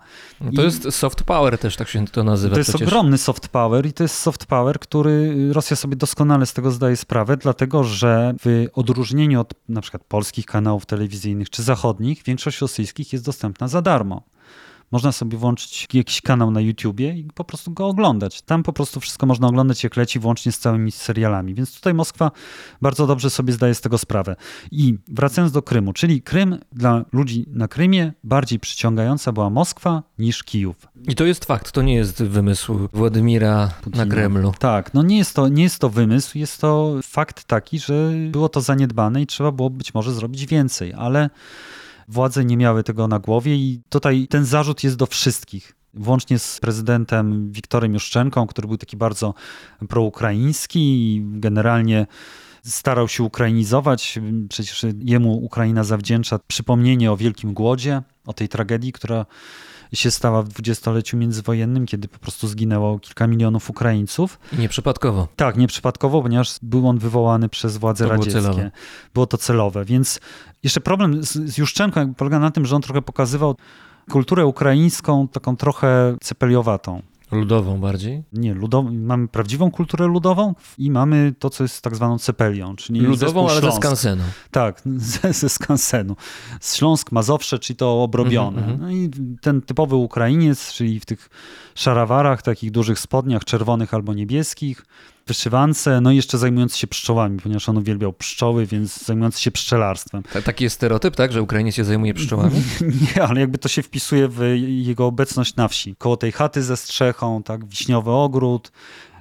To 0.56 0.62
I- 0.62 0.64
jest 0.64 0.90
soft 0.90 1.22
power 1.22 1.58
też, 1.58 1.76
tak 1.76 1.88
się 1.88 2.06
to 2.06 2.24
nazywa 2.24 2.54
To 2.54 2.60
jest 2.60 2.70
przecież. 2.70 2.88
ogromny 2.88 3.18
soft 3.18 3.48
power 3.48 3.86
i 3.86 3.92
to 3.92 4.02
jest 4.02 4.14
soft 4.18 4.46
power, 4.46 4.78
który 4.78 5.34
Rosja 5.52 5.76
sobie 5.76 5.96
doskonale 5.96 6.46
z 6.46 6.52
tego 6.52 6.70
zdaje 6.70 6.96
sprawę, 6.96 7.36
dlatego 7.36 7.84
że 7.84 8.34
w 8.44 8.66
odróżnieniu 8.74 9.40
od 9.40 9.54
na 9.68 9.80
przykład 9.80 10.04
polskich 10.04 10.46
kanałów 10.46 10.86
telewizyjnych 10.86 11.50
czy 11.50 11.62
zachodnich, 11.62 12.22
większość 12.22 12.60
rosyjskich 12.60 13.12
jest 13.12 13.24
dostępna 13.24 13.68
za 13.68 13.82
darmo. 13.82 14.22
Można 14.92 15.12
sobie 15.12 15.38
włączyć 15.38 15.88
jakiś 15.92 16.20
kanał 16.20 16.50
na 16.50 16.60
YouTubie 16.60 17.14
i 17.14 17.24
po 17.34 17.44
prostu 17.44 17.70
go 17.70 17.86
oglądać. 17.86 18.42
Tam 18.42 18.62
po 18.62 18.72
prostu 18.72 19.00
wszystko 19.00 19.26
można 19.26 19.48
oglądać 19.48 19.84
jak 19.84 19.96
leci, 19.96 20.18
włącznie 20.18 20.52
z 20.52 20.58
całymi 20.58 20.92
serialami. 20.92 21.54
Więc 21.54 21.74
tutaj 21.74 21.94
Moskwa 21.94 22.30
bardzo 22.82 23.06
dobrze 23.06 23.30
sobie 23.30 23.52
zdaje 23.52 23.74
z 23.74 23.80
tego 23.80 23.98
sprawę. 23.98 24.36
I 24.70 24.98
wracając 25.08 25.52
do 25.52 25.62
Krymu, 25.62 25.92
czyli 25.92 26.22
Krym 26.22 26.58
dla 26.72 27.04
ludzi 27.12 27.44
na 27.48 27.68
Krymie 27.68 28.12
bardziej 28.24 28.58
przyciągająca 28.58 29.32
była 29.32 29.50
Moskwa 29.50 30.02
niż 30.18 30.42
Kijów. 30.42 30.76
I 31.08 31.14
to 31.14 31.24
jest 31.24 31.44
fakt, 31.44 31.72
to 31.72 31.82
nie 31.82 31.94
jest 31.94 32.22
wymysł 32.22 32.88
Władimira 32.92 33.70
Putina. 33.82 34.04
na 34.04 34.10
Kremlu. 34.10 34.52
Tak, 34.58 34.94
no 34.94 35.02
nie 35.02 35.18
jest, 35.18 35.34
to, 35.34 35.48
nie 35.48 35.62
jest 35.62 35.78
to 35.78 35.88
wymysł, 35.88 36.38
jest 36.38 36.60
to 36.60 36.94
fakt 37.02 37.44
taki, 37.44 37.78
że 37.78 38.12
było 38.30 38.48
to 38.48 38.60
zaniedbane 38.60 39.22
i 39.22 39.26
trzeba 39.26 39.52
było 39.52 39.70
być 39.70 39.94
może 39.94 40.12
zrobić 40.12 40.46
więcej, 40.46 40.92
ale 40.92 41.30
władze 42.12 42.44
nie 42.44 42.56
miały 42.56 42.82
tego 42.82 43.08
na 43.08 43.18
głowie 43.18 43.56
i 43.56 43.80
tutaj 43.88 44.26
ten 44.30 44.44
zarzut 44.44 44.84
jest 44.84 44.96
do 44.96 45.06
wszystkich. 45.06 45.76
Włącznie 45.94 46.38
z 46.38 46.60
prezydentem 46.60 47.52
Wiktorem 47.52 47.94
Juszczenką, 47.94 48.46
który 48.46 48.68
był 48.68 48.76
taki 48.76 48.96
bardzo 48.96 49.34
proukraiński 49.88 50.80
i 50.80 51.22
generalnie 51.24 52.06
starał 52.62 53.08
się 53.08 53.22
ukrainizować. 53.22 54.18
Przecież 54.48 54.86
jemu 54.98 55.32
Ukraina 55.44 55.84
zawdzięcza 55.84 56.38
przypomnienie 56.46 57.12
o 57.12 57.16
Wielkim 57.16 57.54
Głodzie, 57.54 58.02
o 58.26 58.32
tej 58.32 58.48
tragedii, 58.48 58.92
która 58.92 59.26
się 59.96 60.10
stała 60.10 60.42
w 60.42 60.48
dwudziestoleciu 60.48 61.16
międzywojennym, 61.16 61.86
kiedy 61.86 62.08
po 62.08 62.18
prostu 62.18 62.48
zginęło 62.48 62.98
kilka 62.98 63.26
milionów 63.26 63.70
Ukraińców. 63.70 64.38
I 64.52 64.56
nieprzypadkowo. 64.58 65.28
Tak, 65.36 65.56
nieprzypadkowo, 65.56 66.22
ponieważ 66.22 66.54
był 66.62 66.88
on 66.88 66.98
wywołany 66.98 67.48
przez 67.48 67.76
władze 67.76 68.04
To 68.04 68.08
było 68.10 68.18
radzieckie. 68.18 68.40
celowe. 68.42 68.70
Było 69.14 69.26
to 69.26 69.38
celowe, 69.38 69.84
więc 69.84 70.20
jeszcze 70.62 70.80
problem 70.80 71.24
z, 71.24 71.32
z 71.32 71.58
Juszczenką 71.58 72.14
polega 72.14 72.38
na 72.38 72.50
tym, 72.50 72.66
że 72.66 72.76
on 72.76 72.82
trochę 72.82 73.02
pokazywał 73.02 73.56
kulturę 74.10 74.46
ukraińską 74.46 75.28
taką 75.28 75.56
trochę 75.56 76.16
cepeliowatą. 76.20 77.02
Ludową 77.32 77.80
bardziej. 77.80 78.22
Nie, 78.32 78.54
ludow... 78.54 78.86
mamy 78.92 79.28
prawdziwą 79.28 79.70
kulturę 79.70 80.06
ludową 80.06 80.54
i 80.78 80.90
mamy 80.90 81.34
to, 81.38 81.50
co 81.50 81.64
jest 81.64 81.82
tak 81.82 81.96
zwaną 81.96 82.18
cepelią, 82.18 82.76
czyli 82.76 83.00
Ludową, 83.00 83.48
ale 83.48 83.60
ze 83.60 83.72
skansenu. 83.72 84.22
Tak, 84.50 84.82
ze, 85.20 85.32
ze 85.32 85.48
skansenu. 85.48 86.16
Z 86.60 86.76
Śląsk, 86.76 87.12
Mazowsze, 87.12 87.58
czyli 87.58 87.76
to 87.76 88.02
obrobione. 88.02 88.58
Mhm, 88.58 88.70
mhm. 88.70 88.80
No 88.80 88.90
i 88.90 89.10
ten 89.40 89.62
typowy 89.62 89.96
Ukrainiec, 89.96 90.72
czyli 90.72 91.00
w 91.00 91.06
tych 91.06 91.30
szarawarach, 91.74 92.42
takich 92.42 92.70
dużych 92.70 92.98
spodniach 92.98 93.44
czerwonych 93.44 93.94
albo 93.94 94.14
niebieskich, 94.14 94.84
wyszywance, 95.26 96.00
no 96.00 96.10
i 96.12 96.16
jeszcze 96.16 96.38
zajmujący 96.38 96.78
się 96.78 96.86
pszczołami, 96.86 97.38
ponieważ 97.42 97.68
on 97.68 97.78
uwielbiał 97.78 98.12
pszczoły, 98.12 98.66
więc 98.66 99.04
zajmujący 99.04 99.40
się 99.40 99.50
pszczelarstwem. 99.50 100.22
Ta- 100.22 100.42
Taki 100.42 100.64
jest 100.64 100.76
stereotyp, 100.76 101.16
tak, 101.16 101.32
że 101.32 101.42
Ukrainiec 101.42 101.74
się 101.74 101.84
zajmuje 101.84 102.14
pszczołami? 102.14 102.62
Nie, 103.16 103.22
ale 103.22 103.40
jakby 103.40 103.58
to 103.58 103.68
się 103.68 103.82
wpisuje 103.82 104.28
w 104.28 104.40
jego 104.66 105.06
obecność 105.06 105.56
na 105.56 105.68
wsi. 105.68 105.96
Koło 105.96 106.16
tej 106.16 106.32
chaty 106.32 106.62
ze 106.62 106.76
strzechą, 106.76 107.42
tak, 107.42 107.64
wiśniowy 107.64 108.10
ogród. 108.10 108.72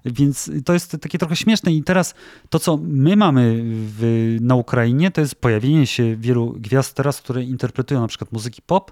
Więc 0.06 0.52
to 0.66 0.74
jest 0.74 0.98
takie 1.02 1.18
trochę 1.18 1.36
śmieszne. 1.36 1.72
I 1.72 1.84
teraz 1.84 2.14
to, 2.50 2.60
co 2.60 2.78
my 2.84 3.16
mamy 3.16 3.62
w, 3.64 4.38
na 4.42 4.56
Ukrainie, 4.56 5.12
to 5.12 5.22
jest 5.22 5.36
pojawienie 5.36 5.88
się 5.88 6.16
wielu 6.16 6.54
gwiazd 6.60 6.96
teraz, 6.96 7.22
które 7.22 7.44
interpretują 7.44 8.02
na 8.02 8.08
przykład 8.08 8.32
muzyki 8.32 8.62
pop, 8.62 8.92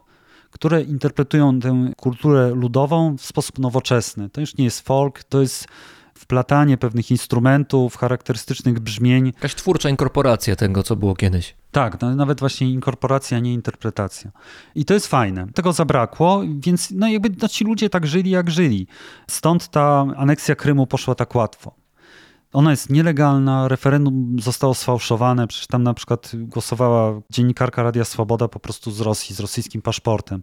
które 0.51 0.81
interpretują 0.81 1.59
tę 1.59 1.91
kulturę 1.97 2.51
ludową 2.55 3.17
w 3.17 3.25
sposób 3.25 3.59
nowoczesny. 3.59 4.29
To 4.29 4.41
już 4.41 4.57
nie 4.57 4.65
jest 4.65 4.81
folk, 4.81 5.23
to 5.23 5.41
jest 5.41 5.67
wplatanie 6.19 6.77
pewnych 6.77 7.11
instrumentów, 7.11 7.97
charakterystycznych 7.97 8.79
brzmień 8.79 9.25
Jakaś 9.25 9.55
twórcza 9.55 9.89
inkorporacja 9.89 10.55
tego, 10.55 10.83
co 10.83 10.95
było 10.95 11.15
kiedyś. 11.15 11.55
tak, 11.71 12.15
nawet 12.15 12.39
właśnie 12.39 12.69
inkorporacja, 12.71 13.39
nie 13.39 13.53
interpretacja. 13.53 14.31
I 14.75 14.85
to 14.85 14.93
jest 14.93 15.07
fajne. 15.07 15.47
Tego 15.55 15.73
zabrakło, 15.73 16.41
więc 16.59 16.91
no 16.91 17.07
jakby 17.07 17.29
no, 17.41 17.47
ci 17.47 17.63
ludzie 17.63 17.89
tak 17.89 18.07
żyli, 18.07 18.31
jak 18.31 18.51
żyli. 18.51 18.87
Stąd 19.27 19.67
ta 19.67 20.05
aneksja 20.17 20.55
Krymu 20.55 20.87
poszła 20.87 21.15
tak 21.15 21.35
łatwo. 21.35 21.78
Ona 22.53 22.71
jest 22.71 22.89
nielegalna, 22.89 23.67
referendum 23.67 24.35
zostało 24.39 24.73
sfałszowane, 24.73 25.47
przecież 25.47 25.67
tam 25.67 25.83
na 25.83 25.93
przykład 25.93 26.31
głosowała 26.35 27.21
dziennikarka 27.29 27.83
Radia 27.83 28.05
Swoboda 28.05 28.47
po 28.47 28.59
prostu 28.59 28.91
z 28.91 29.01
Rosji, 29.01 29.35
z 29.35 29.39
rosyjskim 29.39 29.81
paszportem. 29.81 30.41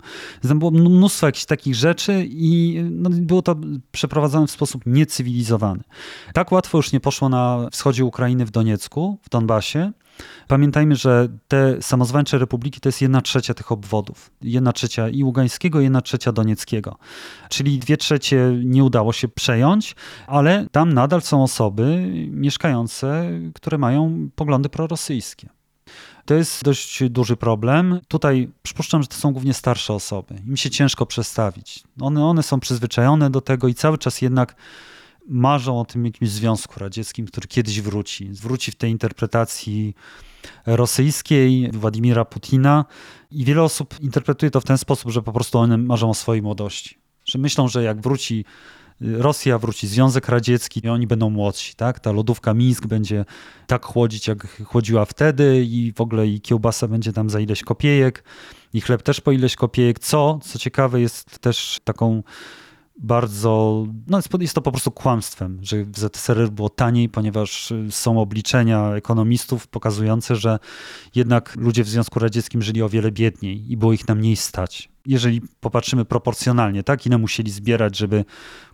Tam 0.48 0.58
było 0.58 0.70
mnóstwo 0.70 1.26
jakichś 1.26 1.44
takich 1.44 1.74
rzeczy 1.74 2.26
i 2.28 2.80
no, 2.90 3.10
było 3.12 3.42
to 3.42 3.56
przeprowadzone 3.92 4.46
w 4.46 4.50
sposób 4.50 4.82
niecywilizowany. 4.86 5.82
Tak 6.32 6.52
łatwo 6.52 6.78
już 6.78 6.92
nie 6.92 7.00
poszło 7.00 7.28
na 7.28 7.68
wschodzie 7.72 8.04
Ukrainy 8.04 8.46
w 8.46 8.50
Doniecku, 8.50 9.18
w 9.22 9.28
Donbasie. 9.28 9.92
Pamiętajmy, 10.48 10.96
że 10.96 11.28
te 11.48 11.82
samozwańcze 11.82 12.38
republiki 12.38 12.80
to 12.80 12.88
jest 12.88 13.02
jedna 13.02 13.20
trzecia 13.20 13.54
tych 13.54 13.72
obwodów. 13.72 14.30
Jedna 14.42 14.72
trzecia 14.72 15.08
i 15.08 15.24
Ługańskiego, 15.24 15.80
jedna 15.80 16.00
trzecia 16.00 16.32
Donieckiego. 16.32 16.96
Czyli 17.48 17.78
dwie 17.78 17.96
trzecie 17.96 18.52
nie 18.64 18.84
udało 18.84 19.12
się 19.12 19.28
przejąć, 19.28 19.96
ale 20.26 20.66
tam 20.72 20.92
nadal 20.92 21.22
są 21.22 21.42
osoby 21.42 22.10
mieszkające, 22.30 23.30
które 23.54 23.78
mają 23.78 24.28
poglądy 24.34 24.68
prorosyjskie. 24.68 25.48
To 26.24 26.34
jest 26.34 26.64
dość 26.64 27.08
duży 27.08 27.36
problem. 27.36 28.00
Tutaj 28.08 28.48
przypuszczam, 28.62 29.02
że 29.02 29.08
to 29.08 29.16
są 29.16 29.32
głównie 29.32 29.54
starsze 29.54 29.94
osoby. 29.94 30.34
Im 30.46 30.56
się 30.56 30.70
ciężko 30.70 31.06
przestawić. 31.06 31.84
One, 32.00 32.24
one 32.24 32.42
są 32.42 32.60
przyzwyczajone 32.60 33.30
do 33.30 33.40
tego 33.40 33.68
i 33.68 33.74
cały 33.74 33.98
czas 33.98 34.22
jednak 34.22 34.56
marzą 35.28 35.80
o 35.80 35.84
tym 35.84 36.04
jakimś 36.04 36.30
Związku 36.30 36.80
Radzieckim, 36.80 37.26
który 37.26 37.48
kiedyś 37.48 37.80
wróci. 37.80 38.28
Wróci 38.32 38.70
w 38.70 38.74
tej 38.74 38.90
interpretacji 38.90 39.94
rosyjskiej 40.66 41.70
Władimira 41.72 42.24
Putina 42.24 42.84
i 43.30 43.44
wiele 43.44 43.62
osób 43.62 43.94
interpretuje 44.00 44.50
to 44.50 44.60
w 44.60 44.64
ten 44.64 44.78
sposób, 44.78 45.10
że 45.10 45.22
po 45.22 45.32
prostu 45.32 45.58
one 45.58 45.78
marzą 45.78 46.10
o 46.10 46.14
swojej 46.14 46.42
młodości. 46.42 46.98
Że 47.24 47.38
myślą, 47.38 47.68
że 47.68 47.82
jak 47.82 48.00
wróci 48.00 48.44
Rosja, 49.00 49.58
wróci 49.58 49.86
Związek 49.86 50.28
Radziecki 50.28 50.80
i 50.84 50.88
oni 50.88 51.06
będą 51.06 51.30
młodsi, 51.30 51.74
tak? 51.74 52.00
Ta 52.00 52.12
lodówka 52.12 52.54
Mińsk 52.54 52.86
będzie 52.86 53.24
tak 53.66 53.84
chłodzić, 53.84 54.28
jak 54.28 54.62
chłodziła 54.64 55.04
wtedy 55.04 55.64
i 55.64 55.92
w 55.92 56.00
ogóle 56.00 56.26
i 56.26 56.40
kiełbasa 56.40 56.88
będzie 56.88 57.12
tam 57.12 57.30
za 57.30 57.40
ileś 57.40 57.62
kopiejek 57.62 58.24
i 58.72 58.80
chleb 58.80 59.02
też 59.02 59.20
po 59.20 59.32
ileś 59.32 59.56
kopiejek, 59.56 59.98
co, 59.98 60.38
co 60.42 60.58
ciekawe 60.58 61.00
jest 61.00 61.38
też 61.38 61.80
taką 61.84 62.22
bardzo, 62.98 63.86
no 64.06 64.20
jest, 64.40 64.54
to 64.54 64.62
po 64.62 64.72
prostu 64.72 64.90
kłamstwem, 64.90 65.58
że 65.62 65.84
w 65.84 65.98
ZSRR 65.98 66.50
było 66.50 66.68
taniej, 66.68 67.08
ponieważ 67.08 67.70
y, 67.70 67.86
są 67.90 68.20
obliczenia 68.20 68.90
ekonomistów 68.94 69.66
pokazujące, 69.66 70.36
że 70.36 70.58
jednak 71.14 71.56
ludzie 71.56 71.84
w 71.84 71.88
Związku 71.88 72.18
Radzieckim 72.18 72.62
żyli 72.62 72.82
o 72.82 72.88
wiele 72.88 73.12
biedniej 73.12 73.72
i 73.72 73.76
było 73.76 73.92
ich 73.92 74.08
na 74.08 74.14
mniej 74.14 74.36
stać. 74.36 74.88
Jeżeli 75.06 75.42
popatrzymy 75.60 76.04
proporcjonalnie, 76.04 76.82
tak, 76.82 77.06
ile 77.06 77.18
musieli 77.18 77.50
zbierać, 77.50 77.96
żeby 77.96 78.24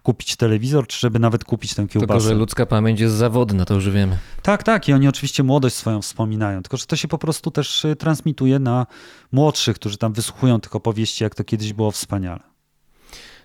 kupić 0.03 0.37
telewizor, 0.37 0.87
czy 0.87 1.01
żeby 1.01 1.19
nawet 1.19 1.45
kupić 1.45 1.75
tę 1.75 1.83
Tylko, 1.87 1.93
kiełbasę. 2.07 2.29
że 2.29 2.35
ludzka 2.35 2.67
pamięć 2.67 3.01
jest 3.01 3.15
zawodna, 3.15 3.65
to 3.65 3.75
już 3.75 3.91
wiemy. 3.91 4.19
Tak, 4.43 4.63
tak, 4.63 4.89
i 4.89 4.93
oni 4.93 5.09
oczywiście 5.09 5.43
młodość 5.43 5.77
swoją 5.77 6.03
wspominają, 6.03 6.63
tylko 6.63 6.77
że 6.77 6.87
to 6.87 6.97
się 6.97 7.09
po 7.09 7.19
prostu 7.19 7.51
też 7.51 7.85
y, 7.85 7.97
transmituje 7.97 8.59
na 8.59 8.87
młodszych, 9.33 9.77
którzy 9.77 9.99
tam 9.99 10.13
wysłuchują 10.13 10.61
tych 10.61 10.77
opowieści, 10.77 11.25
jak 11.25 11.35
to 11.35 11.45
kiedyś 11.45 11.73
było 11.73 11.91
wspaniale. 11.91 12.52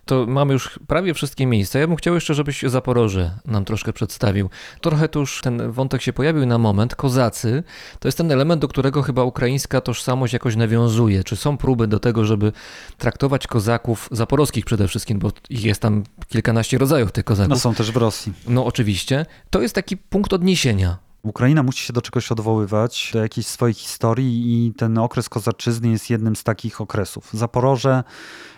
To 0.08 0.26
mamy 0.28 0.54
już 0.54 0.80
prawie 0.88 1.14
wszystkie 1.14 1.46
miejsca. 1.46 1.80
Ja 1.80 1.88
bym 1.88 1.96
chciał 1.96 2.16
jeszcze, 2.16 2.34
żebyś 2.34 2.62
Zaporoże 2.62 3.32
nam 3.46 3.66
troszkę 3.66 3.94
przedstawił. 3.94 4.50
Trochę 4.82 5.10
tu 5.10 5.20
już 5.20 5.42
ten 5.42 5.72
wątek 5.72 6.02
się 6.02 6.14
pojawił 6.14 6.46
na 6.46 6.58
moment. 6.58 6.96
Kozacy 6.96 7.64
to 8.00 8.08
jest 8.08 8.18
ten 8.18 8.32
element, 8.32 8.62
do 8.62 8.68
którego 8.68 9.02
chyba 9.02 9.24
ukraińska 9.24 9.82
tożsamość 9.82 10.34
jakoś 10.34 10.56
nawiązuje. 10.56 11.24
Czy 11.24 11.36
są 11.36 11.58
próby 11.58 11.88
do 11.88 12.00
tego, 12.00 12.26
żeby 12.26 12.52
traktować 12.98 13.48
kozaków, 13.48 14.10
zaporowskich 14.12 14.66
przede 14.66 14.88
wszystkim, 14.88 15.20
bo 15.20 15.32
ich 15.50 15.64
jest 15.64 15.82
tam 15.82 16.04
kilkanaście 16.30 16.78
rodzajów 16.78 17.12
tych 17.12 17.26
No 17.26 17.28
kozaków. 17.28 17.58
są 17.62 17.74
też 17.76 17.92
w 17.92 17.98
Rosji. 17.98 18.34
No 18.48 18.66
oczywiście. 18.66 19.26
To 19.50 19.62
jest 19.62 19.76
taki 19.76 19.98
punkt 19.98 20.34
odniesienia. 20.34 20.98
Ukraina 21.24 21.64
musi 21.64 21.86
się 21.86 21.94
do 21.94 22.02
czegoś 22.02 22.32
odwoływać, 22.32 23.10
do 23.14 23.20
jakiejś 23.20 23.48
swojej 23.48 23.74
historii 23.74 24.68
i 24.68 24.74
ten 24.74 24.98
okres 24.98 25.30
kozaczyzny 25.30 25.90
jest 25.90 26.10
jednym 26.10 26.36
z 26.36 26.44
takich 26.44 26.82
okresów. 26.82 27.30
Zaporoże, 27.34 28.04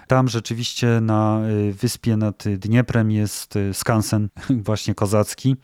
tam 0.10 0.28
rzeczywiście 0.28 1.01
na 1.01 1.41
y, 1.49 1.74
wyspie 1.74 2.18
nad 2.18 2.43
Dnieprem 2.57 3.12
jest 3.12 3.55
y, 3.55 3.74
skansen 3.74 4.30
właśnie 4.68 4.95
kozacki 4.95 5.55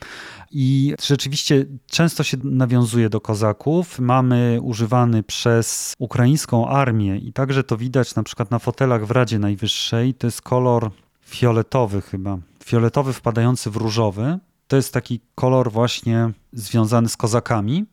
i 0.52 0.94
rzeczywiście 1.04 1.66
często 1.88 2.24
się 2.24 2.38
nawiązuje 2.44 3.10
do 3.10 3.22
kozaków. 3.22 4.00
Mamy 4.00 4.60
używany 4.62 5.24
przez 5.24 5.94
ukraińską 6.00 6.68
armię 6.68 7.18
i 7.18 7.34
także 7.34 7.64
to 7.64 7.78
widać 7.78 8.16
na 8.16 8.24
przykład 8.24 8.52
na 8.52 8.60
fotelach 8.60 9.06
w 9.06 9.12
Radzie 9.12 9.40
Najwyższej. 9.40 10.14
To 10.14 10.28
jest 10.28 10.42
kolor 10.42 10.92
fioletowy 11.26 12.02
chyba, 12.02 12.38
fioletowy 12.64 13.14
wpadający 13.14 13.70
w 13.70 13.76
różowy. 13.76 14.40
To 14.68 14.76
jest 14.76 14.94
taki 14.94 15.20
kolor 15.36 15.72
właśnie 15.72 16.32
związany 16.54 17.10
z 17.10 17.18
kozakami. 17.18 17.86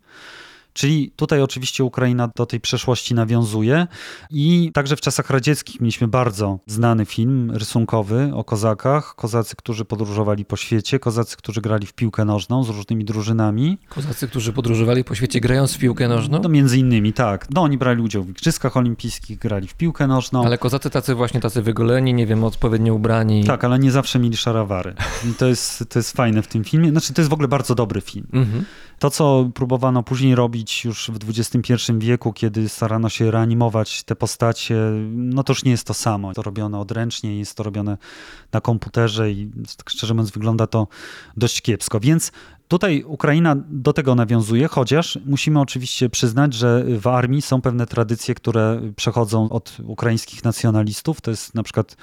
Czyli 0.73 1.13
tutaj 1.17 1.43
oczywiście 1.43 1.85
Ukraina 1.85 2.29
do 2.37 2.47
tej 2.47 2.61
przeszłości 2.61 3.15
nawiązuje 3.15 3.87
i 4.31 4.71
także 4.75 4.97
w 4.97 5.01
czasach 5.01 5.31
radzieckich 5.31 5.81
mieliśmy 5.81 6.09
bardzo 6.09 6.59
znany 6.67 7.05
film 7.07 7.51
rysunkowy 7.51 8.31
o 8.35 8.45
kozakach. 8.45 9.15
Kozacy, 9.15 9.57
którzy 9.57 9.85
podróżowali 9.85 10.45
po 10.45 10.57
świecie, 10.57 10.99
kozacy, 10.99 11.37
którzy 11.37 11.61
grali 11.61 11.87
w 11.87 11.93
piłkę 11.93 12.25
nożną 12.25 12.65
z 12.65 12.69
różnymi 12.69 13.05
drużynami. 13.05 13.79
Kozacy, 13.89 14.29
którzy 14.29 14.53
podróżowali 14.53 15.05
po 15.05 15.15
świecie 15.15 15.41
grając 15.41 15.75
w 15.75 15.79
piłkę 15.79 16.09
nożną? 16.09 16.41
No 16.43 16.49
między 16.49 16.79
innymi, 16.79 17.13
tak. 17.13 17.47
No 17.51 17.63
oni 17.63 17.79
brali 17.79 18.03
udział 18.03 18.23
w 18.23 18.31
Igrzyskach 18.31 18.77
Olimpijskich, 18.77 19.39
grali 19.39 19.69
w 19.69 19.75
piłkę 19.75 20.07
nożną. 20.07 20.45
Ale 20.45 20.59
kozacy 20.59 20.91
tacy 20.91 21.15
właśnie 21.15 21.41
tacy 21.41 21.63
wygoleni, 21.63 22.15
nie 22.15 22.27
wiem, 22.27 22.45
odpowiednio 22.45 22.95
ubrani. 22.95 23.45
Tak, 23.45 23.65
ale 23.65 23.79
nie 23.79 23.91
zawsze 23.91 24.19
mieli 24.19 24.37
szarawary. 24.37 24.95
I 25.31 25.35
to 25.35 25.47
jest, 25.47 25.85
to 25.89 25.99
jest 25.99 26.17
fajne 26.17 26.43
w 26.43 26.47
tym 26.47 26.65
filmie. 26.65 26.91
Znaczy, 26.91 27.13
to 27.15 27.21
jest 27.21 27.31
w 27.31 27.33
ogóle 27.33 27.49
bardzo 27.49 27.75
dobry 27.75 28.01
film. 28.01 28.27
Mhm. 28.33 28.65
To, 29.03 29.11
co 29.11 29.51
próbowano 29.55 30.03
później 30.03 30.35
robić 30.35 30.85
już 30.85 31.11
w 31.11 31.29
XXI 31.29 31.75
wieku, 31.99 32.33
kiedy 32.33 32.69
starano 32.69 33.09
się 33.09 33.31
reanimować 33.31 34.03
te 34.03 34.17
postacie, 34.17 34.77
no 35.11 35.43
to 35.45 35.53
już 35.53 35.65
nie 35.65 35.71
jest 35.71 35.87
to 35.87 35.95
samo. 35.95 36.33
To 36.35 36.43
robione 36.43 36.79
odręcznie, 36.79 37.39
jest 37.39 37.57
to 37.57 37.63
robione 37.63 37.99
na 38.53 38.61
komputerze 38.61 39.31
i 39.31 39.51
tak 39.77 39.91
szczerze 39.91 40.15
mówiąc 40.15 40.31
wygląda 40.31 40.67
to 40.67 40.89
dość 41.37 41.63
kiepsko. 41.63 42.01
Więc 42.01 42.33
tutaj 42.69 43.05
Ukraina 43.07 43.57
do 43.69 43.93
tego 43.93 44.15
nawiązuje, 44.15 44.69
chociaż 44.69 45.19
musimy 45.27 45.61
oczywiście 45.61 46.11
przyznać, 46.11 46.55
że 46.55 46.85
w 46.99 47.07
armii 47.07 47.43
są 47.43 47.61
pewne 47.61 47.87
tradycje, 47.87 48.35
które 48.35 48.81
przechodzą 48.97 49.49
od 49.49 49.77
ukraińskich 49.85 50.45
nacjonalistów. 50.45 51.21
To 51.21 51.31
jest 51.31 51.55
na 51.55 51.63
przykład 51.63 51.97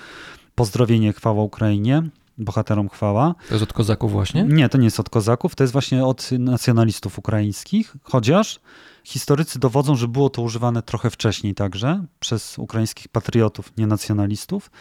pozdrowienie 0.55 1.13
chwała 1.13 1.43
Ukrainie, 1.43 2.03
bohaterom 2.39 2.89
chwała. 2.89 3.35
To 3.47 3.53
jest 3.53 3.63
od 3.63 3.73
kozaków 3.73 4.11
właśnie? 4.11 4.43
Nie, 4.43 4.69
to 4.69 4.77
nie 4.77 4.85
jest 4.85 4.99
od 4.99 5.09
kozaków, 5.09 5.55
to 5.55 5.63
jest 5.63 5.73
właśnie 5.73 6.05
od 6.05 6.31
nacjonalistów 6.31 7.19
ukraińskich, 7.19 7.95
chociaż 8.03 8.59
historycy 9.03 9.59
dowodzą, 9.59 9.95
że 9.95 10.07
było 10.07 10.29
to 10.29 10.41
używane 10.41 10.83
trochę 10.83 11.09
wcześniej 11.09 11.55
także 11.55 12.05
przez 12.19 12.59
ukraińskich 12.59 13.07
patriotów, 13.07 13.77
nie 13.77 13.87
nacjonalistów. 13.87 14.71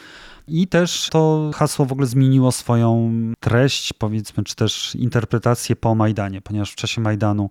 I 0.48 0.66
też 0.66 1.08
to 1.12 1.50
hasło 1.54 1.86
w 1.86 1.92
ogóle 1.92 2.06
zmieniło 2.06 2.52
swoją 2.52 3.12
treść, 3.40 3.92
powiedzmy, 3.92 4.44
czy 4.44 4.54
też 4.54 4.94
interpretację 4.94 5.76
po 5.76 5.94
Majdanie, 5.94 6.40
ponieważ 6.40 6.72
w 6.72 6.76
czasie 6.76 7.00
Majdanu 7.00 7.50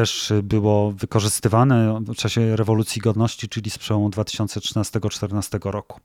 też 0.00 0.32
było 0.42 0.92
wykorzystywane 0.92 2.00
w 2.00 2.14
czasie 2.14 2.56
rewolucji 2.56 3.02
godności, 3.02 3.48
czyli 3.48 3.70
z 3.70 3.78
przełomu 3.78 4.08
2013-2014 4.08 5.70
roku. 5.70 6.00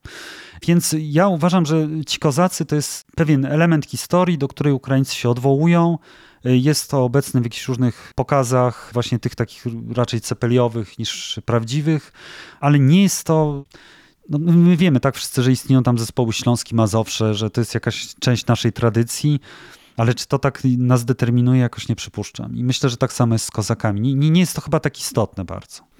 Więc 0.67 0.95
ja 0.99 1.27
uważam, 1.27 1.65
że 1.65 1.87
ci 2.07 2.19
kozacy 2.19 2.65
to 2.65 2.75
jest 2.75 3.05
pewien 3.15 3.45
element 3.45 3.85
historii, 3.85 4.37
do 4.37 4.47
której 4.47 4.73
Ukraińcy 4.73 5.15
się 5.15 5.29
odwołują. 5.29 5.97
Jest 6.43 6.89
to 6.89 7.03
obecne 7.03 7.41
w 7.41 7.43
jakichś 7.43 7.67
różnych 7.67 8.11
pokazach, 8.15 8.89
właśnie 8.93 9.19
tych 9.19 9.35
takich 9.35 9.65
raczej 9.95 10.21
cepeliowych 10.21 10.99
niż 10.99 11.39
prawdziwych, 11.45 12.13
ale 12.59 12.79
nie 12.79 13.03
jest 13.03 13.23
to. 13.23 13.65
No 14.29 14.39
my 14.39 14.77
wiemy 14.77 14.99
tak 14.99 15.15
wszyscy, 15.15 15.43
że 15.43 15.51
istnieją 15.51 15.83
tam 15.83 15.97
zespoły 15.97 16.33
śląskie, 16.33 16.75
Mazowsze, 16.75 17.33
że 17.33 17.49
to 17.49 17.61
jest 17.61 17.73
jakaś 17.73 18.15
część 18.19 18.45
naszej 18.45 18.73
tradycji. 18.73 19.39
Ale 19.97 20.13
czy 20.13 20.27
to 20.27 20.39
tak 20.39 20.61
nas 20.77 21.05
determinuje, 21.05 21.61
jakoś 21.61 21.87
nie 21.87 21.95
przypuszczam. 21.95 22.55
I 22.55 22.63
myślę, 22.63 22.89
że 22.89 22.97
tak 22.97 23.13
samo 23.13 23.35
jest 23.35 23.45
z 23.45 23.51
kozakami. 23.51 24.15
Nie, 24.15 24.29
nie 24.29 24.39
jest 24.39 24.55
to 24.55 24.61
chyba 24.61 24.79
tak 24.79 24.99
istotne 24.99 25.45
bardzo. 25.45 25.92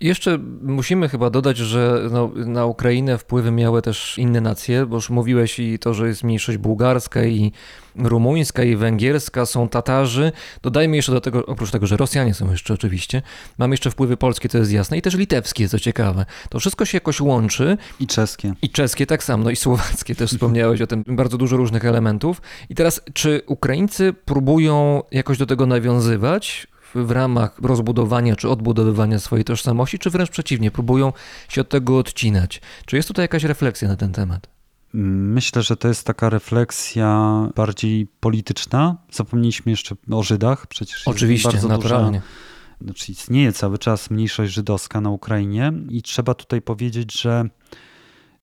Jeszcze 0.00 0.38
musimy 0.62 1.08
chyba 1.08 1.30
dodać, 1.30 1.56
że 1.56 2.08
no, 2.10 2.30
na 2.34 2.66
Ukrainę 2.66 3.18
wpływy 3.18 3.50
miały 3.50 3.82
też 3.82 4.18
inne 4.18 4.40
nacje, 4.40 4.86
bo 4.86 4.96
już 4.96 5.10
mówiłeś 5.10 5.58
i 5.58 5.78
to, 5.78 5.94
że 5.94 6.08
jest 6.08 6.24
mniejszość 6.24 6.58
bułgarska 6.58 7.24
i 7.24 7.52
rumuńska 7.96 8.62
i 8.62 8.76
węgierska, 8.76 9.46
są 9.46 9.68
Tatarzy. 9.68 10.32
Dodajmy 10.62 10.96
jeszcze 10.96 11.12
do 11.12 11.20
tego, 11.20 11.46
oprócz 11.46 11.70
tego, 11.70 11.86
że 11.86 11.96
Rosjanie 11.96 12.34
są 12.34 12.50
jeszcze 12.50 12.74
oczywiście, 12.74 13.22
mamy 13.58 13.72
jeszcze 13.72 13.90
wpływy 13.90 14.16
polskie, 14.16 14.48
to 14.48 14.58
jest 14.58 14.72
jasne, 14.72 14.98
i 14.98 15.02
też 15.02 15.14
litewskie, 15.14 15.68
co 15.68 15.78
ciekawe. 15.78 16.26
To 16.48 16.60
wszystko 16.60 16.84
się 16.84 16.96
jakoś 16.96 17.20
łączy. 17.20 17.76
I 18.00 18.06
czeskie. 18.06 18.54
I 18.62 18.70
czeskie 18.70 19.06
tak 19.06 19.24
samo, 19.24 19.44
no 19.44 19.50
i 19.50 19.56
słowackie 19.56 20.14
też 20.14 20.30
wspomniałeś 20.30 20.80
o 20.80 20.86
tym, 20.86 21.04
bardzo 21.06 21.38
dużo 21.38 21.56
różnych 21.56 21.84
elementów. 21.84 22.42
I 22.68 22.74
teraz, 22.74 23.00
czy 23.12 23.42
Ukraińcy 23.46 24.12
próbują 24.12 25.02
jakoś 25.10 25.38
do 25.38 25.46
tego 25.46 25.66
nawiązywać? 25.66 26.66
W 26.94 27.10
ramach 27.10 27.58
rozbudowania 27.62 28.36
czy 28.36 28.48
odbudowywania 28.48 29.18
swojej 29.18 29.44
tożsamości, 29.44 29.98
czy 29.98 30.10
wręcz 30.10 30.30
przeciwnie, 30.30 30.70
próbują 30.70 31.12
się 31.48 31.60
od 31.60 31.68
tego 31.68 31.98
odcinać. 31.98 32.60
Czy 32.86 32.96
jest 32.96 33.08
tutaj 33.08 33.24
jakaś 33.24 33.44
refleksja 33.44 33.88
na 33.88 33.96
ten 33.96 34.12
temat? 34.12 34.48
Myślę, 34.92 35.62
że 35.62 35.76
to 35.76 35.88
jest 35.88 36.06
taka 36.06 36.30
refleksja 36.30 37.30
bardziej 37.56 38.06
polityczna. 38.20 38.96
Zapomnieliśmy 39.12 39.72
jeszcze 39.72 39.94
o 40.10 40.22
Żydach. 40.22 40.66
Przecież 40.66 41.08
Oczywiście, 41.08 41.50
bardzo 41.50 41.68
naturalnie. 41.68 42.18
Duża, 42.18 42.84
znaczy 42.84 43.12
istnieje 43.12 43.52
cały 43.52 43.78
czas 43.78 44.10
mniejszość 44.10 44.52
żydowska 44.52 45.00
na 45.00 45.10
Ukrainie 45.10 45.72
i 45.88 46.02
trzeba 46.02 46.34
tutaj 46.34 46.62
powiedzieć, 46.62 47.20
że 47.20 47.44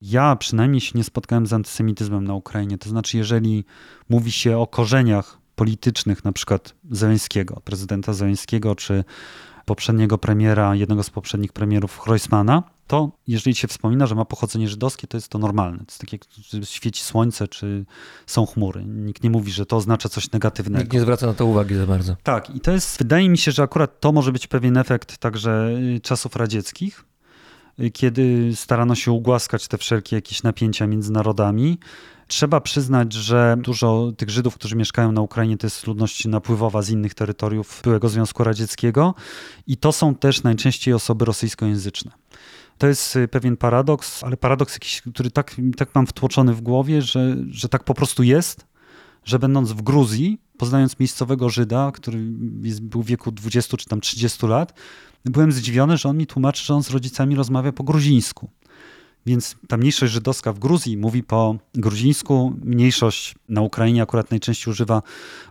ja 0.02 0.36
przynajmniej 0.36 0.82
się 0.82 0.92
nie 0.96 1.04
spotkałem 1.04 1.48
z 1.48 1.54
antysemityzmem 1.54 2.24
na 2.24 2.34
Ukrainie. 2.34 2.78
To 2.78 2.90
znaczy, 2.90 3.18
jeżeli 3.18 3.66
mówi 4.10 4.32
się 4.32 4.58
o 4.58 4.68
korzeniach 4.68 5.37
politycznych, 5.58 6.26
na 6.26 6.32
przykład 6.32 6.74
Zeleńskiego, 6.92 7.62
prezydenta 7.64 8.14
Zeleńskiego, 8.14 8.76
czy 8.76 9.04
poprzedniego 9.66 10.18
premiera, 10.18 10.76
jednego 10.76 11.04
z 11.04 11.10
poprzednich 11.10 11.54
premierów 11.54 12.02
Groismana, 12.06 12.64
to 12.88 13.12
jeżeli 13.28 13.56
się 13.56 13.68
wspomina, 13.68 14.08
że 14.08 14.16
ma 14.16 14.26
pochodzenie 14.26 14.68
żydowskie, 14.68 15.08
to 15.08 15.18
jest 15.18 15.28
to 15.28 15.40
normalne. 15.40 15.78
To 15.78 15.86
jest 15.88 16.00
tak 16.00 16.14
jak 16.14 16.22
świeci 16.64 17.04
słońce, 17.04 17.48
czy 17.48 17.86
są 18.28 18.46
chmury. 18.46 18.86
Nikt 18.86 19.24
nie 19.24 19.30
mówi, 19.30 19.52
że 19.52 19.66
to 19.66 19.76
oznacza 19.76 20.10
coś 20.10 20.32
negatywnego. 20.32 20.84
Nikt 20.84 20.94
nie 20.94 21.02
zwraca 21.02 21.28
na 21.28 21.34
to 21.34 21.46
uwagi 21.46 21.76
za 21.76 21.88
bardzo. 21.88 22.16
Tak, 22.24 22.56
i 22.56 22.60
to 22.60 22.72
jest, 22.72 22.98
wydaje 22.98 23.30
mi 23.30 23.38
się, 23.38 23.52
że 23.52 23.64
akurat 23.64 24.00
to 24.00 24.12
może 24.12 24.32
być 24.32 24.48
pewien 24.48 24.78
efekt 24.78 25.18
także 25.18 25.70
czasów 26.02 26.36
radzieckich, 26.36 27.06
kiedy 27.94 28.52
starano 28.56 28.96
się 28.96 29.12
ugłaskać 29.12 29.68
te 29.68 29.78
wszelkie 29.78 30.16
jakieś 30.16 30.44
napięcia 30.44 30.88
między 30.88 31.12
narodami. 31.12 31.80
Trzeba 32.28 32.62
przyznać, 32.62 33.14
że 33.14 33.58
dużo 33.60 34.12
tych 34.18 34.30
Żydów, 34.30 34.56
którzy 34.56 34.76
mieszkają 34.76 35.12
na 35.12 35.22
Ukrainie, 35.22 35.58
to 35.58 35.68
jest 35.68 35.88
ludność 35.88 36.26
napływowa 36.26 36.82
z 36.82 36.90
innych 36.90 37.14
terytoriów 37.14 37.82
byłego 37.84 38.10
Związku 38.10 38.44
Radzieckiego 38.44 39.16
i 39.68 39.78
to 39.78 39.92
są 39.92 40.16
też 40.16 40.44
najczęściej 40.44 40.94
osoby 40.94 41.26
rosyjskojęzyczne. 41.26 42.12
To 42.78 42.88
jest 42.88 43.18
pewien 43.32 43.58
paradoks, 43.58 44.24
ale 44.24 44.38
paradoks 44.38 44.74
jakiś, 44.74 45.02
który 45.02 45.32
tak, 45.32 45.56
tak 45.78 45.96
mam 45.96 46.08
wtłoczony 46.08 46.54
w 46.54 46.62
głowie, 46.62 47.02
że, 47.02 47.36
że 47.50 47.70
tak 47.70 47.84
po 47.84 47.94
prostu 47.94 48.24
jest, 48.24 48.68
że 49.26 49.40
będąc 49.40 49.72
w 49.72 49.82
Gruzji, 49.82 50.42
poznając 50.58 51.00
miejscowego 51.00 51.50
Żyda, 51.50 51.92
który 51.94 52.32
jest, 52.62 52.82
był 52.82 53.04
w 53.04 53.06
wieku 53.06 53.32
20 53.32 53.78
czy 53.78 53.86
tam 53.86 54.02
30 54.02 54.48
lat, 54.48 54.74
byłem 55.26 55.52
zdziwiony, 55.52 55.98
że 55.98 56.10
on 56.10 56.18
mi 56.18 56.28
tłumaczy, 56.28 56.66
że 56.66 56.74
on 56.74 56.84
z 56.84 56.90
rodzicami 56.90 57.36
rozmawia 57.36 57.72
po 57.72 57.84
gruzińsku. 57.84 58.50
Więc 59.28 59.56
ta 59.68 59.78
mniejszość 59.78 60.14
żydowska 60.14 60.54
w 60.54 60.60
Gruzji 60.60 60.98
mówi 60.98 61.24
po 61.24 61.56
gruzińsku, 61.74 62.54
mniejszość 62.64 63.36
na 63.50 63.62
Ukrainie 63.62 64.02
akurat 64.02 64.32
najczęściej 64.32 64.72
używa 64.72 65.02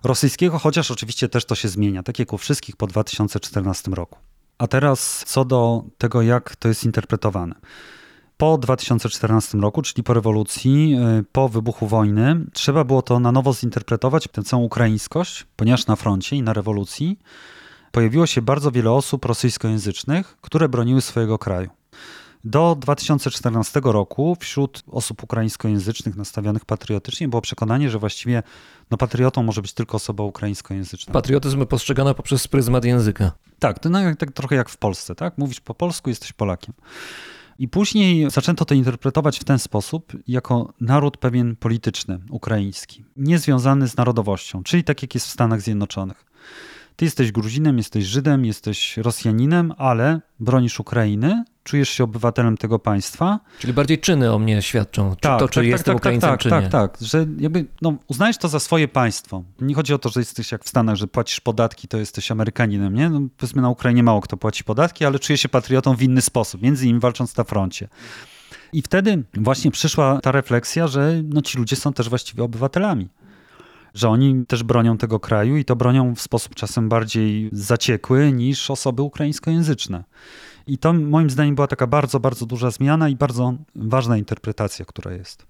rosyjskiego, 0.05 0.59
chociaż 0.59 0.91
oczywiście 0.91 1.29
też 1.29 1.45
to 1.45 1.55
się 1.55 1.69
zmienia, 1.69 2.03
tak 2.03 2.19
jak 2.19 2.33
u 2.33 2.39
wszystkich 2.39 2.77
po 2.77 2.87
2014 2.87 3.91
roku. 3.91 4.19
A 4.59 4.67
teraz 4.67 5.25
co 5.27 5.45
do 5.45 5.85
tego, 5.99 6.23
jak 6.23 6.57
to 6.57 6.69
jest 6.69 6.85
interpretowane. 6.85 7.55
Po 8.37 8.59
2014 8.59 9.59
roku, 9.59 9.83
czyli 9.83 10.03
po 10.03 10.15
rewolucji, 10.15 10.97
po 11.33 11.49
wybuchu 11.49 11.87
wojny, 11.87 12.45
trzeba 12.53 12.85
było 12.85 13.03
to 13.03 13.21
na 13.21 13.33
nowo 13.33 13.55
zinterpretować, 13.55 14.29
tę 14.33 14.43
całą 14.43 14.63
ukraińskość, 14.63 15.47
ponieważ 15.57 15.87
na 15.87 15.97
froncie 15.97 16.37
i 16.37 16.43
na 16.43 16.53
rewolucji 16.53 17.19
pojawiło 17.93 18.27
się 18.27 18.43
bardzo 18.43 18.71
wiele 18.71 18.91
osób 18.91 19.25
rosyjskojęzycznych, 19.25 20.37
które 20.41 20.69
broniły 20.69 21.01
swojego 21.01 21.39
kraju. 21.39 21.71
Do 22.47 22.77
2014 22.81 23.81
roku 23.85 24.37
wśród 24.41 24.83
osób 24.91 25.23
ukraińskojęzycznych 25.23 26.17
nastawionych 26.17 26.65
patriotycznie 26.65 27.29
było 27.29 27.43
przekonanie, 27.43 27.91
że 27.91 27.99
właściwie 27.99 28.43
no, 28.91 28.97
patriotą 28.97 29.43
może 29.43 29.63
być 29.63 29.73
tylko 29.73 29.97
osoba 29.97 30.25
ukraińskojęzyczna. 30.25 31.13
Patriotyzm 31.13 31.67
postrzegany 31.67 32.15
poprzez 32.15 32.49
pryzmat 32.49 32.85
języka. 32.85 33.33
Tak, 33.59 33.79
to 33.79 33.91
no, 33.91 33.99
tak 34.19 34.33
trochę 34.33 34.57
jak 34.57 34.69
w 34.69 34.77
Polsce, 34.77 35.15
tak? 35.15 35.39
Mówisz 35.39 35.61
po 35.61 35.75
polsku, 35.75 36.11
jesteś 36.11 36.33
Polakiem. 36.33 36.75
I 37.59 37.69
później 37.69 38.31
zaczęto 38.31 38.65
to 38.65 38.75
interpretować 38.75 39.39
w 39.39 39.45
ten 39.45 39.59
sposób, 39.59 40.13
jako 40.29 40.73
naród 40.81 41.17
pewien 41.17 41.57
polityczny, 41.57 42.21
ukraiński, 42.31 43.05
niezwiązany 43.17 43.89
z 43.89 43.97
narodowością, 43.97 44.63
czyli 44.63 44.85
tak 44.85 45.03
jak 45.03 45.15
jest 45.15 45.27
w 45.27 45.31
Stanach 45.31 45.61
Zjednoczonych. 45.61 46.25
Ty 46.97 47.05
jesteś 47.05 47.33
Gruzinem, 47.33 47.79
jesteś 47.79 48.05
Żydem, 48.05 48.45
jesteś 48.45 48.97
Rosjaninem, 48.97 49.73
ale 49.79 50.21
bronisz 50.41 50.81
Ukrainy, 50.81 51.45
czujesz 51.67 51.89
się 51.89 52.05
obywatelem 52.05 52.57
tego 52.57 52.79
państwa. 52.79 53.41
Czyli 53.59 53.73
bardziej 53.73 53.99
czyny 53.99 54.33
o 54.33 54.39
mnie 54.39 54.63
świadczą. 54.63 55.15
Czy 55.15 55.21
tak, 55.21 55.39
to, 55.39 55.49
czy 55.49 55.61
tak, 55.61 55.67
jestem 55.67 55.95
tak, 55.95 55.97
Ukraińcem, 55.97 56.31
tak, 56.31 56.41
czy 56.41 56.51
tak, 56.51 56.65
nie. 56.65 56.71
Tak, 56.71 56.97
że 57.01 57.27
jakby 57.39 57.65
no, 57.83 57.95
uznajesz 58.07 58.39
to 58.39 58.49
za 58.49 58.61
swoje 58.61 58.89
państwo. 58.89 59.45
Nie 59.61 59.75
chodzi 59.75 59.95
o 59.95 59.99
to, 59.99 60.09
że 60.09 60.21
jesteś 60.21 60.53
jak 60.53 60.65
w 60.65 60.69
Stanach, 60.69 60.97
że 60.97 61.07
płacisz 61.07 61.41
podatki, 61.41 61.89
to 61.89 61.99
jesteś 61.99 62.31
Amerykaninem, 62.31 62.95
nie? 62.95 63.11
No, 63.11 63.21
powiedzmy 63.37 63.63
na 63.63 63.71
Ukrainie 63.71 64.03
mało 64.03 64.21
kto 64.21 64.37
płaci 64.37 64.65
podatki, 64.65 65.05
ale 65.05 65.19
czuje 65.19 65.39
się 65.39 65.49
patriotą 65.49 65.97
w 65.97 66.03
inny 66.03 66.21
sposób, 66.21 66.63
między 66.63 66.85
innymi 66.85 67.01
walcząc 67.01 67.37
na 67.37 67.45
froncie. 67.45 67.89
I 68.73 68.83
wtedy 68.83 69.23
właśnie 69.35 69.71
przyszła 69.71 70.21
ta 70.21 70.33
refleksja, 70.33 70.89
że 70.89 71.23
no, 71.25 71.43
ci 71.43 71.59
ludzie 71.59 71.77
są 71.77 71.93
też 71.93 72.09
właściwie 72.09 72.45
obywatelami 72.45 73.09
że 73.97 74.09
oni 74.09 74.47
też 74.47 74.63
bronią 74.63 74.99
tego 74.99 75.21
kraju 75.21 75.57
i 75.57 75.65
to 75.65 75.77
bronią 75.77 76.15
w 76.15 76.21
sposób 76.21 76.55
czasem 76.55 76.89
bardziej 76.89 77.49
zaciekły 77.53 78.33
niż 78.33 78.71
osoby 78.71 79.03
ukraińskojęzyczne. 79.03 80.05
I 80.67 80.79
to 80.79 80.93
moim 80.93 81.31
zdaniem 81.31 81.55
była 81.55 81.67
taka 81.67 81.87
bardzo, 81.87 82.21
bardzo 82.21 82.47
duża 82.47 82.71
zmiana 82.71 83.09
i 83.09 83.17
bardzo 83.17 83.55
ważna 83.75 84.17
interpretacja, 84.17 84.85
która 84.85 85.13
jest. 85.13 85.47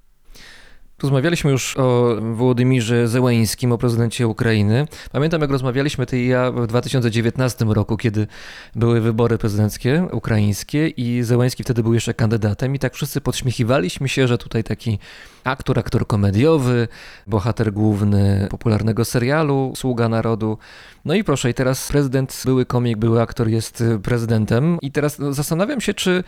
Rozmawialiśmy 1.03 1.51
już 1.51 1.77
o 1.77 2.17
Wołodymirze 2.35 3.09
Zełańskim, 3.09 3.73
o 3.73 3.79
prezydencie 3.79 4.29
Ukrainy. 4.29 4.87
Pamiętam, 5.13 5.41
jak 5.41 5.51
rozmawialiśmy 5.51 6.07
ty 6.07 6.19
i 6.19 6.29
ja 6.29 6.51
w 6.51 6.67
2019 6.67 7.65
roku, 7.65 7.97
kiedy 7.97 8.27
były 8.75 9.01
wybory 9.01 9.39
prezydenckie 9.39 10.07
ukraińskie 10.13 10.89
i 10.89 11.23
Zełański 11.23 11.63
wtedy 11.63 11.83
był 11.83 11.95
jeszcze 11.95 12.15
kandydatem 12.15 12.75
i 12.75 12.79
tak 12.79 12.95
wszyscy 12.95 13.21
podśmiechiwaliśmy 13.21 14.09
się, 14.09 14.29
że 14.29 14.39
tutaj 14.39 14.65
taki 14.65 14.99
aktor, 15.47 15.79
aktor 15.79 16.07
komediowy, 16.07 16.89
bohater 17.27 17.73
główny 17.73 18.47
popularnego 18.51 19.05
serialu 19.05 19.73
Sługa 19.77 20.09
Narodu. 20.09 20.59
No 21.05 21.15
i 21.15 21.25
proszę, 21.25 21.51
i 21.51 21.55
teraz 21.55 21.89
prezydent, 21.89 22.43
były 22.45 22.67
komik, 22.67 22.99
były 22.99 23.23
aktor 23.23 23.49
jest 23.49 23.85
prezydentem 24.03 24.79
i 24.83 24.93
teraz 24.93 25.19
no, 25.19 25.33
zastanawiam 25.33 25.81
się, 25.81 25.95
czy 25.95 26.25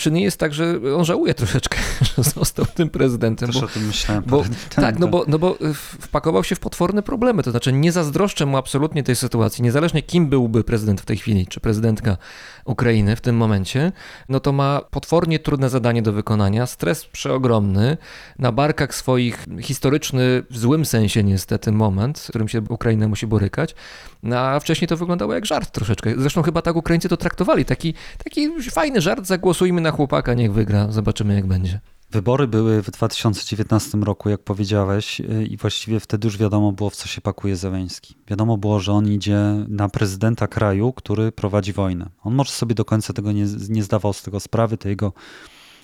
czy 0.00 0.10
nie 0.10 0.22
jest 0.22 0.36
tak, 0.36 0.54
że 0.54 0.80
on 0.96 1.04
żałuje 1.04 1.34
troszeczkę, 1.34 1.78
że 2.16 2.22
został 2.22 2.66
tym 2.66 2.90
prezydentem? 2.90 3.48
Też 3.48 3.60
bo, 3.60 3.66
o 3.66 3.68
tym 3.68 3.86
myślałem. 3.86 4.24
bo, 4.26 4.44
tak, 4.74 4.98
no 4.98 5.08
bo, 5.08 5.24
no 5.28 5.38
bo 5.38 5.56
wpakował 6.00 6.44
się 6.44 6.54
w 6.54 6.60
potworne 6.60 7.02
problemy, 7.02 7.42
to 7.42 7.50
znaczy 7.50 7.72
nie 7.72 7.92
zazdroszczę 7.92 8.46
mu 8.46 8.56
absolutnie 8.56 9.02
tej 9.02 9.16
sytuacji, 9.16 9.64
niezależnie 9.64 10.02
kim 10.02 10.28
byłby 10.28 10.64
prezydent 10.64 11.00
w 11.00 11.04
tej 11.04 11.16
chwili, 11.16 11.46
czy 11.46 11.60
prezydentka 11.60 12.16
Ukrainy 12.64 13.16
w 13.16 13.20
tym 13.20 13.36
momencie, 13.36 13.92
no 14.28 14.40
to 14.40 14.52
ma 14.52 14.80
potwornie 14.90 15.38
trudne 15.38 15.70
zadanie 15.70 16.02
do 16.02 16.12
wykonania, 16.12 16.66
stres 16.66 17.06
przeogromny, 17.06 17.96
na 18.38 18.52
barkach 18.60 18.94
swoich 18.94 19.46
historyczny, 19.60 20.42
w 20.50 20.58
złym 20.58 20.84
sensie 20.84 21.22
niestety, 21.22 21.72
moment, 21.72 22.18
z 22.18 22.28
którym 22.28 22.48
się 22.48 22.62
Ukraina 22.68 23.08
musi 23.08 23.26
borykać, 23.26 23.74
no, 24.22 24.38
a 24.38 24.60
wcześniej 24.60 24.88
to 24.88 24.96
wyglądało 24.96 25.34
jak 25.34 25.46
żart 25.46 25.70
troszeczkę. 25.70 26.14
Zresztą 26.18 26.42
chyba 26.42 26.62
tak 26.62 26.76
Ukraińcy 26.76 27.08
to 27.08 27.16
traktowali, 27.16 27.64
taki, 27.64 27.94
taki 28.24 28.62
fajny 28.70 29.00
żart, 29.00 29.26
zagłosujmy 29.26 29.80
na 29.80 29.90
chłopaka, 29.90 30.34
niech 30.34 30.52
wygra, 30.52 30.92
zobaczymy 30.92 31.34
jak 31.34 31.46
będzie. 31.46 31.80
Wybory 32.10 32.48
były 32.48 32.82
w 32.82 32.90
2019 32.90 33.98
roku, 33.98 34.28
jak 34.28 34.40
powiedziałeś, 34.40 35.20
i 35.48 35.56
właściwie 35.56 36.00
wtedy 36.00 36.26
już 36.28 36.36
wiadomo 36.38 36.72
było, 36.72 36.90
w 36.90 36.96
co 36.96 37.08
się 37.08 37.20
pakuje 37.20 37.56
Zełęński. 37.56 38.14
Wiadomo 38.28 38.56
było, 38.56 38.80
że 38.80 38.92
on 38.92 39.08
idzie 39.08 39.38
na 39.68 39.88
prezydenta 39.88 40.48
kraju, 40.48 40.92
który 40.92 41.32
prowadzi 41.32 41.72
wojnę. 41.72 42.10
On 42.22 42.34
może 42.34 42.50
sobie 42.50 42.74
do 42.74 42.84
końca 42.84 43.12
tego 43.12 43.32
nie, 43.32 43.46
nie 43.68 43.82
zdawał 43.82 44.12
z 44.12 44.22
tego 44.22 44.40
sprawy, 44.40 44.76
te 44.76 44.88
jego 44.88 45.12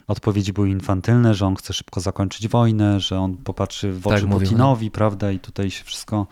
odpowiedzi 0.07 0.53
były 0.53 0.71
infantylne, 0.71 1.35
że 1.35 1.47
on 1.47 1.57
chce 1.57 1.73
szybko 1.73 2.01
zakończyć 2.01 2.49
wojnę, 2.49 3.01
że 3.01 3.21
on 3.21 3.37
popatrzy 3.37 3.93
w 3.93 4.07
oczy 4.07 4.21
Tak 4.21 4.31
Putinowi, 4.31 4.91
prawda, 4.91 5.33
i 5.33 5.39
tutaj 5.39 5.71
się 5.71 5.85
wszystko 5.85 6.27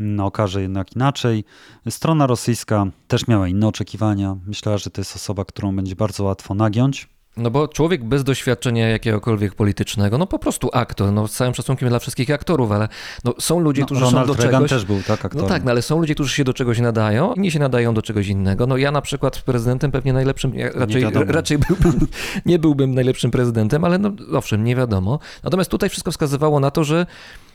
mm, 0.00 0.20
okaże 0.20 0.62
jednak 0.62 0.96
inaczej. 0.96 1.44
Strona 1.90 2.26
rosyjska 2.26 2.86
też 3.08 3.28
miała 3.28 3.48
inne 3.48 3.66
oczekiwania. 3.68 4.36
Myślała, 4.46 4.78
że 4.78 4.90
to 4.90 5.00
jest 5.00 5.16
osoba, 5.16 5.44
którą 5.44 5.76
będzie 5.76 5.96
bardzo 5.96 6.24
łatwo 6.24 6.54
nagiąć. 6.54 7.08
No 7.38 7.50
bo 7.50 7.68
człowiek 7.68 8.04
bez 8.04 8.24
doświadczenia 8.24 8.88
jakiegokolwiek 8.88 9.54
politycznego, 9.54 10.18
no 10.18 10.26
po 10.26 10.38
prostu 10.38 10.70
aktor, 10.72 11.12
no 11.12 11.28
z 11.28 11.32
całym 11.32 11.54
szacunkiem 11.54 11.88
dla 11.88 11.98
wszystkich 11.98 12.30
aktorów, 12.30 12.72
ale 12.72 12.88
no, 13.24 13.34
są 13.38 13.60
ludzie, 13.60 13.80
No, 13.80 13.86
którzy 13.86 14.00
Ronald 14.00 14.28
są 14.28 14.34
do 14.34 14.42
Reagan 14.42 14.60
czegoś... 14.60 14.70
też 14.70 14.84
był 14.84 15.02
tak 15.02 15.24
aktorem. 15.24 15.48
No 15.48 15.54
tak, 15.54 15.64
no 15.64 15.70
ale 15.70 15.82
są 15.82 16.00
ludzie, 16.00 16.14
którzy 16.14 16.34
się 16.34 16.44
do 16.44 16.54
czegoś 16.54 16.78
nadają, 16.80 17.34
inni 17.34 17.50
się 17.50 17.58
nadają 17.58 17.94
do 17.94 18.02
czegoś 18.02 18.28
innego. 18.28 18.66
No 18.66 18.76
ja 18.76 18.90
na 18.90 19.02
przykład 19.02 19.42
prezydentem 19.42 19.90
pewnie 19.90 20.12
najlepszym, 20.12 20.54
ja 20.54 20.70
raczej, 20.74 21.04
raczej 21.12 21.58
byłbym, 21.58 22.06
nie 22.46 22.58
byłbym 22.58 22.94
najlepszym 22.94 23.30
prezydentem, 23.30 23.84
ale 23.84 23.98
no 23.98 24.12
owszem, 24.32 24.64
nie 24.64 24.76
wiadomo. 24.76 25.18
Natomiast 25.42 25.70
tutaj 25.70 25.88
wszystko 25.88 26.10
wskazywało 26.10 26.60
na 26.60 26.70
to, 26.70 26.84
że 26.84 27.06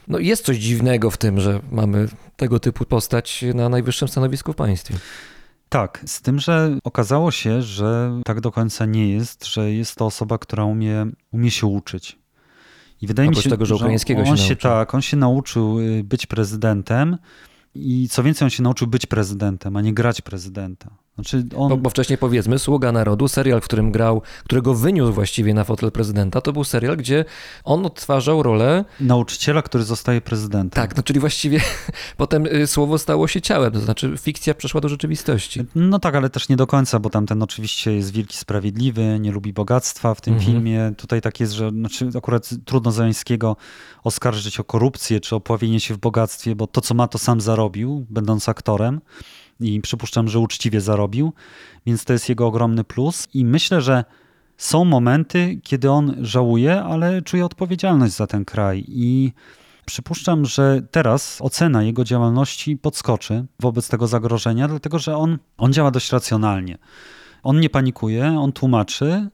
no 0.07 0.19
jest 0.19 0.45
coś 0.45 0.57
dziwnego 0.57 1.11
w 1.11 1.17
tym, 1.17 1.39
że 1.39 1.59
mamy 1.71 2.07
tego 2.37 2.59
typu 2.59 2.85
postać 2.85 3.45
na 3.55 3.69
najwyższym 3.69 4.07
stanowisku 4.07 4.53
w 4.53 4.55
państwie. 4.55 4.95
Tak, 5.73 6.03
z 6.05 6.21
tym, 6.21 6.39
że 6.39 6.77
okazało 6.83 7.31
się, 7.31 7.61
że 7.61 8.19
tak 8.25 8.41
do 8.41 8.51
końca 8.51 8.85
nie 8.85 9.11
jest, 9.11 9.45
że 9.45 9.71
jest 9.71 9.95
to 9.95 10.05
osoba, 10.05 10.37
która 10.37 10.65
umie, 10.65 11.05
umie 11.31 11.51
się 11.51 11.67
uczyć. 11.67 12.19
I 13.01 13.07
wydaje 13.07 13.29
mi 13.29 13.35
się, 13.35 13.49
tego, 13.49 13.65
że 13.65 13.75
ukraińskiego 13.75 14.19
on 14.19 14.25
się 14.25 14.37
się 14.37 14.49
nauczył. 14.49 14.71
tak, 14.71 14.95
on 14.95 15.01
się 15.01 15.17
nauczył 15.17 15.79
y, 15.79 16.03
być 16.03 16.25
prezydentem 16.25 17.17
i 17.75 18.09
co 18.09 18.23
więcej, 18.23 18.45
on 18.45 18.49
się 18.49 18.63
nauczył 18.63 18.87
być 18.87 19.05
prezydentem, 19.05 19.77
a 19.77 19.81
nie 19.81 19.93
grać 19.93 20.21
prezydenta. 20.21 20.89
Znaczy 21.15 21.43
on, 21.57 21.69
Bo, 21.69 21.77
bo 21.77 21.89
wcześniej 21.89 22.17
powiedzmy, 22.17 22.59
Sługa 22.59 22.91
Narodu, 22.91 23.27
serial, 23.27 23.61
w 23.61 23.63
którym 23.63 23.91
grał, 23.91 24.21
którego 24.45 24.73
wyniósł 24.73 25.13
właściwie 25.13 25.53
na 25.53 25.63
fotel 25.63 25.91
prezydenta, 25.91 26.41
to 26.41 26.53
był 26.53 26.63
serial, 26.63 26.97
gdzie 26.97 27.25
on 27.63 27.85
odtwarzał 27.85 28.43
rolę 28.43 28.85
nauczyciela, 28.99 29.61
który 29.61 29.83
zostaje 29.83 30.21
prezydentem. 30.21 30.83
Tak, 30.83 30.97
no 30.97 31.03
czyli 31.03 31.19
właściwie 31.19 31.61
potem 32.17 32.45
y, 32.45 32.67
słowo 32.67 32.97
stało 32.97 33.27
się 33.27 33.41
ciałem, 33.41 33.71
to 33.71 33.79
znaczy 33.79 34.13
fikcja 34.19 34.53
przeszła 34.53 34.81
do 34.81 34.89
rzeczywistości. 34.89 35.61
No 35.75 35.99
tak, 35.99 36.15
ale 36.15 36.29
też 36.29 36.49
nie 36.49 36.55
do 36.55 36.67
końca, 36.67 36.99
bo 36.99 37.09
tamten 37.09 37.43
oczywiście 37.43 37.93
jest 37.93 38.13
wielki 38.13 38.37
sprawiedliwy, 38.37 39.17
nie 39.19 39.31
lubi 39.31 39.53
bogactwa 39.53 40.15
w 40.15 40.21
tym 40.21 40.33
Mhm. 40.33 40.51
filmie. 40.51 40.91
Tutaj 40.97 41.21
tak 41.21 41.39
jest, 41.39 41.53
że 41.53 41.69
znaczy 41.69 42.09
akurat 42.17 42.49
trudno 42.65 42.91
Zeleńskiego 42.91 43.57
oskarżyć 44.03 44.59
o 44.59 44.63
korupcję 44.63 45.19
czy 45.19 45.35
o 45.35 45.39
pławienie 45.39 45.79
się 45.79 45.93
w 45.93 45.97
bogactwie, 45.97 46.55
bo 46.55 46.67
to 46.67 46.81
co 46.81 46.93
ma 46.93 47.07
to 47.07 47.17
sam 47.17 47.41
zarobił, 47.41 48.05
będąc 48.09 48.49
aktorem 48.49 49.01
i 49.59 49.81
przypuszczam, 49.81 50.27
że 50.27 50.39
uczciwie 50.39 50.81
zarobił, 50.81 51.33
więc 51.85 52.05
to 52.05 52.13
jest 52.13 52.29
jego 52.29 52.47
ogromny 52.47 52.83
plus 52.83 53.27
i 53.33 53.45
myślę, 53.45 53.81
że 53.81 54.05
są 54.57 54.85
momenty, 54.85 55.59
kiedy 55.63 55.91
on 55.91 56.15
żałuje, 56.21 56.81
ale 56.81 57.21
czuje 57.21 57.45
odpowiedzialność 57.45 58.13
za 58.13 58.27
ten 58.27 58.45
kraj 58.45 58.83
i 58.87 59.33
Przypuszczam, 59.85 60.45
że 60.45 60.81
teraz 60.91 61.37
ocena 61.41 61.83
jego 61.83 62.03
działalności 62.03 62.77
podskoczy 62.77 63.45
wobec 63.59 63.89
tego 63.89 64.07
zagrożenia, 64.07 64.67
dlatego 64.67 64.99
że 64.99 65.17
on, 65.17 65.37
on 65.57 65.73
działa 65.73 65.91
dość 65.91 66.11
racjonalnie. 66.11 66.77
On 67.43 67.59
nie 67.59 67.69
panikuje, 67.69 68.39
on 68.39 68.51
tłumaczy. 68.51 69.27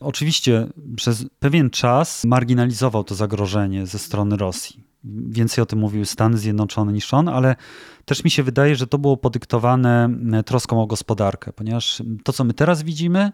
Oczywiście 0.00 0.66
przez 0.96 1.26
pewien 1.38 1.70
czas 1.70 2.24
marginalizował 2.24 3.04
to 3.04 3.14
zagrożenie 3.14 3.86
ze 3.86 3.98
strony 3.98 4.36
Rosji. 4.36 4.83
Więcej 5.28 5.62
o 5.62 5.66
tym 5.66 5.78
mówiły 5.78 6.06
Stany 6.06 6.38
Zjednoczone 6.38 6.92
niż 6.92 7.14
on, 7.14 7.28
ale 7.28 7.56
też 8.04 8.24
mi 8.24 8.30
się 8.30 8.42
wydaje, 8.42 8.76
że 8.76 8.86
to 8.86 8.98
było 8.98 9.16
podyktowane 9.16 10.08
e, 10.32 10.42
troską 10.42 10.82
o 10.82 10.86
gospodarkę, 10.86 11.52
ponieważ 11.52 12.02
to, 12.24 12.32
co 12.32 12.44
my 12.44 12.54
teraz 12.54 12.82
widzimy, 12.82 13.32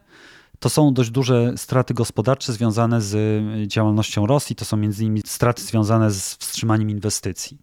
to 0.61 0.71
są 0.71 0.95
dość 0.95 1.11
duże 1.11 1.53
straty 1.57 1.95
gospodarcze 1.95 2.53
związane 2.53 3.01
z 3.01 3.15
y, 3.15 3.69
działalnością 3.69 4.27
Rosji. 4.27 4.57
To 4.57 4.65
są 4.65 4.77
między 4.77 5.05
innymi 5.05 5.23
straty 5.25 5.63
związane 5.63 6.11
z 6.11 6.35
wstrzymaniem 6.35 6.91
inwestycji. 6.91 7.59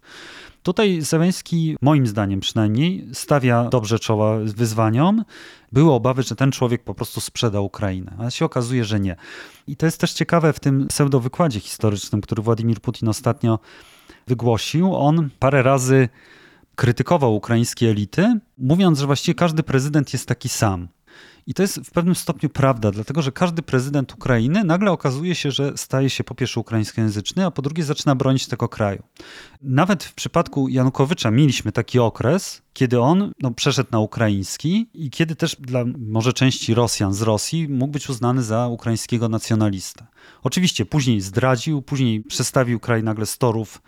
Tutaj 0.64 1.02
Zełenski, 1.02 1.78
moim 1.82 2.08
zdaniem 2.08 2.40
przynajmniej, 2.40 3.08
stawia 3.14 3.64
dobrze 3.64 4.00
czoła 4.00 4.38
wyzwaniom. 4.38 5.24
Były 5.72 5.92
obawy, 5.92 6.24
że 6.24 6.36
ten 6.36 6.52
człowiek 6.52 6.84
po 6.84 6.96
prostu 6.96 7.22
sprzeda 7.22 7.60
Ukrainę, 7.60 8.16
ale 8.20 8.32
się 8.32 8.46
okazuje, 8.46 8.86
że 8.86 9.00
nie. 9.00 9.16
I 9.68 9.76
to 9.76 9.86
jest 9.86 10.00
też 10.00 10.14
ciekawe 10.14 10.54
w 10.54 10.60
tym 10.60 10.88
pseudowykładzie 10.88 11.60
historycznym, 11.60 12.22
który 12.22 12.42
Władimir 12.42 12.82
Putin 12.82 13.10
ostatnio 13.10 13.60
wygłosił. 14.28 14.96
On 14.96 15.30
parę 15.40 15.64
razy 15.64 16.10
krytykował 16.76 17.36
ukraińskie 17.36 17.90
elity, 17.90 18.40
mówiąc, 18.58 19.00
że 19.00 19.06
właściwie 19.06 19.36
każdy 19.36 19.64
prezydent 19.64 20.14
jest 20.14 20.28
taki 20.28 20.50
sam. 20.50 20.88
I 21.48 21.54
to 21.54 21.62
jest 21.62 21.80
w 21.80 21.92
pewnym 21.92 22.16
stopniu 22.16 22.50
prawda, 22.50 22.92
dlatego 22.92 23.22
że 23.22 23.32
każdy 23.32 23.62
prezydent 23.62 24.14
Ukrainy 24.14 24.64
nagle 24.64 24.92
okazuje 24.92 25.36
się, 25.36 25.52
że 25.52 25.74
staje 25.76 26.10
się 26.10 26.24
po 26.24 26.36
pierwsze 26.36 26.60
ukraińskojęzyczny, 26.60 27.46
a 27.46 27.52
po 27.52 27.62
drugie 27.62 27.84
zaczyna 27.84 28.16
bronić 28.16 28.48
tego 28.48 28.70
kraju. 28.70 29.04
Nawet 29.62 30.04
w 30.04 30.14
przypadku 30.14 30.68
Janukowycza 30.68 31.32
mieliśmy 31.32 31.72
taki 31.72 32.00
okres, 32.00 32.62
kiedy 32.74 33.00
on 33.02 33.32
no, 33.42 33.52
przeszedł 33.52 33.90
na 33.92 34.00
ukraiński 34.00 34.90
i 34.94 35.10
kiedy 35.10 35.36
też 35.36 35.56
dla 35.60 35.84
może 35.98 36.34
części 36.34 36.74
Rosjan 36.74 37.14
z 37.14 37.22
Rosji 37.22 37.70
mógł 37.70 37.92
być 37.92 38.10
uznany 38.10 38.44
za 38.44 38.68
ukraińskiego 38.68 39.30
nacjonalistę. 39.30 40.06
Oczywiście 40.44 40.86
później 40.86 41.22
zdradził, 41.22 41.82
później 41.82 42.24
przestawił 42.24 42.80
kraj 42.80 43.04
nagle 43.04 43.26
z 43.26 43.38
torów 43.38 43.82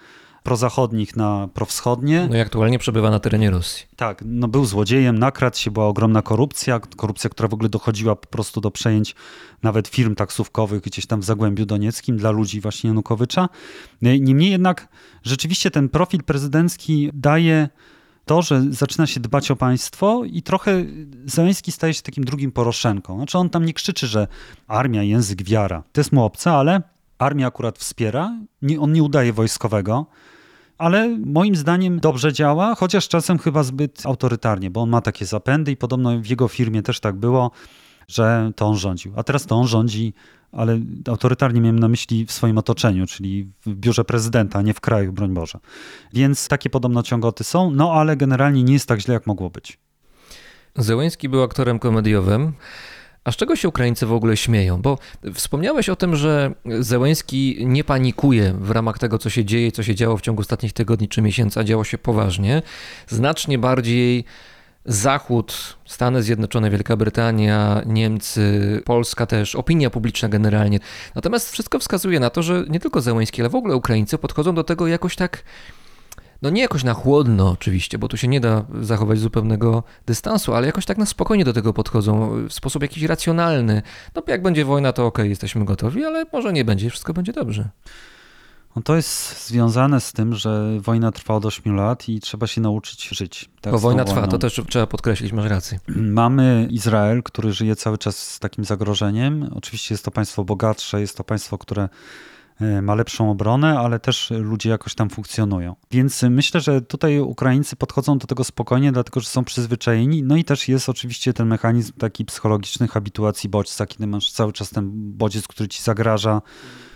prozachodnich 0.50 1.16
na 1.16 1.50
prowschodnie. 1.54 2.28
No 2.30 2.38
i 2.38 2.39
aktualnie 2.39 2.80
przebywa 2.80 3.10
na 3.10 3.20
terenie 3.20 3.50
Rosji. 3.52 3.86
Tak, 3.95 4.24
no 4.26 4.47
był 4.47 4.66
złodziejem, 4.66 5.20
nakradł 5.20 5.58
się, 5.58 5.72
była 5.72 5.88
ogromna 5.88 6.22
korupcja, 6.22 6.80
korupcja, 6.80 7.30
która 7.30 7.50
w 7.50 7.54
ogóle 7.54 7.70
dochodziła 7.70 8.16
po 8.16 8.28
prostu 8.28 8.62
do 8.62 8.72
przejęć 8.72 9.16
nawet 9.64 9.88
firm 9.88 10.16
taksówkowych 10.16 10.82
gdzieś 10.82 11.06
tam 11.06 11.22
w 11.22 11.24
Zagłębiu 11.24 11.66
Donieckim 11.66 12.18
dla 12.18 12.32
ludzi 12.32 12.62
właśnie 12.62 12.88
Janukowycza. 12.88 13.50
Niemniej 14.02 14.52
jednak 14.52 14.88
rzeczywiście 15.24 15.72
ten 15.72 15.89
profil 15.89 16.24
prezydencki 16.24 17.10
daje 17.14 17.70
to, 18.26 18.41
że 18.41 18.64
zaczyna 18.70 19.08
się 19.08 19.20
dbać 19.20 19.52
o 19.52 19.56
państwo 19.56 20.22
i 20.26 20.41
trochę 20.41 20.86
Zeleński 21.26 21.72
staje 21.72 21.93
się 21.93 22.02
takim 22.02 22.24
drugim 22.24 22.52
Poroszenką. 22.52 23.18
Znaczy 23.18 23.38
on 23.38 23.50
tam 23.50 23.66
nie 23.66 23.74
krzyczy, 23.74 24.08
że 24.08 24.28
armia, 24.68 25.04
język, 25.04 25.43
wiara. 25.43 25.84
To 25.91 26.02
jest 26.02 26.12
mu 26.12 26.24
obce, 26.24 26.52
ale 26.52 26.82
armia 27.20 27.47
akurat 27.47 27.80
wspiera, 27.80 28.39
nie, 28.62 28.80
on 28.80 28.93
nie 28.93 29.04
udaje 29.04 29.34
wojskowego, 29.34 30.06
ale 30.80 31.17
moim 31.25 31.55
zdaniem 31.55 31.99
dobrze 31.99 32.34
działa, 32.34 32.75
chociaż 32.75 33.07
czasem 33.07 33.38
chyba 33.38 33.63
zbyt 33.63 34.05
autorytarnie, 34.05 34.71
bo 34.71 34.82
on 34.82 34.89
ma 34.89 35.01
takie 35.01 35.25
zapędy 35.25 35.71
i 35.71 35.77
podobno 35.77 36.19
w 36.19 36.27
jego 36.27 36.47
firmie 36.47 36.82
też 36.82 36.99
tak 36.99 37.15
było, 37.15 37.51
że 38.07 38.51
to 38.55 38.65
on 38.65 38.75
rządził. 38.75 39.13
A 39.15 39.23
teraz 39.23 39.45
to 39.45 39.55
on 39.55 39.67
rządzi 39.67 40.13
ale 40.51 40.80
autorytarnie 41.07 41.61
miałem 41.61 41.80
na 41.80 41.88
myśli 41.88 42.25
w 42.25 42.32
swoim 42.32 42.57
otoczeniu, 42.57 43.07
czyli 43.07 43.51
w 43.65 43.75
biurze 43.75 44.05
prezydenta, 44.05 44.59
a 44.59 44.61
nie 44.61 44.73
w 44.73 44.82
kraju, 44.82 45.13
broń 45.13 45.34
Boże. 45.34 45.59
Więc 46.13 46.47
takie 46.47 46.69
podobno 46.69 47.03
ciągoty 47.03 47.43
są, 47.43 47.71
no 47.71 47.93
ale 47.93 48.17
generalnie 48.17 48.63
nie 48.63 48.73
jest 48.73 48.88
tak 48.88 48.99
źle, 48.99 49.13
jak 49.13 49.27
mogło 49.27 49.49
być. 49.49 49.80
Zełęński 50.75 51.30
był 51.30 51.43
aktorem 51.43 51.80
komediowym. 51.80 52.53
A 53.30 53.32
z 53.32 53.36
czego 53.36 53.55
się 53.55 53.67
Ukraińcy 53.67 54.05
w 54.05 54.13
ogóle 54.13 54.38
śmieją? 54.38 54.82
Bo 54.82 54.97
wspomniałeś 55.34 55.89
o 55.89 55.95
tym, 55.95 56.15
że 56.15 56.53
Zełęński 56.80 57.57
nie 57.65 57.84
panikuje 57.84 58.53
w 58.59 58.71
ramach 58.71 58.99
tego, 58.99 59.17
co 59.17 59.30
się 59.30 59.45
dzieje, 59.45 59.71
co 59.71 59.84
się 59.84 59.95
działo 59.95 60.17
w 60.17 60.21
ciągu 60.21 60.41
ostatnich 60.41 60.73
tygodni 60.73 61.07
czy 61.07 61.21
miesięcy, 61.21 61.59
a 61.59 61.63
działo 61.63 61.84
się 61.84 61.97
poważnie. 61.97 62.61
Znacznie 63.07 63.57
bardziej 63.57 64.23
Zachód, 64.86 65.77
Stany 65.86 66.23
Zjednoczone, 66.23 66.69
Wielka 66.69 66.95
Brytania, 66.95 67.82
Niemcy, 67.86 68.82
Polska 68.86 69.25
też, 69.25 69.55
opinia 69.55 69.89
publiczna 69.89 70.30
generalnie. 70.30 70.80
Natomiast 71.15 71.51
wszystko 71.51 71.80
wskazuje 71.80 72.19
na 72.19 72.30
to, 72.30 72.43
że 72.43 72.65
nie 72.69 72.80
tylko 72.80 73.01
Zełęński, 73.01 73.41
ale 73.41 73.49
w 73.49 73.55
ogóle 73.55 73.75
Ukraińcy 73.75 74.17
podchodzą 74.17 74.55
do 74.55 74.63
tego 74.63 74.88
jakoś 74.88 75.15
tak 75.15 75.43
no 76.42 76.50
nie 76.50 76.62
jakoś 76.62 76.84
na 76.84 76.94
chłodno 76.94 77.50
oczywiście, 77.50 77.98
bo 77.98 78.08
tu 78.08 78.18
się 78.18 78.28
nie 78.28 78.40
da 78.40 78.66
zachować 78.82 79.20
zupełnego 79.20 79.84
dystansu, 80.06 80.54
ale 80.54 80.68
jakoś 80.68 80.86
tak 80.86 80.98
na 80.98 81.06
spokojnie 81.06 81.46
do 81.46 81.54
tego 81.54 81.74
podchodzą, 81.74 82.32
w 82.50 82.54
sposób 82.54 82.82
jakiś 82.82 83.04
racjonalny. 83.04 83.82
No 84.16 84.24
jak 84.28 84.42
będzie 84.42 84.66
wojna, 84.66 84.94
to 84.94 85.06
okej, 85.06 85.30
jesteśmy 85.30 85.66
gotowi, 85.66 86.06
ale 86.06 86.26
może 86.34 86.54
nie 86.54 86.66
będzie, 86.66 86.90
wszystko 86.90 87.14
będzie 87.14 87.34
dobrze. 87.34 87.70
No 88.76 88.82
to 88.82 88.96
jest 88.96 89.48
związane 89.48 90.02
z 90.02 90.14
tym, 90.14 90.36
że 90.36 90.80
wojna 90.80 91.12
trwa 91.12 91.36
od 91.36 91.46
8 91.46 91.76
lat 91.76 92.10
i 92.10 92.20
trzeba 92.20 92.48
się 92.48 92.62
nauczyć 92.62 93.10
żyć. 93.10 93.50
Tak, 93.62 93.74
bo 93.74 93.80
wojna 93.80 94.06
trwa, 94.06 94.28
to 94.28 94.38
też 94.38 94.62
trzeba 94.70 94.88
podkreślić, 94.88 95.32
masz 95.32 95.50
rację. 95.50 95.80
Mamy 95.88 96.68
Izrael, 96.72 97.24
który 97.24 97.54
żyje 97.54 97.76
cały 97.76 97.98
czas 97.98 98.18
z 98.18 98.40
takim 98.40 98.66
zagrożeniem. 98.66 99.50
Oczywiście 99.56 99.94
jest 99.94 100.06
to 100.06 100.12
państwo 100.12 100.44
bogatsze, 100.44 101.02
jest 101.02 101.18
to 101.18 101.24
państwo, 101.24 101.58
które 101.58 101.90
ma 102.82 102.95
lepszą 102.95 103.32
obronę, 103.32 103.80
ale 103.80 103.99
też 103.99 104.32
ludzie 104.32 104.70
jakoś 104.70 104.95
tam 104.95 105.10
funkcjonują. 105.10 105.76
Więc 105.91 106.24
myślę, 106.30 106.62
że 106.62 106.82
tutaj 106.82 107.20
Ukraińcy 107.20 107.76
podchodzą 107.76 108.18
do 108.18 108.28
tego 108.28 108.43
spokojnie, 108.43 108.91
dlatego 108.91 109.20
że 109.20 109.28
są 109.28 109.43
przyzwyczajeni. 109.43 110.24
No 110.24 110.36
i 110.36 110.43
też 110.43 110.68
jest 110.68 110.89
oczywiście 110.89 111.34
ten 111.34 111.47
mechanizm 111.47 111.93
taki 111.93 112.26
psychologiczny 112.26 112.88
habituacji 112.88 113.49
bodźca, 113.49 113.86
kiedy 113.86 114.07
masz 114.07 114.32
cały 114.32 114.53
czas 114.53 114.70
ten 114.70 114.91
bodziec, 114.93 115.47
który 115.47 115.70
ci 115.70 115.84
zagraża. 115.84 116.41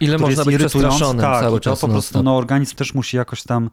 Ile 0.04 0.16
który 0.16 0.30
można 0.30 0.46
być 0.46 0.58
przestraszonym 0.58 1.22
tak, 1.22 1.44
cały 1.44 1.60
to 1.60 1.64
czas 1.64 1.82
po 1.82 1.88
prostu 1.88 2.24
no, 2.24 2.38
organizm 2.38 2.76
też 2.76 2.94
musi 2.94 3.18
jakoś 3.18 3.44
tam 3.44 3.70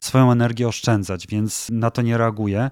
swoją 0.00 0.32
energię 0.32 0.68
oszczędzać, 0.68 1.26
więc 1.26 1.68
na 1.72 1.90
to 1.90 2.02
nie 2.02 2.18
reaguje. 2.18 2.70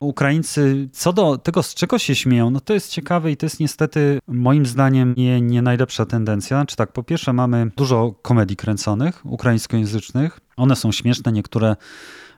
Ukraińcy, 0.00 0.88
co 0.92 1.12
do 1.12 1.38
tego, 1.38 1.62
z 1.62 1.74
czego 1.74 1.98
się 1.98 2.14
śmieją, 2.14 2.50
no 2.50 2.60
to 2.60 2.74
jest 2.74 2.90
ciekawe 2.90 3.32
i 3.32 3.36
to 3.36 3.46
jest 3.46 3.60
niestety 3.60 4.18
moim 4.28 4.66
zdaniem 4.66 5.14
nie, 5.16 5.40
nie 5.40 5.62
najlepsza 5.62 6.06
tendencja. 6.06 6.56
Znaczy 6.56 6.76
tak, 6.76 6.92
po 6.92 7.02
pierwsze 7.02 7.32
mamy 7.32 7.70
dużo 7.76 8.14
komedii 8.22 8.56
kręconych, 8.56 9.26
ukraińskojęzycznych. 9.26 10.40
One 10.56 10.76
są 10.76 10.92
śmieszne, 10.92 11.32
niektóre 11.32 11.76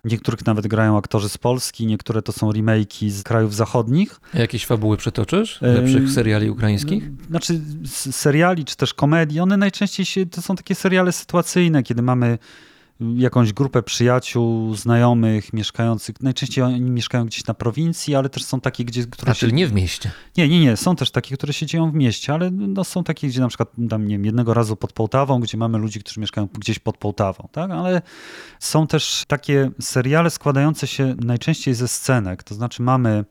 Niektórych 0.06 0.46
nawet 0.46 0.66
grają 0.66 0.98
aktorzy 0.98 1.28
z 1.28 1.38
Polski, 1.38 1.86
niektóre 1.86 2.22
to 2.22 2.32
są 2.32 2.50
remake'i 2.52 3.10
z 3.10 3.22
krajów 3.22 3.54
zachodnich. 3.54 4.20
Jakieś 4.34 4.66
fabuły 4.66 4.96
przytoczysz? 4.96 5.62
E, 5.62 5.66
Lepszych 5.72 6.10
seriali 6.10 6.50
ukraińskich? 6.50 7.04
Znaczy 7.30 7.60
s- 7.84 8.16
seriali 8.16 8.64
czy 8.64 8.76
też 8.76 8.94
komedii, 8.94 9.40
one 9.40 9.56
najczęściej 9.56 10.06
się, 10.06 10.26
to 10.26 10.42
są 10.42 10.56
takie 10.56 10.74
seriale 10.74 11.12
sytuacyjne, 11.12 11.82
kiedy 11.82 12.02
mamy 12.02 12.38
jakąś 13.16 13.52
grupę 13.52 13.82
przyjaciół, 13.82 14.74
znajomych, 14.74 15.52
mieszkających. 15.52 16.20
Najczęściej 16.20 16.64
oni 16.64 16.80
mieszkają 16.80 17.26
gdzieś 17.26 17.46
na 17.46 17.54
prowincji, 17.54 18.14
ale 18.14 18.28
też 18.28 18.44
są 18.44 18.60
takie, 18.60 18.84
gdzie, 18.84 19.06
które 19.06 19.32
A, 19.32 19.34
się... 19.34 19.40
czyli 19.40 19.52
nie 19.52 19.66
w 19.66 19.72
mieście. 19.72 20.10
Nie, 20.36 20.48
nie, 20.48 20.60
nie. 20.60 20.76
Są 20.76 20.96
też 20.96 21.10
takie, 21.10 21.36
które 21.36 21.52
się 21.52 21.66
dzieją 21.66 21.90
w 21.90 21.94
mieście, 21.94 22.34
ale 22.34 22.50
no, 22.50 22.84
są 22.84 23.04
takie, 23.04 23.28
gdzie 23.28 23.40
na 23.40 23.48
przykład 23.48 23.68
tam, 23.90 24.08
nie 24.08 24.14
wiem, 24.14 24.24
jednego 24.24 24.54
razu 24.54 24.76
pod 24.76 24.92
Połtawą, 24.92 25.40
gdzie 25.40 25.58
mamy 25.58 25.78
ludzi, 25.78 26.00
którzy 26.00 26.20
mieszkają 26.20 26.48
gdzieś 26.58 26.78
pod 26.78 26.98
Połtawą, 26.98 27.48
tak? 27.52 27.70
Ale 27.70 28.02
są 28.60 28.86
też 28.86 29.24
takie 29.28 29.70
seriale 29.80 30.30
składające 30.30 30.86
się 30.86 31.14
najczęściej 31.24 31.74
ze 31.74 31.88
scenek, 31.88 32.42
to 32.42 32.54
znaczy 32.54 32.82
mamy 32.82 33.24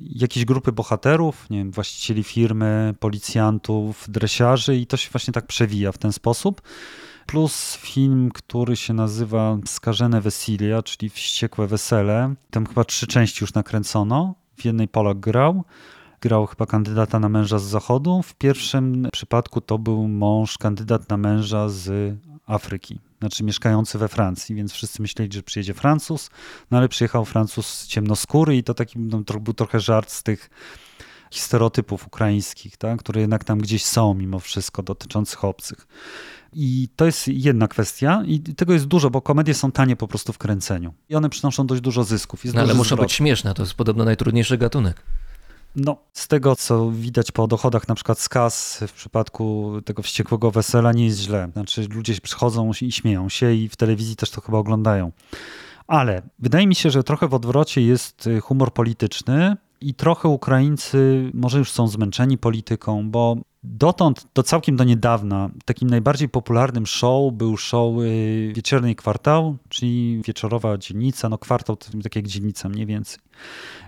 jakieś 0.00 0.44
grupy 0.44 0.72
bohaterów, 0.72 1.50
nie 1.50 1.58
wiem, 1.58 1.70
właścicieli 1.70 2.24
firmy, 2.24 2.94
policjantów, 3.00 4.04
dresiarzy 4.08 4.76
i 4.76 4.86
to 4.86 4.96
się 4.96 5.10
właśnie 5.10 5.32
tak 5.32 5.46
przewija 5.46 5.92
w 5.92 5.98
ten 5.98 6.12
sposób. 6.12 6.62
Plus 7.26 7.76
film, 7.76 8.30
który 8.34 8.76
się 8.76 8.94
nazywa 8.94 9.58
Skażone 9.66 10.20
Wesilia, 10.20 10.82
czyli 10.82 11.10
Wściekłe 11.10 11.66
Wesele. 11.66 12.34
Tam 12.50 12.66
chyba 12.66 12.84
trzy 12.84 13.06
części 13.06 13.44
już 13.44 13.54
nakręcono. 13.54 14.34
W 14.56 14.64
jednej 14.64 14.88
Polak 14.88 15.20
grał. 15.20 15.64
Grał 16.20 16.46
chyba 16.46 16.66
kandydata 16.66 17.20
na 17.20 17.28
męża 17.28 17.58
z 17.58 17.64
zachodu. 17.64 18.22
W 18.22 18.34
pierwszym 18.34 19.08
przypadku 19.12 19.60
to 19.60 19.78
był 19.78 20.08
mąż, 20.08 20.58
kandydat 20.58 21.08
na 21.10 21.16
męża 21.16 21.68
z 21.68 22.16
Afryki. 22.46 23.00
Znaczy 23.18 23.44
mieszkający 23.44 23.98
we 23.98 24.08
Francji, 24.08 24.54
więc 24.54 24.72
wszyscy 24.72 25.02
myśleli, 25.02 25.32
że 25.32 25.42
przyjedzie 25.42 25.74
Francuz, 25.74 26.30
no 26.70 26.78
ale 26.78 26.88
przyjechał 26.88 27.24
Francuz 27.24 27.86
ciemnoskóry 27.86 28.56
i 28.56 28.62
to 28.62 28.74
taki 28.74 28.98
no, 28.98 29.22
był 29.40 29.54
trochę 29.54 29.80
żart 29.80 30.10
z 30.10 30.22
tych 30.22 30.50
stereotypów 31.30 32.06
ukraińskich, 32.06 32.76
tak, 32.76 33.00
które 33.00 33.20
jednak 33.20 33.44
tam 33.44 33.58
gdzieś 33.58 33.84
są 33.84 34.14
mimo 34.14 34.38
wszystko 34.38 34.82
dotyczących 34.82 35.44
obcych. 35.44 35.86
I 36.58 36.88
to 36.96 37.06
jest 37.06 37.28
jedna 37.28 37.68
kwestia 37.68 38.22
i 38.26 38.40
tego 38.40 38.72
jest 38.72 38.86
dużo, 38.86 39.10
bo 39.10 39.20
komedie 39.20 39.54
są 39.54 39.72
tanie 39.72 39.96
po 39.96 40.08
prostu 40.08 40.32
w 40.32 40.38
kręceniu. 40.38 40.94
I 41.08 41.14
one 41.14 41.28
przynoszą 41.28 41.66
dość 41.66 41.80
dużo 41.80 42.04
zysków. 42.04 42.44
No, 42.44 42.60
ale 42.60 42.74
muszą 42.74 42.94
zwrot. 42.94 43.00
być 43.00 43.12
śmieszne, 43.12 43.54
to 43.54 43.62
jest 43.62 43.74
podobno 43.74 44.04
najtrudniejszy 44.04 44.58
gatunek. 44.58 45.02
No, 45.76 45.96
z 46.12 46.28
tego, 46.28 46.56
co 46.56 46.90
widać 46.90 47.32
po 47.32 47.46
dochodach 47.46 47.88
na 47.88 47.94
przykład 47.94 48.18
z 48.18 48.28
kas 48.28 48.84
w 48.88 48.92
przypadku 48.92 49.72
tego 49.84 50.02
wściekłego 50.02 50.50
wesela 50.50 50.92
nie 50.92 51.04
jest 51.04 51.18
źle. 51.18 51.48
Znaczy 51.52 51.86
ludzie 51.94 52.14
przychodzą 52.22 52.70
i 52.82 52.92
śmieją 52.92 53.28
się 53.28 53.54
i 53.54 53.68
w 53.68 53.76
telewizji 53.76 54.16
też 54.16 54.30
to 54.30 54.40
chyba 54.40 54.58
oglądają. 54.58 55.12
Ale 55.86 56.22
wydaje 56.38 56.66
mi 56.66 56.74
się, 56.74 56.90
że 56.90 57.04
trochę 57.04 57.28
w 57.28 57.34
odwrocie 57.34 57.82
jest 57.82 58.26
y, 58.26 58.40
humor 58.40 58.72
polityczny 58.72 59.56
i 59.80 59.94
trochę 59.94 60.28
Ukraińcy 60.28 61.30
może 61.34 61.58
już 61.58 61.70
są 61.70 61.88
zmęczeni 61.88 62.38
polityką, 62.38 63.10
bo 63.10 63.36
dotąd, 63.66 64.26
do 64.34 64.42
całkiem 64.42 64.76
do 64.76 64.84
niedawna, 64.84 65.50
takim 65.64 65.90
najbardziej 65.90 66.28
popularnym 66.28 66.86
show 66.86 67.32
był 67.32 67.56
show 67.56 68.02
y, 68.02 68.52
Wieczorny 68.56 68.94
Kwartał, 68.94 69.56
czyli 69.68 70.22
wieczorowa 70.26 70.78
dzielnica, 70.78 71.28
no 71.28 71.38
kwartał 71.38 71.76
to 71.76 71.86
tak 72.02 72.16
jak 72.16 72.26
dzielnica 72.26 72.68
mniej 72.68 72.86
więcej. 72.86 73.18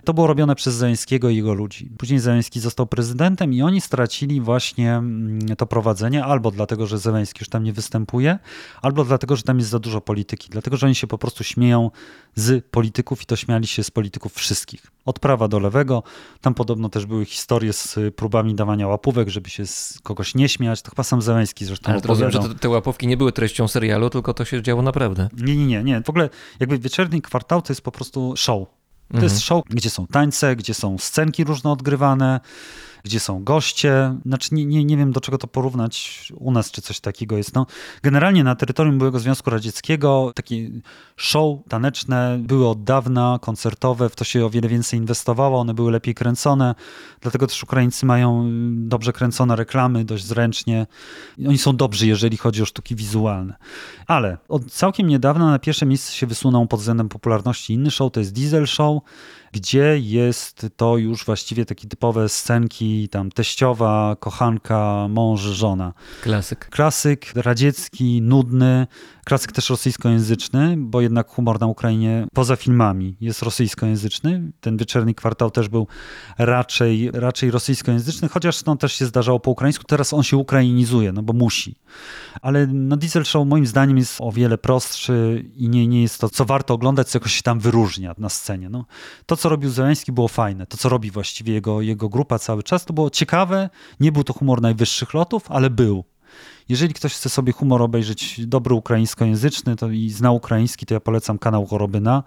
To 0.03 0.13
było 0.13 0.27
robione 0.27 0.55
przez 0.55 0.75
Zeleńskiego 0.75 1.29
i 1.29 1.35
jego 1.35 1.53
ludzi. 1.53 1.89
Później 1.97 2.19
Zeleński 2.19 2.59
został 2.59 2.87
prezydentem 2.87 3.53
i 3.53 3.61
oni 3.61 3.81
stracili 3.81 4.41
właśnie 4.41 4.95
mm, 4.95 5.39
to 5.57 5.65
prowadzenie 5.65 6.25
albo 6.25 6.51
dlatego, 6.51 6.87
że 6.87 6.99
Zeleński 6.99 7.39
już 7.41 7.49
tam 7.49 7.63
nie 7.63 7.73
występuje, 7.73 8.39
albo 8.81 9.03
dlatego, 9.03 9.35
że 9.35 9.43
tam 9.43 9.57
jest 9.57 9.69
za 9.69 9.79
dużo 9.79 10.01
polityki. 10.01 10.49
Dlatego, 10.49 10.77
że 10.77 10.85
oni 10.85 10.95
się 10.95 11.07
po 11.07 11.17
prostu 11.17 11.43
śmieją 11.43 11.91
z 12.35 12.65
polityków 12.65 13.21
i 13.21 13.25
to 13.25 13.35
śmiali 13.35 13.67
się 13.67 13.83
z 13.83 13.91
polityków 13.91 14.33
wszystkich. 14.33 14.91
Od 15.05 15.19
prawa 15.19 15.47
do 15.47 15.59
lewego. 15.59 16.03
Tam 16.41 16.53
podobno 16.53 16.89
też 16.89 17.05
były 17.05 17.25
historie 17.25 17.73
z 17.73 17.99
próbami 18.15 18.55
dawania 18.55 18.87
łapówek, 18.87 19.29
żeby 19.29 19.49
się 19.49 19.65
z 19.65 19.99
kogoś 20.03 20.35
nie 20.35 20.49
śmiać. 20.49 20.81
To 20.81 20.89
chyba 20.89 21.03
sam 21.03 21.21
Zeleński 21.21 21.65
zresztą 21.65 21.91
Ale 21.91 22.01
rozumiem, 22.01 22.31
że 22.31 22.39
te, 22.39 22.55
te 22.55 22.69
łapówki 22.69 23.07
nie 23.07 23.17
były 23.17 23.31
treścią 23.31 23.67
serialu, 23.67 24.09
tylko 24.09 24.33
to 24.33 24.45
się 24.45 24.61
działo 24.61 24.81
naprawdę. 24.81 25.29
Nie, 25.37 25.55
nie, 25.55 25.65
nie, 25.65 25.83
nie. 25.83 26.01
W 26.01 26.09
ogóle 26.09 26.29
jakby 26.59 26.79
wieczorny 26.79 27.21
kwartał 27.21 27.61
to 27.61 27.73
jest 27.73 27.81
po 27.81 27.91
prostu 27.91 28.33
show. 28.37 28.78
To 29.09 29.13
Mhm. 29.17 29.23
jest 29.23 29.41
show, 29.41 29.63
gdzie 29.69 29.89
są 29.89 30.07
tańce, 30.07 30.55
gdzie 30.55 30.73
są 30.73 30.97
scenki 30.97 31.43
różne 31.43 31.71
odgrywane, 31.71 32.39
gdzie 33.03 33.19
są 33.19 33.43
goście. 33.43 34.15
Znaczy 34.25 34.55
nie, 34.55 34.65
nie, 34.65 34.85
nie 34.85 34.97
wiem 34.97 35.11
do 35.11 35.21
czego 35.21 35.37
to 35.37 35.47
porównać 35.47 36.27
u 36.35 36.51
nas, 36.51 36.71
czy 36.71 36.81
coś 36.81 36.99
takiego 36.99 37.37
jest. 37.37 37.55
No, 37.55 37.65
generalnie 38.03 38.43
na 38.43 38.55
terytorium 38.55 38.97
byłego 38.97 39.19
Związku 39.19 39.49
Radzieckiego 39.49 40.31
takie 40.35 40.69
show 41.15 41.59
taneczne 41.67 42.39
były 42.41 42.67
od 42.67 42.83
dawna, 42.83 43.39
koncertowe, 43.41 44.09
w 44.09 44.15
to 44.15 44.23
się 44.23 44.45
o 44.45 44.49
wiele 44.49 44.67
więcej 44.67 44.99
inwestowało, 44.99 45.59
one 45.59 45.73
były 45.73 45.91
lepiej 45.91 46.15
kręcone, 46.15 46.75
dlatego 47.21 47.47
też 47.47 47.63
Ukraińcy 47.63 48.05
mają 48.05 48.49
dobrze 48.71 49.13
kręcone 49.13 49.55
reklamy, 49.55 50.05
dość 50.05 50.25
zręcznie. 50.25 50.87
Oni 51.47 51.57
są 51.57 51.75
dobrzy, 51.75 52.07
jeżeli 52.07 52.37
chodzi 52.37 52.61
o 52.61 52.65
sztuki 52.65 52.95
wizualne. 52.95 53.55
Ale 54.07 54.37
od 54.47 54.71
całkiem 54.71 55.07
niedawna 55.07 55.51
na 55.51 55.59
pierwsze 55.59 55.85
miejsce 55.85 56.13
się 56.13 56.27
wysunął 56.27 56.67
pod 56.67 56.79
względem 56.79 57.09
popularności 57.09 57.73
inny 57.73 57.91
show, 57.91 58.11
to 58.11 58.19
jest 58.19 58.33
Diesel 58.33 58.67
Show, 58.67 59.01
gdzie 59.51 59.99
jest 59.99 60.67
to 60.75 60.97
już 60.97 61.25
właściwie 61.25 61.65
takie 61.65 61.87
typowe 61.87 62.29
scenki, 62.29 63.09
tam 63.09 63.31
teściowa, 63.31 64.15
kochanka, 64.19 65.07
mąż, 65.09 65.41
żona. 65.41 65.93
Klasyk. 66.21 66.69
Klasyk 66.69 67.31
radziecki, 67.35 68.21
nudny, 68.21 68.87
klasyk 69.29 69.51
też 69.51 69.69
rosyjskojęzyczny, 69.69 70.75
bo 70.77 71.01
jednak 71.01 71.29
humor 71.29 71.59
na 71.59 71.67
Ukrainie 71.67 72.27
poza 72.33 72.55
filmami 72.55 73.15
jest 73.21 73.41
rosyjskojęzyczny. 73.41 74.51
Ten 74.61 74.77
wieczorny 74.77 75.13
kwartał 75.13 75.51
też 75.51 75.69
był 75.69 75.87
raczej, 76.37 77.11
raczej 77.13 77.51
rosyjskojęzyczny, 77.51 78.29
chociaż 78.29 78.65
no, 78.65 78.75
też 78.75 78.93
się 78.93 79.05
zdarzało 79.05 79.39
po 79.39 79.51
ukraińsku. 79.51 79.83
Teraz 79.83 80.13
on 80.13 80.23
się 80.23 80.37
ukrainizuje, 80.37 81.11
no 81.11 81.23
bo 81.23 81.33
musi. 81.33 81.75
Ale 82.41 82.67
no, 82.67 82.97
Diesel 82.97 83.25
Show 83.25 83.47
moim 83.47 83.67
zdaniem 83.67 83.97
jest 83.97 84.15
o 84.21 84.31
wiele 84.31 84.57
prostszy 84.57 85.45
i 85.55 85.69
nie, 85.69 85.87
nie 85.87 86.01
jest 86.01 86.21
to, 86.21 86.29
co 86.29 86.45
warto 86.45 86.73
oglądać, 86.73 87.07
co 87.07 87.17
jakoś 87.17 87.33
się 87.33 87.41
tam 87.41 87.59
wyróżnia 87.59 88.15
na 88.17 88.29
scenie. 88.29 88.69
No, 88.69 88.85
to, 89.25 89.37
co 89.37 89.49
robił 89.49 89.69
Zeleński 89.69 90.11
było 90.11 90.27
fajne. 90.27 90.65
To, 90.65 90.77
co 90.77 90.89
robi 90.89 91.11
właściwie 91.11 91.53
jego, 91.53 91.81
jego 91.81 92.09
grupa 92.09 92.39
cały 92.39 92.63
czas, 92.63 92.85
to 92.85 92.93
było 92.93 93.09
ciekawe. 93.09 93.69
Nie 93.99 94.11
był 94.11 94.23
to 94.23 94.33
humor 94.33 94.61
najwyższych 94.61 95.13
lotów, 95.13 95.51
ale 95.51 95.69
był. 95.69 96.03
Jeżeli 96.69 96.93
ktoś 96.93 97.13
chce 97.13 97.29
sobie 97.29 97.53
humor 97.53 97.81
obejrzeć 97.81 98.47
dobry 98.47 98.75
ukraińskojęzyczny 98.75 99.75
to 99.75 99.89
i 99.89 100.09
zna 100.09 100.31
ukraiński, 100.31 100.85
to 100.85 100.93
ja 100.93 100.99
polecam 100.99 101.39
kanał 101.39 101.65
Chorobyna 101.65 102.23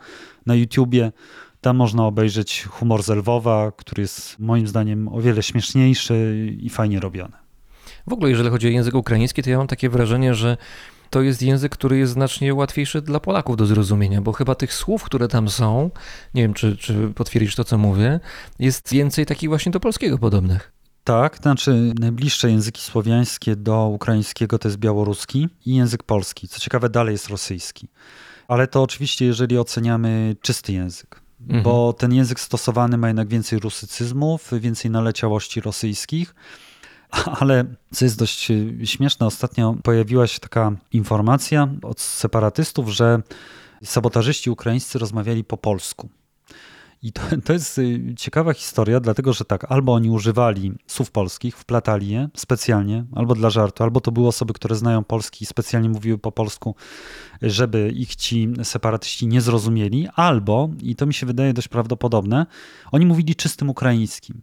na 0.46 0.54
YouTubie. 0.54 1.12
Tam 1.60 1.76
można 1.76 2.06
obejrzeć 2.06 2.66
humor 2.70 3.02
z 3.02 3.08
Lwowa, 3.08 3.72
który 3.76 4.02
jest 4.02 4.38
moim 4.38 4.66
zdaniem 4.66 5.08
o 5.08 5.20
wiele 5.20 5.42
śmieszniejszy 5.42 6.48
i 6.60 6.70
fajnie 6.70 7.00
robiony. 7.00 7.32
W 8.06 8.12
ogóle, 8.12 8.30
jeżeli 8.30 8.50
chodzi 8.50 8.66
o 8.66 8.70
język 8.70 8.94
ukraiński, 8.94 9.42
to 9.42 9.50
ja 9.50 9.58
mam 9.58 9.66
takie 9.66 9.88
wrażenie, 9.88 10.34
że 10.34 10.56
to 11.10 11.22
jest 11.22 11.42
język, 11.42 11.72
który 11.72 11.98
jest 11.98 12.12
znacznie 12.12 12.54
łatwiejszy 12.54 13.02
dla 13.02 13.20
Polaków 13.20 13.56
do 13.56 13.66
zrozumienia, 13.66 14.20
bo 14.20 14.32
chyba 14.32 14.54
tych 14.54 14.74
słów, 14.74 15.02
które 15.02 15.28
tam 15.28 15.48
są, 15.48 15.90
nie 16.34 16.42
wiem, 16.42 16.54
czy, 16.54 16.76
czy 16.76 17.12
potwierdzisz 17.14 17.54
to, 17.54 17.64
co 17.64 17.78
mówię, 17.78 18.20
jest 18.58 18.92
więcej 18.92 19.26
takich 19.26 19.48
właśnie 19.48 19.72
do 19.72 19.80
polskiego 19.80 20.18
podobnych. 20.18 20.72
Tak, 21.04 21.36
znaczy 21.36 21.92
najbliższe 22.00 22.50
języki 22.50 22.82
słowiańskie 22.82 23.56
do 23.56 23.86
ukraińskiego 23.86 24.58
to 24.58 24.68
jest 24.68 24.78
białoruski 24.78 25.48
i 25.66 25.74
język 25.74 26.02
polski. 26.02 26.48
Co 26.48 26.60
ciekawe, 26.60 26.88
dalej 26.88 27.12
jest 27.12 27.28
rosyjski. 27.28 27.88
Ale 28.48 28.66
to 28.66 28.82
oczywiście, 28.82 29.24
jeżeli 29.24 29.58
oceniamy 29.58 30.36
czysty 30.40 30.72
język, 30.72 31.22
Mhm. 31.40 31.62
bo 31.62 31.92
ten 31.92 32.12
język 32.14 32.40
stosowany 32.40 32.98
ma 32.98 33.08
jednak 33.08 33.28
więcej 33.28 33.58
rusycyzmów, 33.58 34.50
więcej 34.52 34.90
naleciałości 34.90 35.60
rosyjskich. 35.60 36.34
Ale 37.40 37.64
co 37.94 38.04
jest 38.04 38.18
dość 38.18 38.50
y, 38.50 38.78
śmieszne, 38.84 39.26
ostatnio 39.26 39.76
pojawiła 39.82 40.26
się 40.26 40.40
taka 40.40 40.72
informacja 40.92 41.68
od 41.82 42.00
separatystów, 42.00 42.88
że 42.88 43.22
sabotażyści 43.84 44.50
ukraińscy 44.50 44.98
rozmawiali 44.98 45.44
po 45.44 45.56
polsku. 45.56 46.08
I 47.02 47.12
to, 47.12 47.22
to 47.44 47.52
jest 47.52 47.78
y, 47.78 48.14
ciekawa 48.16 48.52
historia, 48.52 49.00
dlatego 49.00 49.32
że 49.32 49.44
tak, 49.44 49.72
albo 49.72 49.94
oni 49.94 50.10
używali 50.10 50.72
słów 50.86 51.10
polskich, 51.10 51.56
wplatali 51.56 52.08
je 52.08 52.28
specjalnie, 52.36 53.04
albo 53.14 53.34
dla 53.34 53.50
żartu, 53.50 53.82
albo 53.82 54.00
to 54.00 54.12
były 54.12 54.28
osoby, 54.28 54.52
które 54.52 54.74
znają 54.74 55.04
polski 55.04 55.44
i 55.44 55.46
specjalnie 55.46 55.88
mówiły 55.88 56.18
po 56.18 56.32
polsku, 56.32 56.74
żeby 57.42 57.90
ich 57.90 58.16
ci 58.16 58.48
separatyści 58.62 59.26
nie 59.26 59.40
zrozumieli, 59.40 60.08
albo, 60.14 60.68
i 60.82 60.96
to 60.96 61.06
mi 61.06 61.14
się 61.14 61.26
wydaje 61.26 61.52
dość 61.52 61.68
prawdopodobne, 61.68 62.46
oni 62.92 63.06
mówili 63.06 63.36
czystym 63.36 63.70
ukraińskim. 63.70 64.42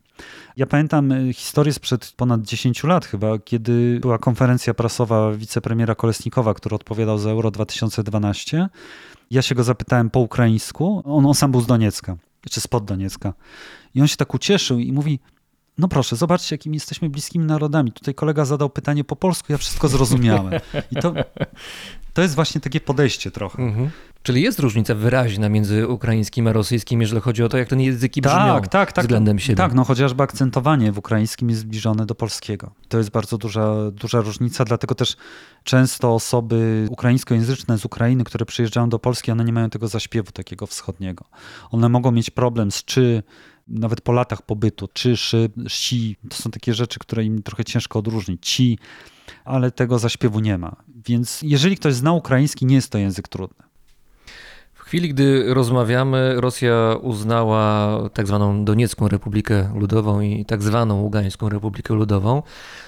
Ja 0.57 0.65
pamiętam 0.65 1.11
y, 1.11 1.33
historię 1.33 1.73
sprzed 1.73 2.13
ponad 2.17 2.41
10 2.41 2.83
lat 2.83 3.05
chyba, 3.05 3.39
kiedy 3.39 3.99
była 4.01 4.17
konferencja 4.17 4.73
prasowa 4.73 5.31
wicepremiera 5.31 5.95
Kolesnikowa, 5.95 6.53
który 6.53 6.75
odpowiadał 6.75 7.17
za 7.17 7.29
Euro 7.29 7.51
2012. 7.51 8.69
Ja 9.31 9.41
się 9.41 9.55
go 9.55 9.63
zapytałem 9.63 10.09
po 10.09 10.19
ukraińsku, 10.19 11.01
on, 11.05 11.25
on 11.25 11.33
sam 11.33 11.51
był 11.51 11.61
z 11.61 11.67
Doniecka, 11.67 12.17
czy 12.51 12.61
spod 12.61 12.85
Doniecka. 12.85 13.33
I 13.95 14.01
on 14.01 14.07
się 14.07 14.17
tak 14.17 14.33
ucieszył 14.33 14.79
i 14.79 14.91
mówi, 14.91 15.19
no 15.79 15.87
proszę, 15.87 16.15
zobaczcie, 16.15 16.53
jakimi 16.55 16.75
jesteśmy 16.75 17.09
bliskimi 17.09 17.45
narodami. 17.45 17.91
Tutaj 17.91 18.13
kolega 18.13 18.45
zadał 18.45 18.69
pytanie 18.69 19.03
po 19.03 19.15
polsku, 19.15 19.51
ja 19.51 19.57
wszystko 19.57 19.87
zrozumiałem. 19.87 20.53
I 20.91 20.95
to, 20.95 21.13
to 22.13 22.21
jest 22.21 22.35
właśnie 22.35 22.61
takie 22.61 22.79
podejście 22.79 23.31
trochę. 23.31 23.63
Mhm. 23.63 23.89
Czyli 24.23 24.41
jest 24.41 24.59
różnica 24.59 24.95
wyraźna 24.95 25.49
między 25.49 25.87
ukraińskim 25.87 26.47
a 26.47 26.53
rosyjskim, 26.53 27.01
jeżeli 27.01 27.21
chodzi 27.21 27.43
o 27.43 27.49
to, 27.49 27.57
jak 27.57 27.69
te 27.69 27.83
języki 27.83 28.21
brzmią 28.21 28.33
Tak, 28.33 28.67
tak, 28.67 28.91
tak. 28.91 29.05
względem 29.05 29.39
siebie. 29.39 29.55
Tak, 29.55 29.73
no 29.73 29.83
chociażby 29.83 30.23
akcentowanie 30.23 30.91
w 30.91 30.97
ukraińskim 30.97 31.49
jest 31.49 31.61
zbliżone 31.61 32.05
do 32.05 32.15
polskiego. 32.15 32.71
To 32.87 32.97
jest 32.97 33.09
bardzo 33.09 33.37
duża, 33.37 33.91
duża 33.91 34.21
różnica, 34.21 34.65
dlatego 34.65 34.95
też 34.95 35.17
często 35.63 36.15
osoby 36.15 36.87
ukraińskojęzyczne 36.89 37.77
z 37.77 37.85
Ukrainy, 37.85 38.23
które 38.23 38.45
przyjeżdżają 38.45 38.89
do 38.89 38.99
Polski, 38.99 39.31
one 39.31 39.43
nie 39.43 39.53
mają 39.53 39.69
tego 39.69 39.87
zaśpiewu 39.87 40.31
takiego 40.31 40.67
wschodniego. 40.67 41.25
One 41.71 41.89
mogą 41.89 42.11
mieć 42.11 42.29
problem 42.29 42.71
z 42.71 42.83
czy, 42.83 43.23
nawet 43.69 44.01
po 44.01 44.11
latach 44.11 44.41
pobytu, 44.41 44.87
czy, 44.93 45.17
szy, 45.17 45.49
si. 45.67 46.15
To 46.29 46.37
są 46.37 46.51
takie 46.51 46.73
rzeczy, 46.73 46.99
które 46.99 47.25
im 47.25 47.43
trochę 47.43 47.65
ciężko 47.65 47.99
odróżnić. 47.99 48.49
Ci, 48.49 48.77
ale 49.45 49.71
tego 49.71 49.99
zaśpiewu 49.99 50.39
nie 50.39 50.57
ma. 50.57 50.75
Więc 51.07 51.39
jeżeli 51.41 51.77
ktoś 51.77 51.93
zna 51.93 52.13
ukraiński, 52.13 52.65
nie 52.65 52.75
jest 52.75 52.91
to 52.91 52.97
język 52.97 53.27
trudny. 53.27 53.68
Chwili, 54.89 55.09
gdy 55.09 55.53
rozmawiamy, 55.53 56.41
Rosja 56.41 56.95
uznała 57.01 57.97
tak 58.13 58.27
zwaną 58.27 58.65
Doniecką 58.65 59.07
Republikę 59.07 59.71
Ludową 59.75 60.21
i 60.21 60.45
tak 60.45 60.63
zwaną 60.63 61.01
Ługańską 61.01 61.49
Republikę 61.49 61.93
Ludową. 61.93 62.43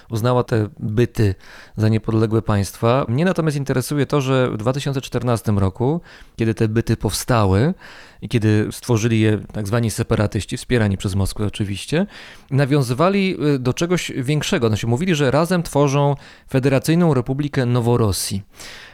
Uznała 0.10 0.43
te 0.43 0.68
byty 0.80 1.36
za 1.78 1.89
niepodległe 1.89 2.41
państwa. 2.41 3.06
Mnie 3.10 3.26
natomiast 3.26 3.58
interesuje 3.58 4.06
to, 4.06 4.22
że 4.22 4.52
w 4.52 4.58
2014 4.58 5.52
roku, 5.52 6.02
kiedy 6.36 6.54
te 6.54 6.68
byty 6.68 6.97
powstały 6.97 7.74
i 8.22 8.30
kiedy 8.30 8.68
stworzyli 8.72 9.20
je 9.20 9.39
tak 9.54 9.68
zwani 9.68 9.91
separatyści, 9.91 10.58
wspierani 10.58 10.97
przez 10.97 11.16
Moskwę 11.16 11.45
oczywiście, 11.45 12.06
nawiązywali 12.52 13.38
y, 13.56 13.60
do 13.60 13.74
czegoś 13.74 14.12
większego. 14.16 14.68
Znaczy 14.68 14.88
mówili, 14.88 15.16
że 15.16 15.32
razem 15.32 15.64
tworzą 15.64 16.16
Federacyjną 16.49 17.14
Republikę 17.14 17.66
Noworosji. 17.66 18.41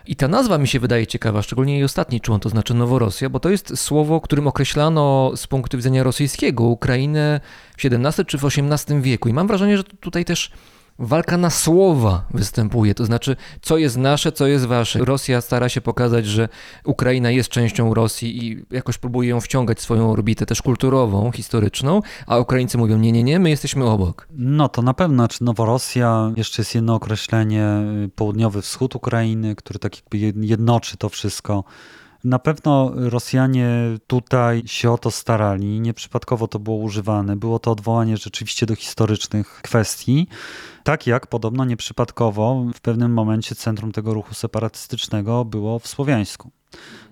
I 0.08 0.16
ta 0.16 0.28
nazwa 0.28 0.58
mi 0.58 0.68
się 0.68 0.80
wydaje 0.80 1.08
ciekawa, 1.08 1.42
szczególnie 1.42 1.74
jej 1.74 1.84
ostatni 1.84 2.22
człon, 2.22 2.40
to 2.40 2.50
znaczy 2.50 2.74
Noworosja, 2.74 3.30
bo 3.30 3.40
to 3.40 3.50
jest 3.50 3.78
słowo, 3.80 4.22
którym 4.22 4.48
określano 4.48 5.32
z 5.36 5.48
punktu 5.48 5.78
widzenia 5.78 6.04
rosyjskiego 6.04 6.64
Ukrainę 6.64 7.42
w 7.78 7.86
XVII 7.86 8.26
czy 8.26 8.38
w 8.38 8.46
XVIII 8.46 9.02
wieku. 9.02 9.30
I 9.30 9.34
mam 9.34 9.48
wrażenie, 9.48 9.78
że 9.78 9.84
tutaj 9.84 10.26
też 10.26 10.52
walka 11.00 11.38
na 11.38 11.50
słowa 11.50 12.26
występuje, 12.34 12.96
to 12.96 13.06
znaczy 13.06 13.36
co 13.62 13.78
jest 13.78 13.98
nasze, 13.98 14.32
co 14.32 14.48
jest 14.48 14.66
wasze. 14.66 15.00
Rosja 15.00 15.42
stara 15.42 15.70
się 15.70 15.82
pokazać, 15.82 16.26
że 16.26 16.50
Ukraina 16.86 17.32
jest 17.32 17.50
częścią 17.50 17.94
Rosji 17.94 18.46
i 18.48 18.66
jakoś 18.72 18.98
próbuje 18.98 19.30
ją 19.30 19.42
wciągać 19.42 19.78
w 19.78 19.82
swoją 19.82 20.12
orbitę 20.12 20.46
też 20.46 20.62
kulturową, 20.62 21.32
historyczną, 21.32 22.02
a 22.28 22.38
Ukraińcy 22.38 22.78
mówią 22.78 22.98
nie, 22.98 23.12
nie, 23.12 23.24
nie, 23.24 23.40
my 23.40 23.50
jesteśmy 23.50 23.86
obok. 23.86 24.28
No 24.32 24.70
to 24.70 24.82
na 24.82 24.94
pewno, 24.94 25.28
czy 25.28 25.44
Noworosja, 25.44 26.32
jeszcze 26.36 26.62
jest 26.62 26.76
jedno 26.76 26.96
określenie, 26.96 27.68
y, 28.06 28.10
południowy 28.10 28.62
wschód 28.62 28.96
Ukrainy, 28.96 29.56
który 29.56 29.80
tak 29.80 29.96
jakby 29.96 30.18
jed- 30.18 30.44
jednoczy 30.44 30.98
to 30.98 31.10
wszystko. 31.10 31.64
Na 32.24 32.40
pewno 32.40 32.92
Rosjanie 32.96 33.70
tutaj 34.08 34.64
się 34.66 34.92
o 34.92 34.98
to 34.98 35.12
starali, 35.12 35.80
nieprzypadkowo 35.80 36.48
to 36.48 36.60
było 36.60 36.78
używane. 36.78 37.36
Było 37.36 37.60
to 37.60 37.72
odwołanie 37.72 38.18
rzeczywiście 38.18 38.66
do 38.66 38.76
historycznych 38.76 39.60
kwestii. 39.64 40.28
Tak 40.84 41.08
jak 41.08 41.28
podobno 41.28 41.66
nieprzypadkowo 41.66 42.66
w 42.74 42.82
pewnym 42.82 43.14
momencie 43.14 43.56
centrum 43.56 43.92
tego 43.92 44.14
ruchu 44.14 44.34
separatystycznego 44.34 45.46
było 45.46 45.80
w 45.80 45.88
Słowiańsku, 45.88 46.52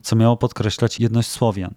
co 0.02 0.16
miało 0.16 0.38
podkreślać 0.38 1.00
jedność 1.00 1.30
Słowian. 1.30 1.74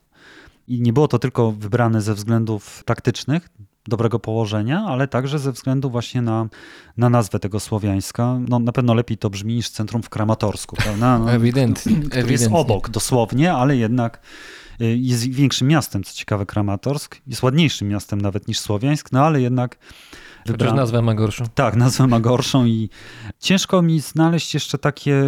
I 0.68 0.80
nie 0.80 0.92
było 0.92 1.08
to 1.08 1.18
tylko 1.18 1.52
wybrane 1.52 2.00
ze 2.00 2.14
względów 2.14 2.82
taktycznych, 2.84 3.48
dobrego 3.88 4.18
położenia, 4.18 4.84
ale 4.88 5.08
także 5.08 5.38
ze 5.38 5.52
względu 5.52 5.90
właśnie 5.90 6.22
na, 6.22 6.48
na 6.96 7.10
nazwę 7.10 7.38
tego 7.38 7.60
Słowiańska. 7.60 8.38
No, 8.48 8.58
na 8.58 8.72
pewno 8.72 8.94
lepiej 8.94 9.18
to 9.18 9.30
brzmi 9.30 9.54
niż 9.54 9.70
centrum 9.70 10.02
w 10.02 10.08
Kramatorsku, 10.08 10.76
prawda? 10.76 11.18
No, 11.18 11.32
Ewidentnie, 11.38 11.96
Który 11.96 12.32
jest 12.32 12.48
obok 12.52 12.90
dosłownie, 12.90 13.52
ale 13.52 13.76
jednak 13.76 14.20
y, 14.80 14.96
jest 14.96 15.30
większym 15.30 15.68
miastem, 15.68 16.04
co 16.04 16.12
ciekawe 16.14 16.46
Kramatorsk. 16.46 17.16
Jest 17.26 17.42
ładniejszym 17.42 17.88
miastem 17.88 18.20
nawet 18.20 18.48
niż 18.48 18.60
Słowiańsk, 18.60 19.12
no 19.12 19.24
ale 19.24 19.40
jednak 19.40 19.78
Chociaż 20.52 20.58
wybrano- 20.58 20.76
nazwę 20.76 21.02
ma 21.02 21.14
gorszą. 21.14 21.44
tak, 21.54 21.76
nazwę 21.76 22.06
ma 22.06 22.20
gorszą 22.20 22.64
i 22.66 22.88
ciężko 23.38 23.82
mi 23.82 24.00
znaleźć 24.00 24.54
jeszcze 24.54 24.78
takie 24.78 25.22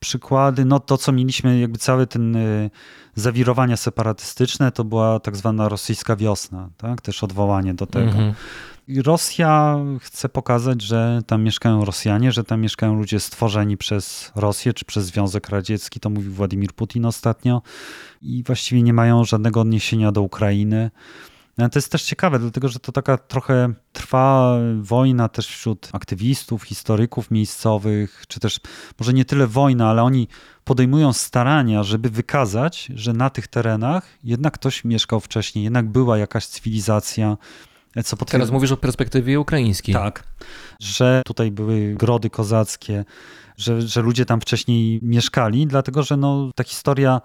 przykłady. 0.00 0.64
No 0.64 0.80
to, 0.80 0.98
co 0.98 1.12
mieliśmy, 1.12 1.58
jakby 1.60 1.78
cały 1.78 2.06
ten 2.06 2.36
y, 2.36 2.70
zawirowania 3.14 3.76
separatystyczne, 3.76 4.72
to 4.72 4.84
była 4.84 5.20
tak 5.20 5.36
zwana 5.36 5.68
rosyjska 5.68 6.16
wiosna, 6.16 6.70
tak? 6.76 7.00
Też 7.00 7.24
odwołanie 7.24 7.74
do 7.74 7.86
tego. 7.86 8.06
Mhm. 8.06 8.34
I 8.88 9.02
Rosja 9.02 9.78
chce 10.00 10.28
pokazać, 10.28 10.82
że 10.82 11.20
tam 11.26 11.42
mieszkają 11.42 11.84
Rosjanie, 11.84 12.32
że 12.32 12.44
tam 12.44 12.60
mieszkają 12.60 12.94
ludzie 12.94 13.20
stworzeni 13.20 13.76
przez 13.76 14.32
Rosję 14.36 14.72
czy 14.74 14.84
przez 14.84 15.06
Związek 15.06 15.48
Radziecki, 15.48 16.00
to 16.00 16.10
mówił 16.10 16.32
Władimir 16.32 16.72
Putin 16.72 17.04
ostatnio, 17.04 17.62
i 18.22 18.42
właściwie 18.46 18.82
nie 18.82 18.92
mają 18.92 19.24
żadnego 19.24 19.60
odniesienia 19.60 20.12
do 20.12 20.22
Ukrainy. 20.22 20.90
No, 21.58 21.68
To 21.68 21.78
jest 21.78 21.92
też 21.92 22.02
ciekawe, 22.02 22.38
dlatego 22.38 22.68
że 22.68 22.78
to 22.78 22.92
taka 22.92 23.18
trochę 23.18 23.72
trwa 23.92 24.58
wojna 24.80 25.28
też 25.28 25.46
wśród 25.48 25.88
aktywistów, 25.92 26.62
historyków 26.62 27.30
miejscowych, 27.30 28.24
czy 28.28 28.40
też 28.40 28.60
może 29.00 29.12
nie 29.12 29.24
tyle 29.24 29.46
wojna, 29.46 29.90
ale 29.90 30.02
oni 30.02 30.28
podejmują 30.64 31.12
starania, 31.12 31.82
żeby 31.82 32.10
wykazać, 32.10 32.88
że 32.94 33.12
na 33.12 33.30
tych 33.30 33.48
terenach 33.48 34.08
jednak 34.24 34.54
ktoś 34.54 34.84
mieszkał 34.84 35.20
wcześniej, 35.20 35.64
jednak 35.64 35.88
była 35.88 36.18
jakaś 36.18 36.46
cywilizacja, 36.46 37.36
Co 38.04 38.16
potwier- 38.16 38.30
Teraz 38.30 38.50
mówisz 38.50 38.72
o 38.72 38.76
perspektywie 38.76 39.40
ukraińskiej. 39.40 39.94
Tak, 39.94 40.22
że 40.80 41.22
tutaj 41.26 41.50
były 41.50 41.94
grody 41.94 42.30
kozackie, 42.30 43.04
że, 43.56 43.82
że 43.82 44.02
ludzie 44.02 44.24
tam 44.26 44.40
wcześniej 44.40 45.00
mieszkali, 45.02 45.66
dlatego 45.66 46.02
że 46.02 46.16
no, 46.16 46.50
ta 46.54 46.64
historia 46.64 47.20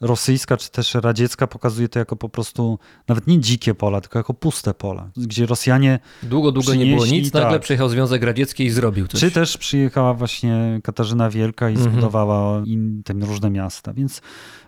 rosyjska 0.00 0.56
czy 0.56 0.70
też 0.70 0.94
radziecka 0.94 1.46
pokazuje 1.46 1.88
to 1.88 1.98
jako 1.98 2.16
po 2.16 2.28
prostu 2.28 2.78
nawet 3.08 3.26
nie 3.26 3.40
dzikie 3.40 3.74
pola, 3.74 4.00
tylko 4.00 4.18
jako 4.18 4.34
puste 4.34 4.74
pola, 4.74 5.10
gdzie 5.16 5.46
Rosjanie, 5.46 5.98
Długo, 6.22 6.52
długo 6.52 6.74
nie 6.74 6.86
było 6.86 7.06
nic, 7.06 7.32
nagle 7.32 7.50
tak. 7.50 7.62
przyjechał 7.62 7.88
Związek 7.88 8.22
Radziecki 8.22 8.64
i 8.64 8.70
zrobił 8.70 9.06
coś. 9.06 9.20
czy 9.20 9.30
też 9.30 9.58
przyjechała 9.58 10.14
właśnie 10.14 10.80
Katarzyna 10.82 11.30
Wielka 11.30 11.70
i 11.70 11.74
Mhm. 11.76 11.92
zbudowała 11.92 12.62
im 12.66 13.02
te 13.04 13.12
różne 13.12 13.50
miasta, 13.50 13.92
więc 13.92 14.20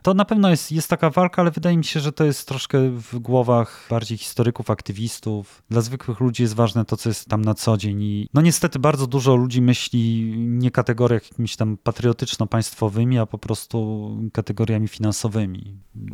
to 0.02 0.14
na 0.14 0.24
pewno 0.24 0.50
jest, 0.50 0.72
jest 0.72 0.90
taka 0.90 1.10
walka, 1.10 1.42
ale 1.42 1.50
wydaje 1.50 1.76
mi 1.76 1.84
się, 1.84 2.00
że 2.00 2.12
to 2.12 2.24
jest 2.24 2.48
troszkę 2.48 2.90
w 2.90 3.18
głowach 3.18 3.86
bardziej 3.90 4.18
historyków, 4.18 4.70
aktywistów. 4.70 5.62
Dla 5.70 5.80
zwykłych 5.80 6.20
ludzi 6.20 6.42
jest 6.42 6.54
ważne 6.54 6.84
to, 6.84 6.96
co 6.96 7.08
jest 7.08 7.28
tam 7.28 7.42
na 7.44 7.54
co 7.54 7.76
dzień 7.76 8.02
i 8.02 8.28
no 8.34 8.40
niestety 8.40 8.78
bardzo 8.78 9.06
dużo 9.06 9.36
ludzi 9.36 9.62
myśli 9.62 10.32
nie 10.36 10.70
kategoriach 10.70 11.22
jakimiś 11.30 11.56
tam 11.56 11.76
patriotyczno-państwowymi, 11.84 13.18
a 13.18 13.26
po 13.26 13.38
prostu 13.38 14.10
kategoriami 14.32 14.88
finansowymi. 14.88 15.17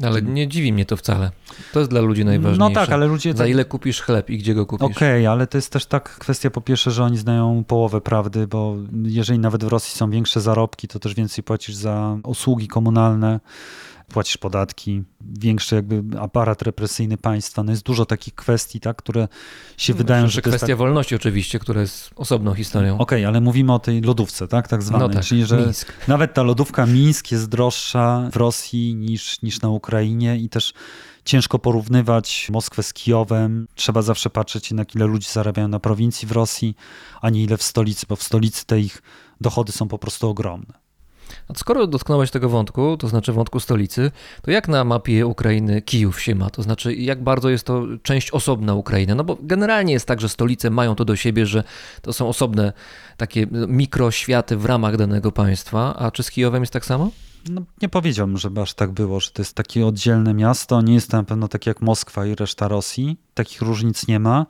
Ale 0.03 0.23
nie 0.23 0.49
dziwi 0.49 0.73
mnie 0.73 0.87
to 0.87 0.97
wcale. 0.97 1.31
To 1.73 1.79
jest 1.79 1.91
dla 1.91 2.01
ludzi 2.01 2.25
najważniejsze. 2.25 2.75
No 2.75 2.81
tak, 2.81 2.91
ale 2.91 3.07
ludzie... 3.07 3.33
Za 3.33 3.39
tak- 3.39 3.49
ile 3.49 3.65
kupisz 3.65 4.01
chleb 4.01 4.31
i 4.31 4.39
gdzie 4.39 4.55
go 4.55 4.67
kupisz? 4.67 4.97
Okej, 4.97 5.27
ale 5.27 5.47
to 5.47 5.59
jest 5.59 5.73
też 5.73 5.87
tak 5.87 6.11
kwestia 6.11 6.51
po 6.51 6.61
pierwsze, 6.61 6.91
że 6.91 7.05
oni 7.05 7.19
znają 7.19 7.65
połowę 7.65 8.01
prawdy, 8.01 8.47
bo 8.47 8.77
jeżeli 9.03 9.39
nawet 9.39 9.65
w 9.65 9.69
Rosji 9.69 9.99
są 9.99 10.11
większe 10.11 10.41
zarobki, 10.41 10.89
to 10.89 10.99
też 10.99 11.15
więcej 11.15 11.45
płacisz 11.45 11.75
za 11.75 12.19
usługi 12.25 12.69
komunalne, 12.69 13.41
płacisz 14.09 14.37
podatki, 14.37 15.03
większy 15.21 15.75
jakby 15.75 16.03
aparat 16.21 16.63
represyjny 16.63 17.17
państwa. 17.17 17.63
No 17.63 17.73
jest 17.73 17.83
dużo 17.83 18.07
takich 18.07 18.35
kwestii, 18.35 18.81
tak, 18.81 18.97
które 18.97 19.29
się 19.77 19.95
wydają, 19.95 20.25
Jeszcze 20.25 20.35
że 20.35 20.43
to 20.43 20.49
jest 20.49 20.57
kwestia 20.57 20.73
tak... 20.73 20.79
wolności 20.79 21.15
oczywiście, 21.15 21.59
która 21.59 21.81
jest 21.81 22.11
osobną 22.17 22.55
historią. 22.55 22.99
Okej, 22.99 23.25
ale 23.25 23.41
mówimy 23.41 23.73
o 23.73 23.79
tej 23.79 24.01
lodówce, 24.01 24.49
tak, 24.49 24.69
tak 24.69 24.83
zwanej, 24.83 25.09
no 25.09 25.15
tak, 25.15 25.25
czyli 25.25 25.47
że 25.47 25.57
Mińsk. 25.57 25.93
nawet 26.09 26.35
ta 26.35 26.43
lodówka 26.43 26.87
Mińsk 26.87 27.33
jest 27.33 27.49
droższa 27.49 28.29
w 28.33 28.37
Rosji 28.37 28.95
niż, 28.95 29.43
niż 29.43 29.61
na 29.61 29.69
Ukrainie 29.69 30.39
i 30.39 30.49
też 30.49 30.73
ciężko 31.25 31.59
porównywać 31.59 32.49
Moskwę 32.53 32.83
z 32.83 32.93
Kijowem. 32.93 33.67
Trzeba 33.75 34.03
zawsze 34.03 34.31
patrzeć 34.31 34.73
na 34.73 34.85
ile 34.95 35.07
ludzi 35.07 35.29
zarabiają 35.31 35.69
na 35.69 35.81
prowincji 35.81 36.29
w 36.29 36.33
Rosji, 36.33 36.77
a 37.21 37.31
nie 37.31 37.43
ile 37.43 37.57
w 37.57 37.63
stolicy, 37.63 38.07
bo 38.09 38.17
w 38.17 38.23
stolicy 38.23 38.67
te 38.67 38.81
ich 38.81 39.03
dochody 39.41 39.73
są 39.73 39.89
po 39.89 39.99
prostu 39.99 40.29
ogromne. 40.29 40.84
Skoro 41.57 41.87
dotknąłeś 41.87 42.31
tego 42.31 42.49
wątku, 42.49 42.97
to 42.97 43.09
znaczy 43.09 43.33
wątku 43.33 43.61
stolicy, 43.61 44.11
to 44.43 44.51
jak 44.51 44.69
na 44.69 44.85
mapie 44.85 45.27
Ukrainy 45.27 45.83
Kijów 45.83 46.21
się 46.21 46.35
ma? 46.35 46.51
To 46.51 46.63
znaczy, 46.63 46.95
jak 46.95 47.23
bardzo 47.23 47.51
jest 47.51 47.67
to 47.67 47.83
część 48.03 48.31
osobna 48.31 48.75
Ukrainy? 48.75 49.15
No 49.15 49.25
bo 49.25 49.39
generalnie 49.41 49.93
jest 49.93 50.07
tak, 50.07 50.21
że 50.21 50.29
stolice 50.29 50.71
mają 50.71 50.95
to 50.95 51.05
do 51.05 51.17
siebie, 51.17 51.47
że 51.47 51.65
to 52.03 52.13
są 52.13 52.29
osobne 52.29 52.73
takie 53.17 53.47
mikroświaty 53.69 54.57
w 54.57 54.65
ramach 54.65 54.97
danego 54.97 55.33
państwa, 55.33 55.97
a 55.97 56.11
czy 56.11 56.23
z 56.23 56.31
Kijowem 56.31 56.63
jest 56.63 56.73
tak 56.73 56.85
samo? 56.85 57.11
No, 57.51 57.63
nie 57.83 57.89
powiedziałbym, 57.89 58.39
żeby 58.39 58.61
aż 58.61 58.75
tak 58.75 58.91
było, 58.91 59.21
że 59.21 59.31
to 59.31 59.43
jest 59.43 59.55
takie 59.55 59.87
oddzielne 59.87 60.35
miasto. 60.35 60.83
Nie 60.83 60.95
jest 60.95 61.11
to 61.11 61.17
na 61.17 61.25
pewno 61.25 61.49
tak 61.49 61.67
jak 61.67 61.81
Moskwa 61.81 62.27
i 62.27 62.35
reszta 62.35 62.69
Rosji. 62.69 63.17
Takich 63.35 63.63
różnic 63.63 64.09
nie 64.09 64.21
ma. 64.21 64.47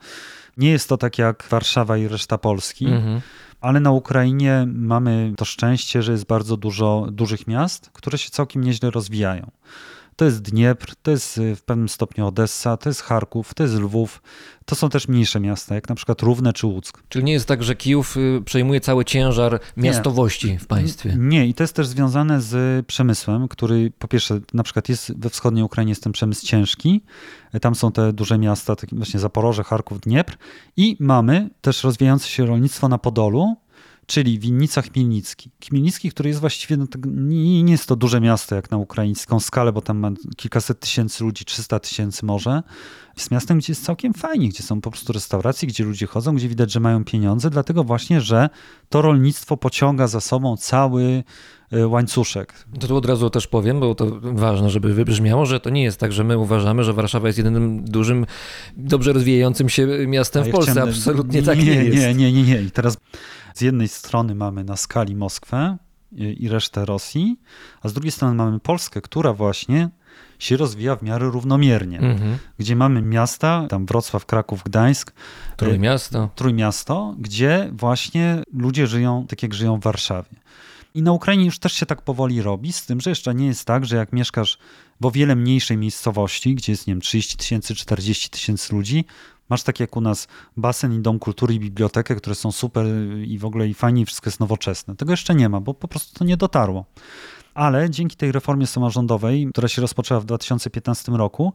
Nie 0.57 0.71
jest 0.71 0.89
to 0.89 0.97
tak 0.97 1.17
jak 1.17 1.47
Warszawa 1.49 1.97
i 1.97 2.07
reszta 2.07 2.37
Polski. 2.37 2.85
Mhm. 2.85 3.21
Ale 3.61 3.79
na 3.79 3.91
Ukrainie 3.91 4.67
mamy 4.73 5.33
to 5.37 5.45
szczęście, 5.45 6.03
że 6.03 6.11
jest 6.11 6.25
bardzo 6.25 6.57
dużo 6.57 7.07
dużych 7.11 7.47
miast, 7.47 7.89
które 7.93 8.17
się 8.17 8.29
całkiem 8.29 8.63
nieźle 8.63 8.91
rozwijają. 8.91 9.51
To 10.15 10.25
jest 10.25 10.41
Dniepr, 10.41 10.95
to 11.01 11.11
jest 11.11 11.37
y, 11.37 11.55
w 11.55 11.63
pewnym 11.63 11.89
stopniu 11.89 12.27
Odessa, 12.27 12.77
to 12.77 12.89
jest 12.89 13.01
Charków, 13.01 13.53
to 13.53 13.63
jest 13.63 13.75
Lwów. 13.75 14.21
To 14.65 14.75
są 14.75 14.89
też 14.89 15.07
mniejsze 15.07 15.39
miasta, 15.39 15.75
jak 15.75 15.89
na 15.89 15.95
przykład 15.95 16.21
Równe 16.21 16.53
czy 16.53 16.67
Łuck. 16.67 17.03
Czyli 17.09 17.25
nie 17.25 17.33
jest 17.33 17.47
tak, 17.47 17.63
że 17.63 17.75
Kijów 17.75 18.17
y, 18.17 18.41
przejmuje 18.45 18.81
cały 18.81 19.05
ciężar 19.05 19.59
miastowości 19.77 20.57
w 20.57 20.67
państwie? 20.67 21.15
Nie, 21.17 21.47
i 21.47 21.53
to 21.53 21.63
jest 21.63 21.75
też 21.75 21.87
związane 21.87 22.41
z 22.41 22.85
przemysłem, 22.85 23.47
który 23.47 23.91
po 23.99 24.07
pierwsze 24.07 24.39
na 24.53 24.63
przykład 24.63 24.89
jest 24.89 25.19
we 25.19 25.29
wschodniej 25.29 25.63
Ukrainie 25.63 25.91
jest 25.91 26.03
ten 26.03 26.13
przemysł 26.13 26.45
ciężki. 26.45 27.01
Tam 27.61 27.75
są 27.75 27.91
te 27.91 28.13
duże 28.13 28.37
miasta, 28.37 28.75
takie 28.75 28.95
właśnie 28.95 29.19
Zaporoże, 29.19 29.63
Charków, 29.63 29.99
Dniepr 29.99 30.37
i 30.77 30.97
mamy 30.99 31.49
też 31.61 31.83
rozwijające 31.83 32.27
się 32.27 32.45
rolnictwo 32.45 32.87
na 32.87 32.97
Podolu, 32.97 33.55
czyli 34.05 34.39
Winnica 34.39 34.81
Chmielnicki. 34.81 35.51
Chmielnicki, 35.67 36.11
który 36.11 36.29
jest 36.29 36.41
właściwie, 36.41 36.77
no, 36.77 36.85
nie, 37.05 37.63
nie 37.63 37.71
jest 37.71 37.87
to 37.87 37.95
duże 37.95 38.21
miasto 38.21 38.55
jak 38.55 38.71
na 38.71 38.77
ukraińską 38.77 39.39
skalę, 39.39 39.73
bo 39.73 39.81
tam 39.81 39.97
ma 39.97 40.11
kilkaset 40.37 40.79
tysięcy 40.79 41.23
ludzi, 41.23 41.45
300 41.45 41.79
tysięcy 41.79 42.25
może. 42.25 42.63
Jest 43.17 43.31
miastem, 43.31 43.57
gdzie 43.57 43.71
jest 43.71 43.85
całkiem 43.85 44.13
fajnie, 44.13 44.49
gdzie 44.49 44.63
są 44.63 44.81
po 44.81 44.91
prostu 44.91 45.13
restauracje, 45.13 45.67
gdzie 45.67 45.83
ludzie 45.83 46.07
chodzą, 46.07 46.35
gdzie 46.35 46.49
widać, 46.49 46.71
że 46.71 46.79
mają 46.79 47.03
pieniądze, 47.03 47.49
dlatego 47.49 47.83
właśnie, 47.83 48.21
że 48.21 48.49
to 48.89 49.01
rolnictwo 49.01 49.57
pociąga 49.57 50.07
za 50.07 50.21
sobą 50.21 50.57
cały 50.57 51.23
y, 51.73 51.87
łańcuszek. 51.87 52.65
To 52.79 52.87
tu 52.87 52.95
od 52.95 53.05
razu 53.05 53.29
też 53.29 53.47
powiem, 53.47 53.79
bo 53.79 53.95
to 53.95 54.19
ważne, 54.21 54.69
żeby 54.69 54.93
wybrzmiało, 54.93 55.45
że 55.45 55.59
to 55.59 55.69
nie 55.69 55.83
jest 55.83 55.99
tak, 55.99 56.11
że 56.11 56.23
my 56.23 56.37
uważamy, 56.37 56.83
że 56.83 56.93
Warszawa 56.93 57.27
jest 57.27 57.37
jedynym 57.37 57.83
dużym, 57.83 58.25
dobrze 58.77 59.13
rozwijającym 59.13 59.69
się 59.69 59.87
miastem 60.07 60.43
w 60.43 60.49
Polsce. 60.49 60.83
Absolutnie 60.83 61.43
tak 61.43 61.57
nie, 61.57 61.83
jest. 61.83 61.97
Nie, 61.97 62.13
nie, 62.13 62.33
nie, 62.33 62.43
nie. 62.43 62.61
I 62.61 62.71
teraz 62.71 62.97
z 63.55 63.61
jednej 63.61 63.87
strony 63.87 64.35
mamy 64.35 64.63
na 64.63 64.75
skali 64.75 65.15
Moskwę 65.15 65.77
i, 66.11 66.49
resztę 66.49 66.85
Rosji, 66.85 67.39
a 67.81 67.89
z 67.89 67.93
drugiej 67.93 68.11
strony 68.11 68.35
mamy 68.35 68.59
Polskę, 68.59 69.01
która 69.01 69.33
właśnie 69.33 69.89
się 70.39 70.57
rozwija 70.57 70.95
w 70.95 71.03
miarę 71.03 71.29
równomiernie. 71.29 71.99
Mhm. 71.99 72.37
Gdzie 72.59 72.75
mamy 72.75 73.01
miasta, 73.01 73.65
tam 73.69 73.85
Wrocław, 73.85 74.25
Kraków, 74.25 74.63
Gdańsk, 74.63 75.13
Trójmiasto. 75.57 76.29
Trójmiasto, 76.35 77.15
gdzie 77.19 77.69
właśnie 77.73 78.43
ludzie 78.53 78.87
żyją 78.87 79.25
tak, 79.29 79.43
jak 79.43 79.53
żyją 79.53 79.79
w 79.79 79.83
Warszawie. 79.83 80.29
I 80.93 81.01
na 81.01 81.11
Ukrainie 81.11 81.45
już 81.45 81.59
też 81.59 81.73
się 81.73 81.85
tak 81.85 82.01
powoli 82.01 82.41
robi, 82.41 82.73
z 82.73 82.85
tym, 82.85 83.01
że 83.01 83.09
jeszcze 83.09 83.35
nie 83.35 83.47
jest 83.47 83.65
tak, 83.65 83.85
że 83.85 83.95
jak 83.95 84.13
mieszkasz 84.13 84.57
w 85.01 85.05
o 85.05 85.11
wiele 85.11 85.35
mniejszej 85.35 85.77
miejscowości, 85.77 86.55
gdzie 86.55 86.71
jest, 86.71 86.87
nie 86.87 86.93
wiem, 86.93 87.01
30 87.01 87.37
tysięcy, 87.37 87.75
40 87.75 88.29
tysięcy 88.29 88.75
ludzi, 88.75 89.05
masz 89.49 89.63
tak 89.63 89.79
jak 89.79 89.97
u 89.97 90.01
nas 90.01 90.27
basen 90.57 90.93
i 90.93 90.99
dom 90.99 91.19
kultury 91.19 91.53
i 91.53 91.59
bibliotekę, 91.59 92.15
które 92.15 92.35
są 92.35 92.51
super 92.51 92.85
i 93.25 93.37
w 93.39 93.45
ogóle 93.45 93.67
i 93.67 93.73
fajnie, 93.73 94.01
i 94.01 94.05
wszystko 94.05 94.27
jest 94.27 94.39
nowoczesne. 94.39 94.95
Tego 94.95 95.13
jeszcze 95.13 95.35
nie 95.35 95.49
ma, 95.49 95.61
bo 95.61 95.73
po 95.73 95.87
prostu 95.87 96.19
to 96.19 96.25
nie 96.25 96.37
dotarło. 96.37 96.85
Ale 97.53 97.89
dzięki 97.89 98.15
tej 98.15 98.31
reformie 98.31 98.67
samorządowej, 98.67 99.47
która 99.51 99.67
się 99.67 99.81
rozpoczęła 99.81 100.19
w 100.19 100.25
2015 100.25 101.11
roku, 101.11 101.53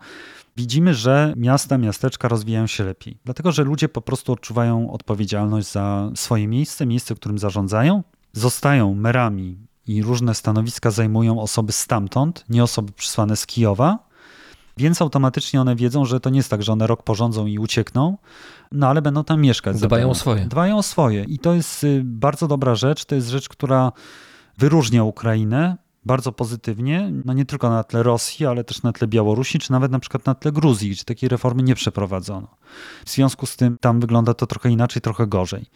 widzimy, 0.56 0.94
że 0.94 1.34
miasta, 1.36 1.78
miasteczka 1.78 2.28
rozwijają 2.28 2.66
się 2.66 2.84
lepiej. 2.84 3.18
Dlatego, 3.24 3.52
że 3.52 3.64
ludzie 3.64 3.88
po 3.88 4.00
prostu 4.00 4.32
odczuwają 4.32 4.92
odpowiedzialność 4.92 5.72
za 5.72 6.10
swoje 6.14 6.48
miejsce, 6.48 6.86
miejsce, 6.86 7.14
którym 7.14 7.38
zarządzają, 7.38 8.02
zostają 8.32 8.94
merami 8.94 9.58
i 9.86 10.02
różne 10.02 10.34
stanowiska 10.34 10.90
zajmują 10.90 11.40
osoby 11.40 11.72
stamtąd, 11.72 12.44
nie 12.48 12.62
osoby 12.62 12.92
przysłane 12.92 13.36
z 13.36 13.46
Kijowa, 13.46 14.09
więc 14.80 15.02
automatycznie 15.02 15.60
one 15.60 15.76
wiedzą, 15.76 16.04
że 16.04 16.20
to 16.20 16.30
nie 16.30 16.36
jest 16.36 16.50
tak, 16.50 16.62
że 16.62 16.72
one 16.72 16.86
rok 16.86 17.02
porządzą 17.02 17.46
i 17.46 17.58
uciekną, 17.58 18.18
no 18.72 18.88
ale 18.88 19.02
będą 19.02 19.24
tam 19.24 19.40
mieszkać. 19.40 19.76
Dbają 19.76 19.88
zapewne. 19.90 20.10
o 20.10 20.14
swoje. 20.14 20.44
Dbają 20.44 20.78
o 20.78 20.82
swoje. 20.82 21.24
I 21.24 21.38
to 21.38 21.54
jest 21.54 21.84
y, 21.84 22.02
bardzo 22.04 22.48
dobra 22.48 22.74
rzecz. 22.74 23.04
To 23.04 23.14
jest 23.14 23.28
rzecz, 23.28 23.48
która 23.48 23.92
wyróżnia 24.58 25.04
Ukrainę 25.04 25.76
bardzo 26.04 26.32
pozytywnie, 26.32 27.12
no 27.24 27.32
nie 27.32 27.44
tylko 27.44 27.70
na 27.70 27.84
tle 27.84 28.02
Rosji, 28.02 28.46
ale 28.46 28.64
też 28.64 28.82
na 28.82 28.92
tle 28.92 29.08
Białorusi, 29.08 29.58
czy 29.58 29.72
nawet 29.72 29.92
na 29.92 29.98
przykład 29.98 30.26
na 30.26 30.34
tle 30.34 30.52
Gruzji, 30.52 30.90
gdzie 30.90 31.04
takiej 31.04 31.28
reformy 31.28 31.62
nie 31.62 31.74
przeprowadzono. 31.74 32.56
W 33.04 33.10
związku 33.10 33.46
z 33.46 33.56
tym 33.56 33.78
tam 33.80 34.00
wygląda 34.00 34.34
to 34.34 34.46
trochę 34.46 34.70
inaczej, 34.70 35.02
trochę 35.02 35.26
gorzej. 35.26 35.66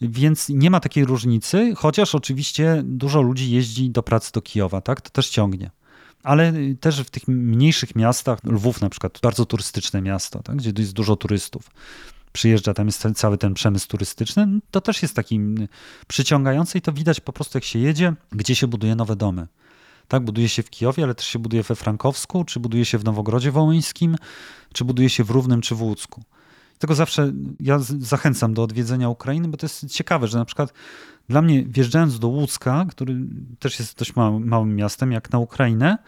Więc 0.00 0.48
nie 0.48 0.70
ma 0.70 0.80
takiej 0.80 1.04
różnicy, 1.04 1.74
chociaż 1.76 2.14
oczywiście 2.14 2.82
dużo 2.84 3.22
ludzi 3.22 3.50
jeździ 3.50 3.90
do 3.90 4.02
pracy 4.02 4.32
do 4.32 4.42
Kijowa, 4.42 4.80
tak? 4.80 5.00
To 5.00 5.10
też 5.10 5.28
ciągnie. 5.28 5.70
Ale 6.22 6.54
y, 6.54 6.76
też 6.80 7.00
w 7.00 7.10
tych 7.10 7.28
mniejszych 7.28 7.96
miastach, 7.96 8.38
Lwów 8.44 8.80
na 8.80 8.88
przykład, 8.88 9.18
bardzo 9.22 9.44
turystyczne 9.44 10.02
miasto, 10.02 10.42
tak? 10.42 10.56
gdzie 10.56 10.72
jest 10.78 10.92
dużo 10.92 11.16
turystów. 11.16 11.70
Przyjeżdża, 12.32 12.74
tam 12.74 12.86
jest 12.86 13.06
cały 13.14 13.38
ten 13.38 13.54
przemysł 13.54 13.88
turystyczny, 13.88 14.48
to 14.70 14.80
też 14.80 15.02
jest 15.02 15.14
takim 15.14 15.68
przyciągający 16.06 16.78
i 16.78 16.80
to 16.80 16.92
widać 16.92 17.20
po 17.20 17.32
prostu 17.32 17.58
jak 17.58 17.64
się 17.64 17.78
jedzie, 17.78 18.14
gdzie 18.32 18.54
się 18.54 18.66
buduje 18.66 18.94
nowe 18.94 19.16
domy. 19.16 19.46
Tak, 20.08 20.24
buduje 20.24 20.48
się 20.48 20.62
w 20.62 20.70
Kijowie, 20.70 21.04
ale 21.04 21.14
też 21.14 21.26
się 21.26 21.38
buduje 21.38 21.62
we 21.62 21.76
Frankowsku, 21.76 22.44
czy 22.44 22.60
buduje 22.60 22.84
się 22.84 22.98
w 22.98 23.04
Nowogrodzie 23.04 23.50
Wołyńskim, 23.50 24.16
czy 24.72 24.84
buduje 24.84 25.10
się 25.10 25.24
w 25.24 25.30
Równym, 25.30 25.60
czy 25.60 25.74
w 25.74 25.82
Łódzku. 25.82 26.22
Tego 26.78 26.94
zawsze 26.94 27.32
ja 27.60 27.78
zachęcam 27.98 28.54
do 28.54 28.62
odwiedzenia 28.62 29.08
Ukrainy, 29.08 29.48
bo 29.48 29.56
to 29.56 29.66
jest 29.66 29.90
ciekawe, 29.90 30.26
że 30.28 30.38
na 30.38 30.44
przykład 30.44 30.72
dla 31.28 31.42
mnie 31.42 31.64
wjeżdżając 31.64 32.18
do 32.18 32.28
Łódzka, 32.28 32.86
który 32.90 33.16
też 33.58 33.78
jest 33.78 33.98
dość 33.98 34.16
małym, 34.16 34.48
małym 34.48 34.76
miastem, 34.76 35.12
jak 35.12 35.30
na 35.30 35.38
Ukrainę, 35.38 35.98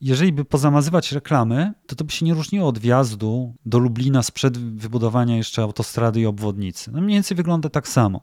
jeżeli 0.00 0.32
by 0.32 0.44
pozamazywać 0.44 1.12
reklamy, 1.12 1.72
to 1.86 1.96
to 1.96 2.04
by 2.04 2.12
się 2.12 2.26
nie 2.26 2.34
różniło 2.34 2.68
od 2.68 2.78
wjazdu 2.78 3.54
do 3.66 3.78
Lublina 3.78 4.22
sprzed 4.22 4.58
wybudowania 4.58 5.36
jeszcze 5.36 5.62
autostrady 5.62 6.20
i 6.20 6.26
obwodnicy. 6.26 6.92
No 6.92 7.00
mniej 7.00 7.16
więcej 7.16 7.36
wygląda 7.36 7.68
tak 7.68 7.88
samo. 7.88 8.20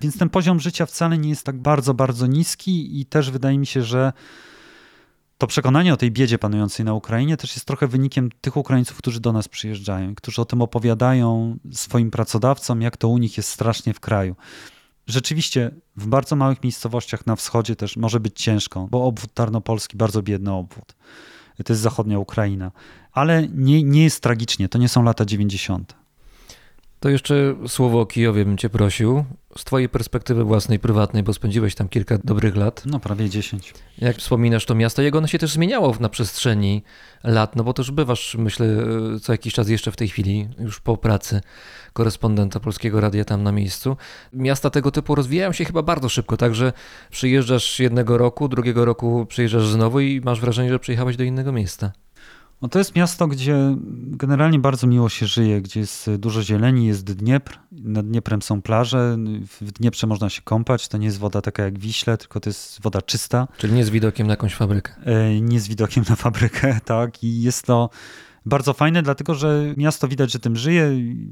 Więc 0.00 0.18
ten 0.18 0.28
poziom 0.28 0.60
życia 0.60 0.86
wcale 0.86 1.18
nie 1.18 1.28
jest 1.28 1.46
tak 1.46 1.58
bardzo, 1.58 1.94
bardzo 1.94 2.26
niski 2.26 3.00
i 3.00 3.06
też 3.06 3.30
wydaje 3.30 3.58
mi 3.58 3.66
się, 3.66 3.82
że 3.82 4.12
to 5.38 5.46
przekonanie 5.46 5.94
o 5.94 5.96
tej 5.96 6.10
biedzie 6.10 6.38
panującej 6.38 6.86
na 6.86 6.94
Ukrainie 6.94 7.36
też 7.36 7.54
jest 7.54 7.66
trochę 7.66 7.86
wynikiem 7.86 8.30
tych 8.40 8.56
Ukraińców, 8.56 8.98
którzy 8.98 9.20
do 9.20 9.32
nas 9.32 9.48
przyjeżdżają, 9.48 10.14
którzy 10.14 10.42
o 10.42 10.44
tym 10.44 10.62
opowiadają 10.62 11.56
swoim 11.72 12.10
pracodawcom, 12.10 12.82
jak 12.82 12.96
to 12.96 13.08
u 13.08 13.18
nich 13.18 13.36
jest 13.36 13.48
strasznie 13.48 13.94
w 13.94 14.00
kraju. 14.00 14.36
Rzeczywiście 15.06 15.70
w 15.96 16.06
bardzo 16.06 16.36
małych 16.36 16.62
miejscowościach 16.62 17.26
na 17.26 17.36
wschodzie 17.36 17.76
też 17.76 17.96
może 17.96 18.20
być 18.20 18.42
ciężko, 18.42 18.88
bo 18.90 19.04
obwód 19.04 19.34
tarnopolski 19.34 19.96
bardzo 19.96 20.22
biedny 20.22 20.52
obwód. 20.52 20.94
To 21.64 21.72
jest 21.72 21.82
zachodnia 21.82 22.18
Ukraina. 22.18 22.72
Ale 23.12 23.48
nie, 23.48 23.82
nie 23.82 24.04
jest 24.04 24.22
tragicznie, 24.22 24.68
to 24.68 24.78
nie 24.78 24.88
są 24.88 25.02
lata 25.02 25.24
90. 25.24 25.94
To 27.00 27.08
jeszcze 27.08 27.54
słowo 27.68 28.00
o 28.00 28.06
Kijowie 28.06 28.44
bym 28.44 28.58
cię 28.58 28.70
prosił. 28.70 29.24
Z 29.56 29.64
twojej 29.64 29.88
perspektywy 29.88 30.44
własnej, 30.44 30.78
prywatnej, 30.78 31.22
bo 31.22 31.32
spędziłeś 31.32 31.74
tam 31.74 31.88
kilka 31.88 32.18
dobrych 32.24 32.56
lat. 32.56 32.82
No 32.86 33.00
prawie 33.00 33.30
10. 33.30 33.74
Jak 33.98 34.16
wspominasz 34.16 34.66
to 34.66 34.74
miasto, 34.74 35.02
jak 35.02 35.14
ono 35.14 35.26
się 35.26 35.38
też 35.38 35.52
zmieniało 35.52 35.94
na 36.00 36.08
przestrzeni 36.08 36.82
lat, 37.24 37.56
no 37.56 37.64
bo 37.64 37.72
też 37.72 37.90
bywasz, 37.90 38.36
myślę, 38.38 38.66
co 39.22 39.32
jakiś 39.32 39.54
czas 39.54 39.68
jeszcze 39.68 39.92
w 39.92 39.96
tej 39.96 40.08
chwili, 40.08 40.48
już 40.58 40.80
po 40.80 40.96
pracy 40.96 41.40
korespondenta 41.92 42.60
Polskiego 42.60 43.00
Radia 43.00 43.24
tam 43.24 43.42
na 43.42 43.52
miejscu. 43.52 43.96
Miasta 44.32 44.70
tego 44.70 44.90
typu 44.90 45.14
rozwijają 45.14 45.52
się 45.52 45.64
chyba 45.64 45.82
bardzo 45.82 46.08
szybko, 46.08 46.36
także 46.36 46.72
przyjeżdżasz 47.10 47.80
jednego 47.80 48.18
roku, 48.18 48.48
drugiego 48.48 48.84
roku 48.84 49.26
przyjeżdżasz 49.28 49.66
znowu 49.66 50.00
i 50.00 50.20
masz 50.24 50.40
wrażenie, 50.40 50.70
że 50.70 50.78
przyjechałeś 50.78 51.16
do 51.16 51.24
innego 51.24 51.52
miejsca. 51.52 51.92
No 52.62 52.68
to 52.68 52.78
jest 52.78 52.94
miasto, 52.96 53.26
gdzie 53.28 53.76
generalnie 53.96 54.58
bardzo 54.58 54.86
miło 54.86 55.08
się 55.08 55.26
żyje, 55.26 55.62
gdzie 55.62 55.80
jest 55.80 56.10
dużo 56.18 56.42
zieleni, 56.42 56.86
jest 56.86 57.04
Dniepr, 57.04 57.58
nad 57.72 58.06
Dnieprem 58.06 58.42
są 58.42 58.62
plaże, 58.62 59.16
w 59.60 59.72
Dnieprze 59.72 60.06
można 60.06 60.30
się 60.30 60.42
kąpać, 60.42 60.88
to 60.88 60.98
nie 60.98 61.06
jest 61.06 61.18
woda 61.18 61.42
taka 61.42 61.62
jak 61.62 61.78
Wiśle, 61.78 62.18
tylko 62.18 62.40
to 62.40 62.50
jest 62.50 62.82
woda 62.82 63.02
czysta. 63.02 63.48
Czyli 63.58 63.72
nie 63.72 63.84
z 63.84 63.90
widokiem 63.90 64.26
na 64.26 64.32
jakąś 64.32 64.54
fabrykę. 64.54 64.94
E, 65.06 65.40
Nie 65.40 65.60
z 65.60 65.68
widokiem 65.68 66.04
na 66.08 66.16
fabrykę, 66.16 66.80
tak, 66.84 67.24
i 67.24 67.42
jest 67.42 67.62
to 67.62 67.90
bardzo 68.46 68.72
fajne, 68.72 69.02
dlatego 69.02 69.34
że 69.34 69.74
miasto 69.76 70.08
widać, 70.08 70.32
że 70.32 70.38
tym 70.38 70.56
żyje. 70.56 70.90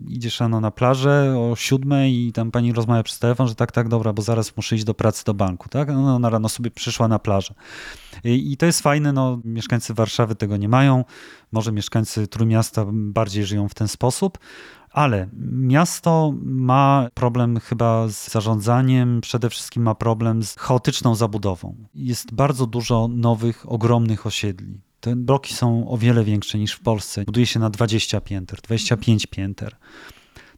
Idziesz 0.09 0.41
rano 0.41 0.61
na 0.61 0.71
plażę 0.71 1.35
o 1.39 1.57
siódmej 1.57 2.27
i 2.27 2.33
tam 2.33 2.51
pani 2.51 2.73
rozmawia 2.73 3.03
przez 3.03 3.19
telefon, 3.19 3.49
że 3.49 3.55
tak, 3.55 3.73
tak, 3.73 3.89
dobra, 3.89 4.13
bo 4.13 4.23
zaraz 4.23 4.57
muszę 4.57 4.77
iść 4.77 4.85
do 4.85 4.95
pracy 4.95 5.25
do 5.25 5.35
banku, 5.35 5.69
tak? 5.69 5.89
No, 5.89 6.15
ona 6.15 6.31
rano 6.31 6.49
sobie 6.49 6.71
przyszła 6.71 7.09
na 7.09 7.19
plażę. 7.19 7.55
I, 8.25 8.53
I 8.53 8.57
to 8.57 8.67
jest 8.67 8.81
fajne, 8.81 9.13
no 9.13 9.41
mieszkańcy 9.45 9.95
Warszawy 9.95 10.35
tego 10.35 10.57
nie 10.57 10.69
mają, 10.69 11.05
może 11.53 11.73
mieszkańcy 11.73 12.27
Trójmiasta 12.27 12.85
bardziej 12.93 13.45
żyją 13.45 13.69
w 13.69 13.75
ten 13.75 13.89
sposób, 13.89 14.39
ale 14.91 15.29
miasto 15.53 16.35
ma 16.43 17.09
problem 17.15 17.61
chyba 17.61 18.09
z 18.09 18.31
zarządzaniem, 18.31 19.21
przede 19.21 19.51
wszystkim 19.51 19.83
ma 19.83 19.95
problem 19.95 20.43
z 20.43 20.57
chaotyczną 20.59 21.15
zabudową. 21.15 21.75
Jest 21.95 22.35
bardzo 22.35 22.67
dużo 22.67 23.09
nowych, 23.09 23.73
ogromnych 23.73 24.27
osiedli. 24.27 24.81
Te 25.05 25.17
bloki 25.17 25.55
są 25.55 25.89
o 25.89 25.99
wiele 25.99 26.25
większe 26.25 26.59
niż 26.59 26.73
w 26.73 26.81
Polsce. 26.81 27.25
Buduje 27.25 27.47
się 27.47 27.61
na 27.61 27.71
20 27.71 28.21
pięter, 28.21 28.61
25 28.61 29.27
pięter. 29.27 29.77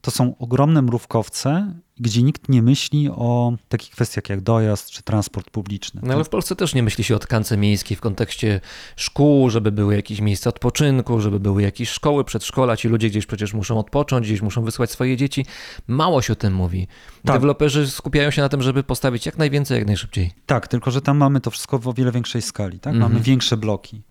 To 0.01 0.11
są 0.11 0.39
ogromne 0.39 0.83
mrówkowce, 0.83 1.75
gdzie 2.01 2.23
nikt 2.23 2.49
nie 2.49 2.63
myśli 2.63 3.09
o 3.11 3.53
takich 3.69 3.91
kwestiach 3.91 4.29
jak 4.29 4.41
dojazd 4.41 4.91
czy 4.91 5.03
transport 5.03 5.51
publiczny. 5.51 6.01
No 6.05 6.15
ale 6.15 6.25
w 6.25 6.29
Polsce 6.29 6.57
też 6.57 6.75
nie 6.75 6.83
myśli 6.83 7.05
się 7.05 7.17
o 7.17 7.19
tkance 7.19 7.57
miejskiej 7.57 7.97
w 7.97 8.01
kontekście 8.01 8.61
szkół, 8.97 9.51
żeby 9.51 9.73
były 9.73 9.97
jakieś 9.97 10.21
miejsca 10.21 10.51
odpoczynku, 10.51 11.21
żeby 11.21 11.41
były 11.41 11.63
jakieś 11.63 11.89
szkoły, 11.89 12.25
przedszkola. 12.25 12.77
Ci 12.77 12.89
ludzie 12.89 13.11
gdzieś 13.11 13.27
przecież 13.27 13.55
muszą 13.55 13.79
odpocząć, 13.79 14.27
gdzieś 14.27 14.43
muszą 14.43 14.63
wysłać 14.65 14.91
swoje 14.91 15.17
dzieci. 15.17 15.47
Mało 15.87 16.23
się 16.23 16.33
o 16.33 16.37
tym 16.37 16.55
mówi. 16.55 16.87
Tak. 17.25 17.37
Deweloperzy 17.37 17.91
skupiają 17.91 18.31
się 18.31 18.43
na 18.43 18.49
tym, 18.49 18.63
żeby 18.63 18.83
postawić 18.83 19.27
jak 19.27 19.39
najwięcej, 19.39 19.79
jak 19.79 19.87
najszybciej. 19.87 20.33
Tak, 20.47 20.69
tylko 20.69 20.91
że 20.91 21.01
tam 21.01 21.17
mamy 21.17 21.41
to 21.41 21.51
wszystko 21.51 21.79
w 21.79 21.89
o 21.89 21.93
wiele 21.93 22.13
większej 22.13 22.43
skali. 22.43 22.81
Tak? 22.81 22.95
Mhm. 22.95 23.13
Mamy 23.13 23.25
większe 23.25 23.57
bloki. 23.57 24.03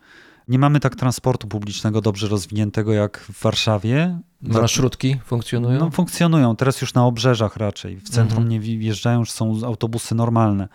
Nie 0.47 0.59
mamy 0.59 0.79
tak 0.79 0.95
transportu 0.95 1.47
publicznego 1.47 2.01
dobrze 2.01 2.27
rozwiniętego 2.27 2.93
jak 2.93 3.19
w 3.19 3.43
Warszawie. 3.43 4.19
Marszrutki 4.41 5.19
funkcjonują? 5.25 5.79
No, 5.79 5.91
funkcjonują, 5.91 6.55
teraz 6.55 6.81
już 6.81 6.93
na 6.93 7.05
obrzeżach 7.05 7.57
raczej. 7.57 7.97
W 7.97 8.09
centrum 8.09 8.43
Mhm. 8.43 8.49
nie 8.49 8.59
wjeżdżają, 8.59 9.19
już 9.19 9.31
są 9.31 9.59
autobusy 9.65 10.15
normalne. 10.15 10.67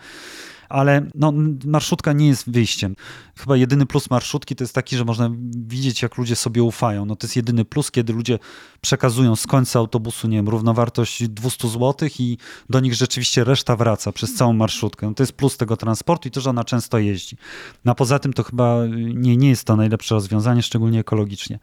Ale 0.71 1.07
no, 1.15 1.33
marszutka 1.65 2.13
nie 2.13 2.29
jest 2.29 2.51
wyjściem. 2.51 2.97
Chyba 3.37 3.57
jedyny 3.57 3.87
plus 3.87 4.11
marszutki 4.11 4.57
to 4.57 4.65
jest 4.65 4.75
taki, 4.75 4.97
że 4.97 5.05
można 5.05 5.31
widzieć, 5.67 6.03
jak 6.03 6.19
ludzie 6.19 6.37
sobie 6.37 6.63
ufają. 6.63 7.05
No, 7.05 7.17
to 7.17 7.27
jest 7.27 7.37
jedyny 7.37 7.65
plus, 7.65 7.91
kiedy 7.91 8.13
ludzie 8.13 8.39
przekazują 8.81 9.37
z 9.37 9.47
końca 9.47 9.79
autobusu, 9.79 10.29
nie 10.29 10.37
wiem, 10.37 10.49
równowartość 10.49 11.29
200 11.29 11.69
zł 11.69 12.09
i 12.19 12.37
do 12.71 12.81
nich 12.81 12.95
rzeczywiście 12.95 13.45
reszta 13.45 13.77
wraca 13.77 14.13
przez 14.13 14.35
całą 14.35 14.53
marszutkę. 14.53 15.07
No, 15.07 15.15
to 15.15 15.23
jest 15.23 15.33
plus 15.33 15.57
tego 15.57 15.77
transportu 15.77 16.29
i 16.29 16.31
to, 16.31 16.41
że 16.41 16.51
ona 16.51 16.65
często 16.65 16.99
jeździ. 16.99 17.37
No, 17.85 17.93
a 17.93 17.95
poza 17.95 18.19
tym 18.19 18.33
to 18.33 18.43
chyba 18.43 18.87
nie, 19.15 19.37
nie 19.37 19.49
jest 19.49 19.65
to 19.65 19.77
najlepsze 19.77 20.15
rozwiązanie, 20.15 20.63
szczególnie 20.63 21.01
ekologicznie. 21.01 21.59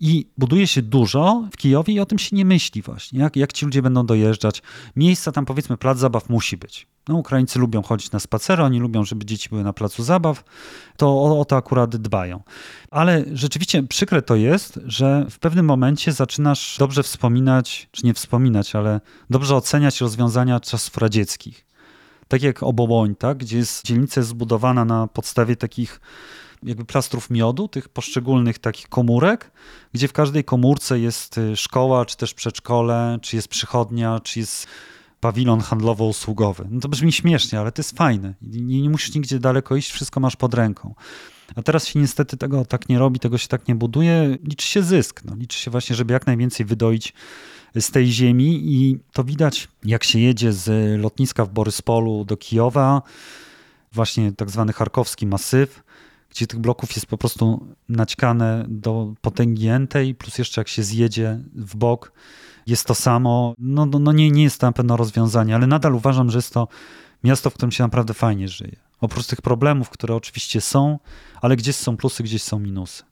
I 0.00 0.26
buduje 0.38 0.66
się 0.66 0.82
dużo 0.82 1.48
w 1.52 1.56
Kijowie 1.56 1.94
i 1.94 2.00
o 2.00 2.06
tym 2.06 2.18
się 2.18 2.36
nie 2.36 2.44
myśli 2.44 2.82
właśnie, 2.82 3.20
jak, 3.20 3.36
jak 3.36 3.52
ci 3.52 3.64
ludzie 3.64 3.82
będą 3.82 4.06
dojeżdżać. 4.06 4.62
Miejsca 4.96 5.32
tam 5.32 5.46
powiedzmy, 5.46 5.76
plac 5.76 5.98
zabaw 5.98 6.28
musi 6.28 6.56
być. 6.56 6.89
No, 7.08 7.16
Ukraińcy 7.16 7.58
lubią 7.58 7.82
chodzić 7.82 8.10
na 8.10 8.20
spacery, 8.20 8.62
oni 8.62 8.80
lubią, 8.80 9.04
żeby 9.04 9.26
dzieci 9.26 9.48
były 9.48 9.64
na 9.64 9.72
placu 9.72 10.02
zabaw, 10.02 10.44
to 10.96 11.08
o, 11.08 11.40
o 11.40 11.44
to 11.44 11.56
akurat 11.56 11.96
dbają. 11.96 12.42
Ale 12.90 13.24
rzeczywiście 13.32 13.82
przykre 13.82 14.22
to 14.22 14.36
jest, 14.36 14.80
że 14.86 15.26
w 15.30 15.38
pewnym 15.38 15.66
momencie 15.66 16.12
zaczynasz 16.12 16.76
dobrze 16.78 17.02
wspominać, 17.02 17.88
czy 17.90 18.06
nie 18.06 18.14
wspominać, 18.14 18.74
ale 18.74 19.00
dobrze 19.30 19.56
oceniać 19.56 20.00
rozwiązania 20.00 20.60
czasów 20.60 20.98
radzieckich. 20.98 21.66
Tak 22.28 22.42
jak 22.42 22.62
Obołoń, 22.62 23.14
tak? 23.14 23.38
gdzie 23.38 23.56
jest 23.56 23.84
dzielnica 23.84 24.20
jest 24.20 24.30
zbudowana 24.30 24.84
na 24.84 25.06
podstawie 25.06 25.56
takich 25.56 26.00
jakby 26.62 26.84
plastrów 26.84 27.30
miodu, 27.30 27.68
tych 27.68 27.88
poszczególnych 27.88 28.58
takich 28.58 28.88
komórek, 28.88 29.50
gdzie 29.92 30.08
w 30.08 30.12
każdej 30.12 30.44
komórce 30.44 30.98
jest 30.98 31.38
y, 31.38 31.56
szkoła, 31.56 32.06
czy 32.06 32.16
też 32.16 32.34
przedszkole, 32.34 33.18
czy 33.22 33.36
jest 33.36 33.48
przychodnia, 33.48 34.20
czy 34.24 34.38
jest 34.38 34.66
pawilon 35.20 35.60
handlowo-usługowy. 35.60 36.66
No 36.70 36.80
to 36.80 36.88
brzmi 36.88 37.12
śmiesznie, 37.12 37.60
ale 37.60 37.72
to 37.72 37.80
jest 37.80 37.96
fajne. 37.96 38.34
Nie, 38.42 38.82
nie 38.82 38.90
musisz 38.90 39.14
nigdzie 39.14 39.38
daleko 39.38 39.76
iść, 39.76 39.92
wszystko 39.92 40.20
masz 40.20 40.36
pod 40.36 40.54
ręką. 40.54 40.94
A 41.56 41.62
teraz 41.62 41.86
się 41.86 42.00
niestety 42.00 42.36
tego 42.36 42.64
tak 42.64 42.88
nie 42.88 42.98
robi, 42.98 43.20
tego 43.20 43.38
się 43.38 43.48
tak 43.48 43.68
nie 43.68 43.74
buduje. 43.74 44.38
Liczy 44.44 44.66
się 44.66 44.82
zysk. 44.82 45.22
No, 45.24 45.36
liczy 45.36 45.58
się 45.58 45.70
właśnie, 45.70 45.96
żeby 45.96 46.12
jak 46.12 46.26
najwięcej 46.26 46.66
wydoić 46.66 47.12
z 47.80 47.90
tej 47.90 48.06
ziemi 48.12 48.60
i 48.64 48.98
to 49.12 49.24
widać, 49.24 49.68
jak 49.84 50.04
się 50.04 50.18
jedzie 50.18 50.52
z 50.52 51.00
lotniska 51.00 51.44
w 51.44 51.48
Boryspolu 51.48 52.24
do 52.24 52.36
Kijowa, 52.36 53.02
właśnie 53.92 54.32
tak 54.32 54.50
zwany 54.50 54.72
charkowski 54.72 55.26
masyw, 55.26 55.82
gdzie 56.30 56.46
tych 56.46 56.60
bloków 56.60 56.94
jest 56.94 57.06
po 57.06 57.18
prostu 57.18 57.66
naćkane 57.88 58.64
do 58.68 59.14
potęgi 59.20 59.68
entej, 59.68 60.14
plus 60.14 60.38
jeszcze 60.38 60.60
jak 60.60 60.68
się 60.68 60.82
zjedzie 60.82 61.40
w 61.54 61.76
bok, 61.76 62.12
jest 62.66 62.86
to 62.86 62.94
samo. 62.94 63.54
No, 63.58 63.86
no, 63.86 63.98
no 63.98 64.12
nie, 64.12 64.30
nie 64.30 64.42
jest 64.42 64.60
to 64.60 64.66
na 64.66 64.72
pewno 64.72 64.96
rozwiązanie, 64.96 65.54
ale 65.54 65.66
nadal 65.66 65.94
uważam, 65.94 66.30
że 66.30 66.38
jest 66.38 66.54
to 66.54 66.68
miasto, 67.24 67.50
w 67.50 67.54
którym 67.54 67.72
się 67.72 67.84
naprawdę 67.84 68.14
fajnie 68.14 68.48
żyje. 68.48 68.76
Oprócz 69.00 69.26
tych 69.26 69.42
problemów, 69.42 69.90
które 69.90 70.14
oczywiście 70.14 70.60
są, 70.60 70.98
ale 71.40 71.56
gdzieś 71.56 71.76
są 71.76 71.96
plusy, 71.96 72.22
gdzieś 72.22 72.42
są 72.42 72.58
minusy. 72.58 73.02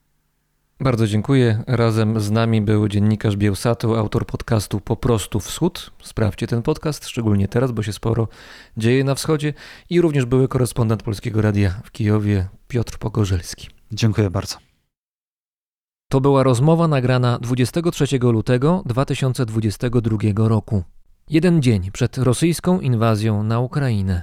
Bardzo 0.81 1.07
dziękuję. 1.07 1.63
Razem 1.67 2.21
z 2.21 2.31
nami 2.31 2.63
był 2.63 2.89
dziennikarz 2.89 3.37
Bielsatu, 3.37 3.95
autor 3.95 4.27
podcastu 4.27 4.81
Po 4.81 4.97
prostu 4.97 5.41
Wschód. 5.41 5.91
Sprawdźcie 6.03 6.47
ten 6.47 6.63
podcast, 6.63 7.09
szczególnie 7.09 7.49
teraz, 7.49 7.73
bo 7.73 7.83
się 7.83 7.93
sporo 7.93 8.29
dzieje 8.77 9.05
na 9.05 9.15
wschodzie. 9.15 9.55
I 9.91 10.01
również 10.01 10.25
były 10.25 10.49
korespondent 10.49 11.03
Polskiego 11.03 11.43
Radia 11.43 11.71
w 11.85 11.91
Kijowie, 11.91 12.49
Piotr 12.69 12.99
Pogorzelski. 12.99 13.69
Dziękuję 13.93 14.31
bardzo. 14.31 14.57
To 16.11 16.21
była 16.21 16.43
rozmowa 16.43 16.89
nagrana 16.89 17.39
23 17.39 18.19
lutego 18.19 18.83
2022 18.87 20.49
roku. 20.49 20.83
Jeden 21.31 21.63
dzień 21.63 21.91
przed 21.91 22.19
rosyjską 22.19 22.81
inwazją 22.81 23.43
na 23.43 23.61
Ukrainę. 23.61 24.23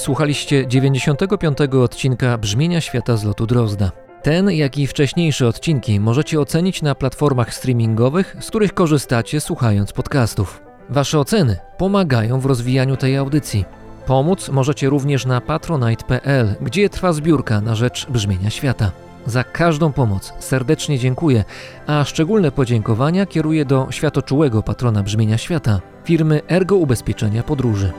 Słuchaliście 0.00 0.66
95. 0.66 1.58
odcinka 1.60 2.38
Brzmienia 2.38 2.80
Świata 2.80 3.16
z 3.16 3.24
lotu 3.24 3.46
Drozda. 3.46 3.92
Ten, 4.22 4.50
jak 4.50 4.78
i 4.78 4.86
wcześniejsze 4.86 5.48
odcinki 5.48 6.00
możecie 6.00 6.40
ocenić 6.40 6.82
na 6.82 6.94
platformach 6.94 7.54
streamingowych, 7.54 8.36
z 8.40 8.48
których 8.48 8.74
korzystacie 8.74 9.40
słuchając 9.40 9.92
podcastów. 9.92 10.62
Wasze 10.88 11.18
oceny 11.18 11.56
pomagają 11.78 12.40
w 12.40 12.46
rozwijaniu 12.46 12.96
tej 12.96 13.16
audycji. 13.16 13.64
Pomóc 14.06 14.48
możecie 14.48 14.88
również 14.88 15.26
na 15.26 15.40
patronite.pl, 15.40 16.54
gdzie 16.60 16.88
trwa 16.88 17.12
zbiórka 17.12 17.60
na 17.60 17.74
rzecz 17.74 18.06
Brzmienia 18.10 18.50
Świata. 18.50 18.90
Za 19.26 19.44
każdą 19.44 19.92
pomoc 19.92 20.32
serdecznie 20.38 20.98
dziękuję, 20.98 21.44
a 21.86 22.04
szczególne 22.04 22.52
podziękowania 22.52 23.26
kieruję 23.26 23.64
do 23.64 23.86
światoczułego 23.90 24.62
patrona 24.62 25.02
Brzmienia 25.02 25.38
Świata, 25.38 25.80
firmy 26.04 26.40
Ergo 26.48 26.76
Ubezpieczenia 26.76 27.42
Podróży. 27.42 27.92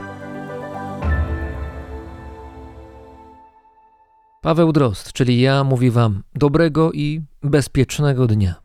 Paweł 4.42 4.72
Drozd, 4.72 5.12
czyli 5.12 5.40
ja, 5.40 5.64
mówi 5.64 5.90
Wam 5.90 6.22
dobrego 6.34 6.92
i 6.92 7.20
bezpiecznego 7.42 8.26
dnia. 8.26 8.61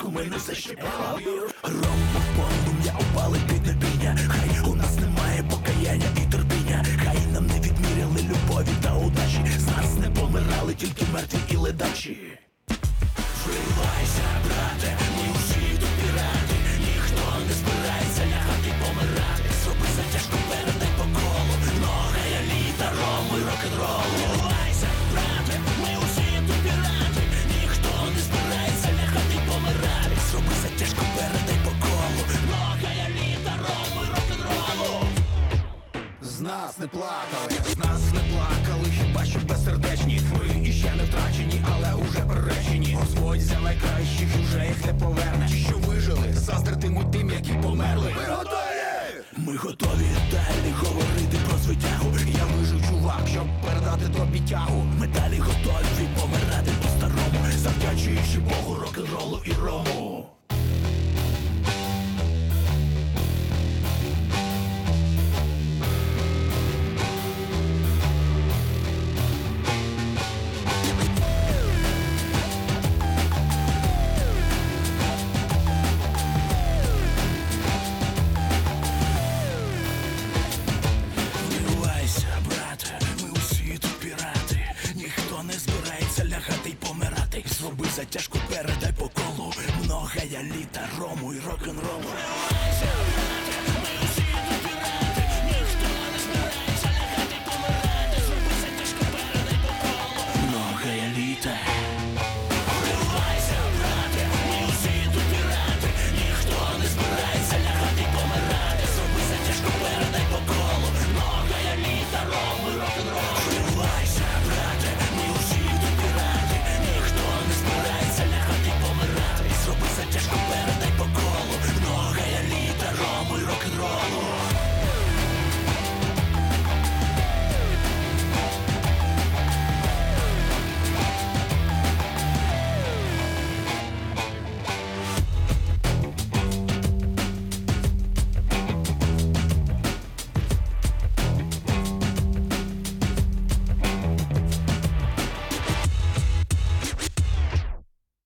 Затяжку 0.00 0.10
мене 0.10 0.38
защіпав 0.38 1.20
Ром 1.62 2.00
бомбом 2.36 2.76
я 2.84 2.92
опали 2.92 3.38
під 3.48 3.66
небіння 3.66 4.18
Хай 4.28 4.70
у 4.70 4.74
нас 4.74 4.96
немає 4.96 5.44
покаяння 5.50 6.06
і 6.16 6.32
терпіння. 6.32 6.84
Хай 7.04 7.16
нам 7.32 7.46
не 7.46 7.54
відміряли 7.54 8.22
любові 8.22 8.74
та 8.82 8.96
удачі. 8.96 9.44
З 9.58 9.66
нас 9.66 9.96
не 10.00 10.10
помирали 10.10 10.74
тільки 10.74 11.04
мертві 11.12 11.38
і 11.48 11.56
ледачі. 11.56 12.18
Вривайся, 13.46 14.22
брате, 14.44 14.96
нас 36.50 36.78
не 36.78 36.86
плакали 36.88 37.54
нас 37.84 38.02
не 38.12 38.20
плакали, 38.30 38.86
хіба 39.00 39.24
що 39.24 39.38
безсердечні 39.48 40.20
Ми 40.32 40.68
іще 40.68 40.92
не 40.96 41.04
втрачені, 41.04 41.64
але 41.72 41.94
уже 41.94 42.20
приречені. 42.20 42.94
Господь 43.00 43.40
за 43.40 43.60
найкращих 43.60 44.28
і 44.40 44.44
вже 44.44 44.66
їх 44.66 44.86
не 44.86 44.94
повернеш. 44.94 45.50
Ті, 45.50 45.56
що 45.56 45.78
вижили, 45.78 46.32
заздритимуть 46.32 47.12
тим, 47.12 47.30
які 47.30 47.52
померли. 47.52 48.14
Ми 48.16 48.34
готові! 48.36 48.80
Ми 49.36 49.56
готові 49.56 50.06
далі 50.30 50.72
говорити 50.82 51.36
про 51.48 51.58
звитягу. 51.58 52.10
Я 52.38 52.44
вижу 52.56 52.80
чувак, 52.88 53.22
щоб 53.26 53.46
передати 53.66 54.18
тобі 54.18 54.40
тягу. 54.40 54.84
Ми 54.98 55.06
далі 55.06 55.38
готові 55.38 56.08
помирати 56.20 56.70
по-старому, 56.82 57.40
завдячуючи 57.56 58.38
Богу, 58.38 58.74
рок-н-ролу 58.74 59.40
і 59.44 59.52
рому. 59.52 60.19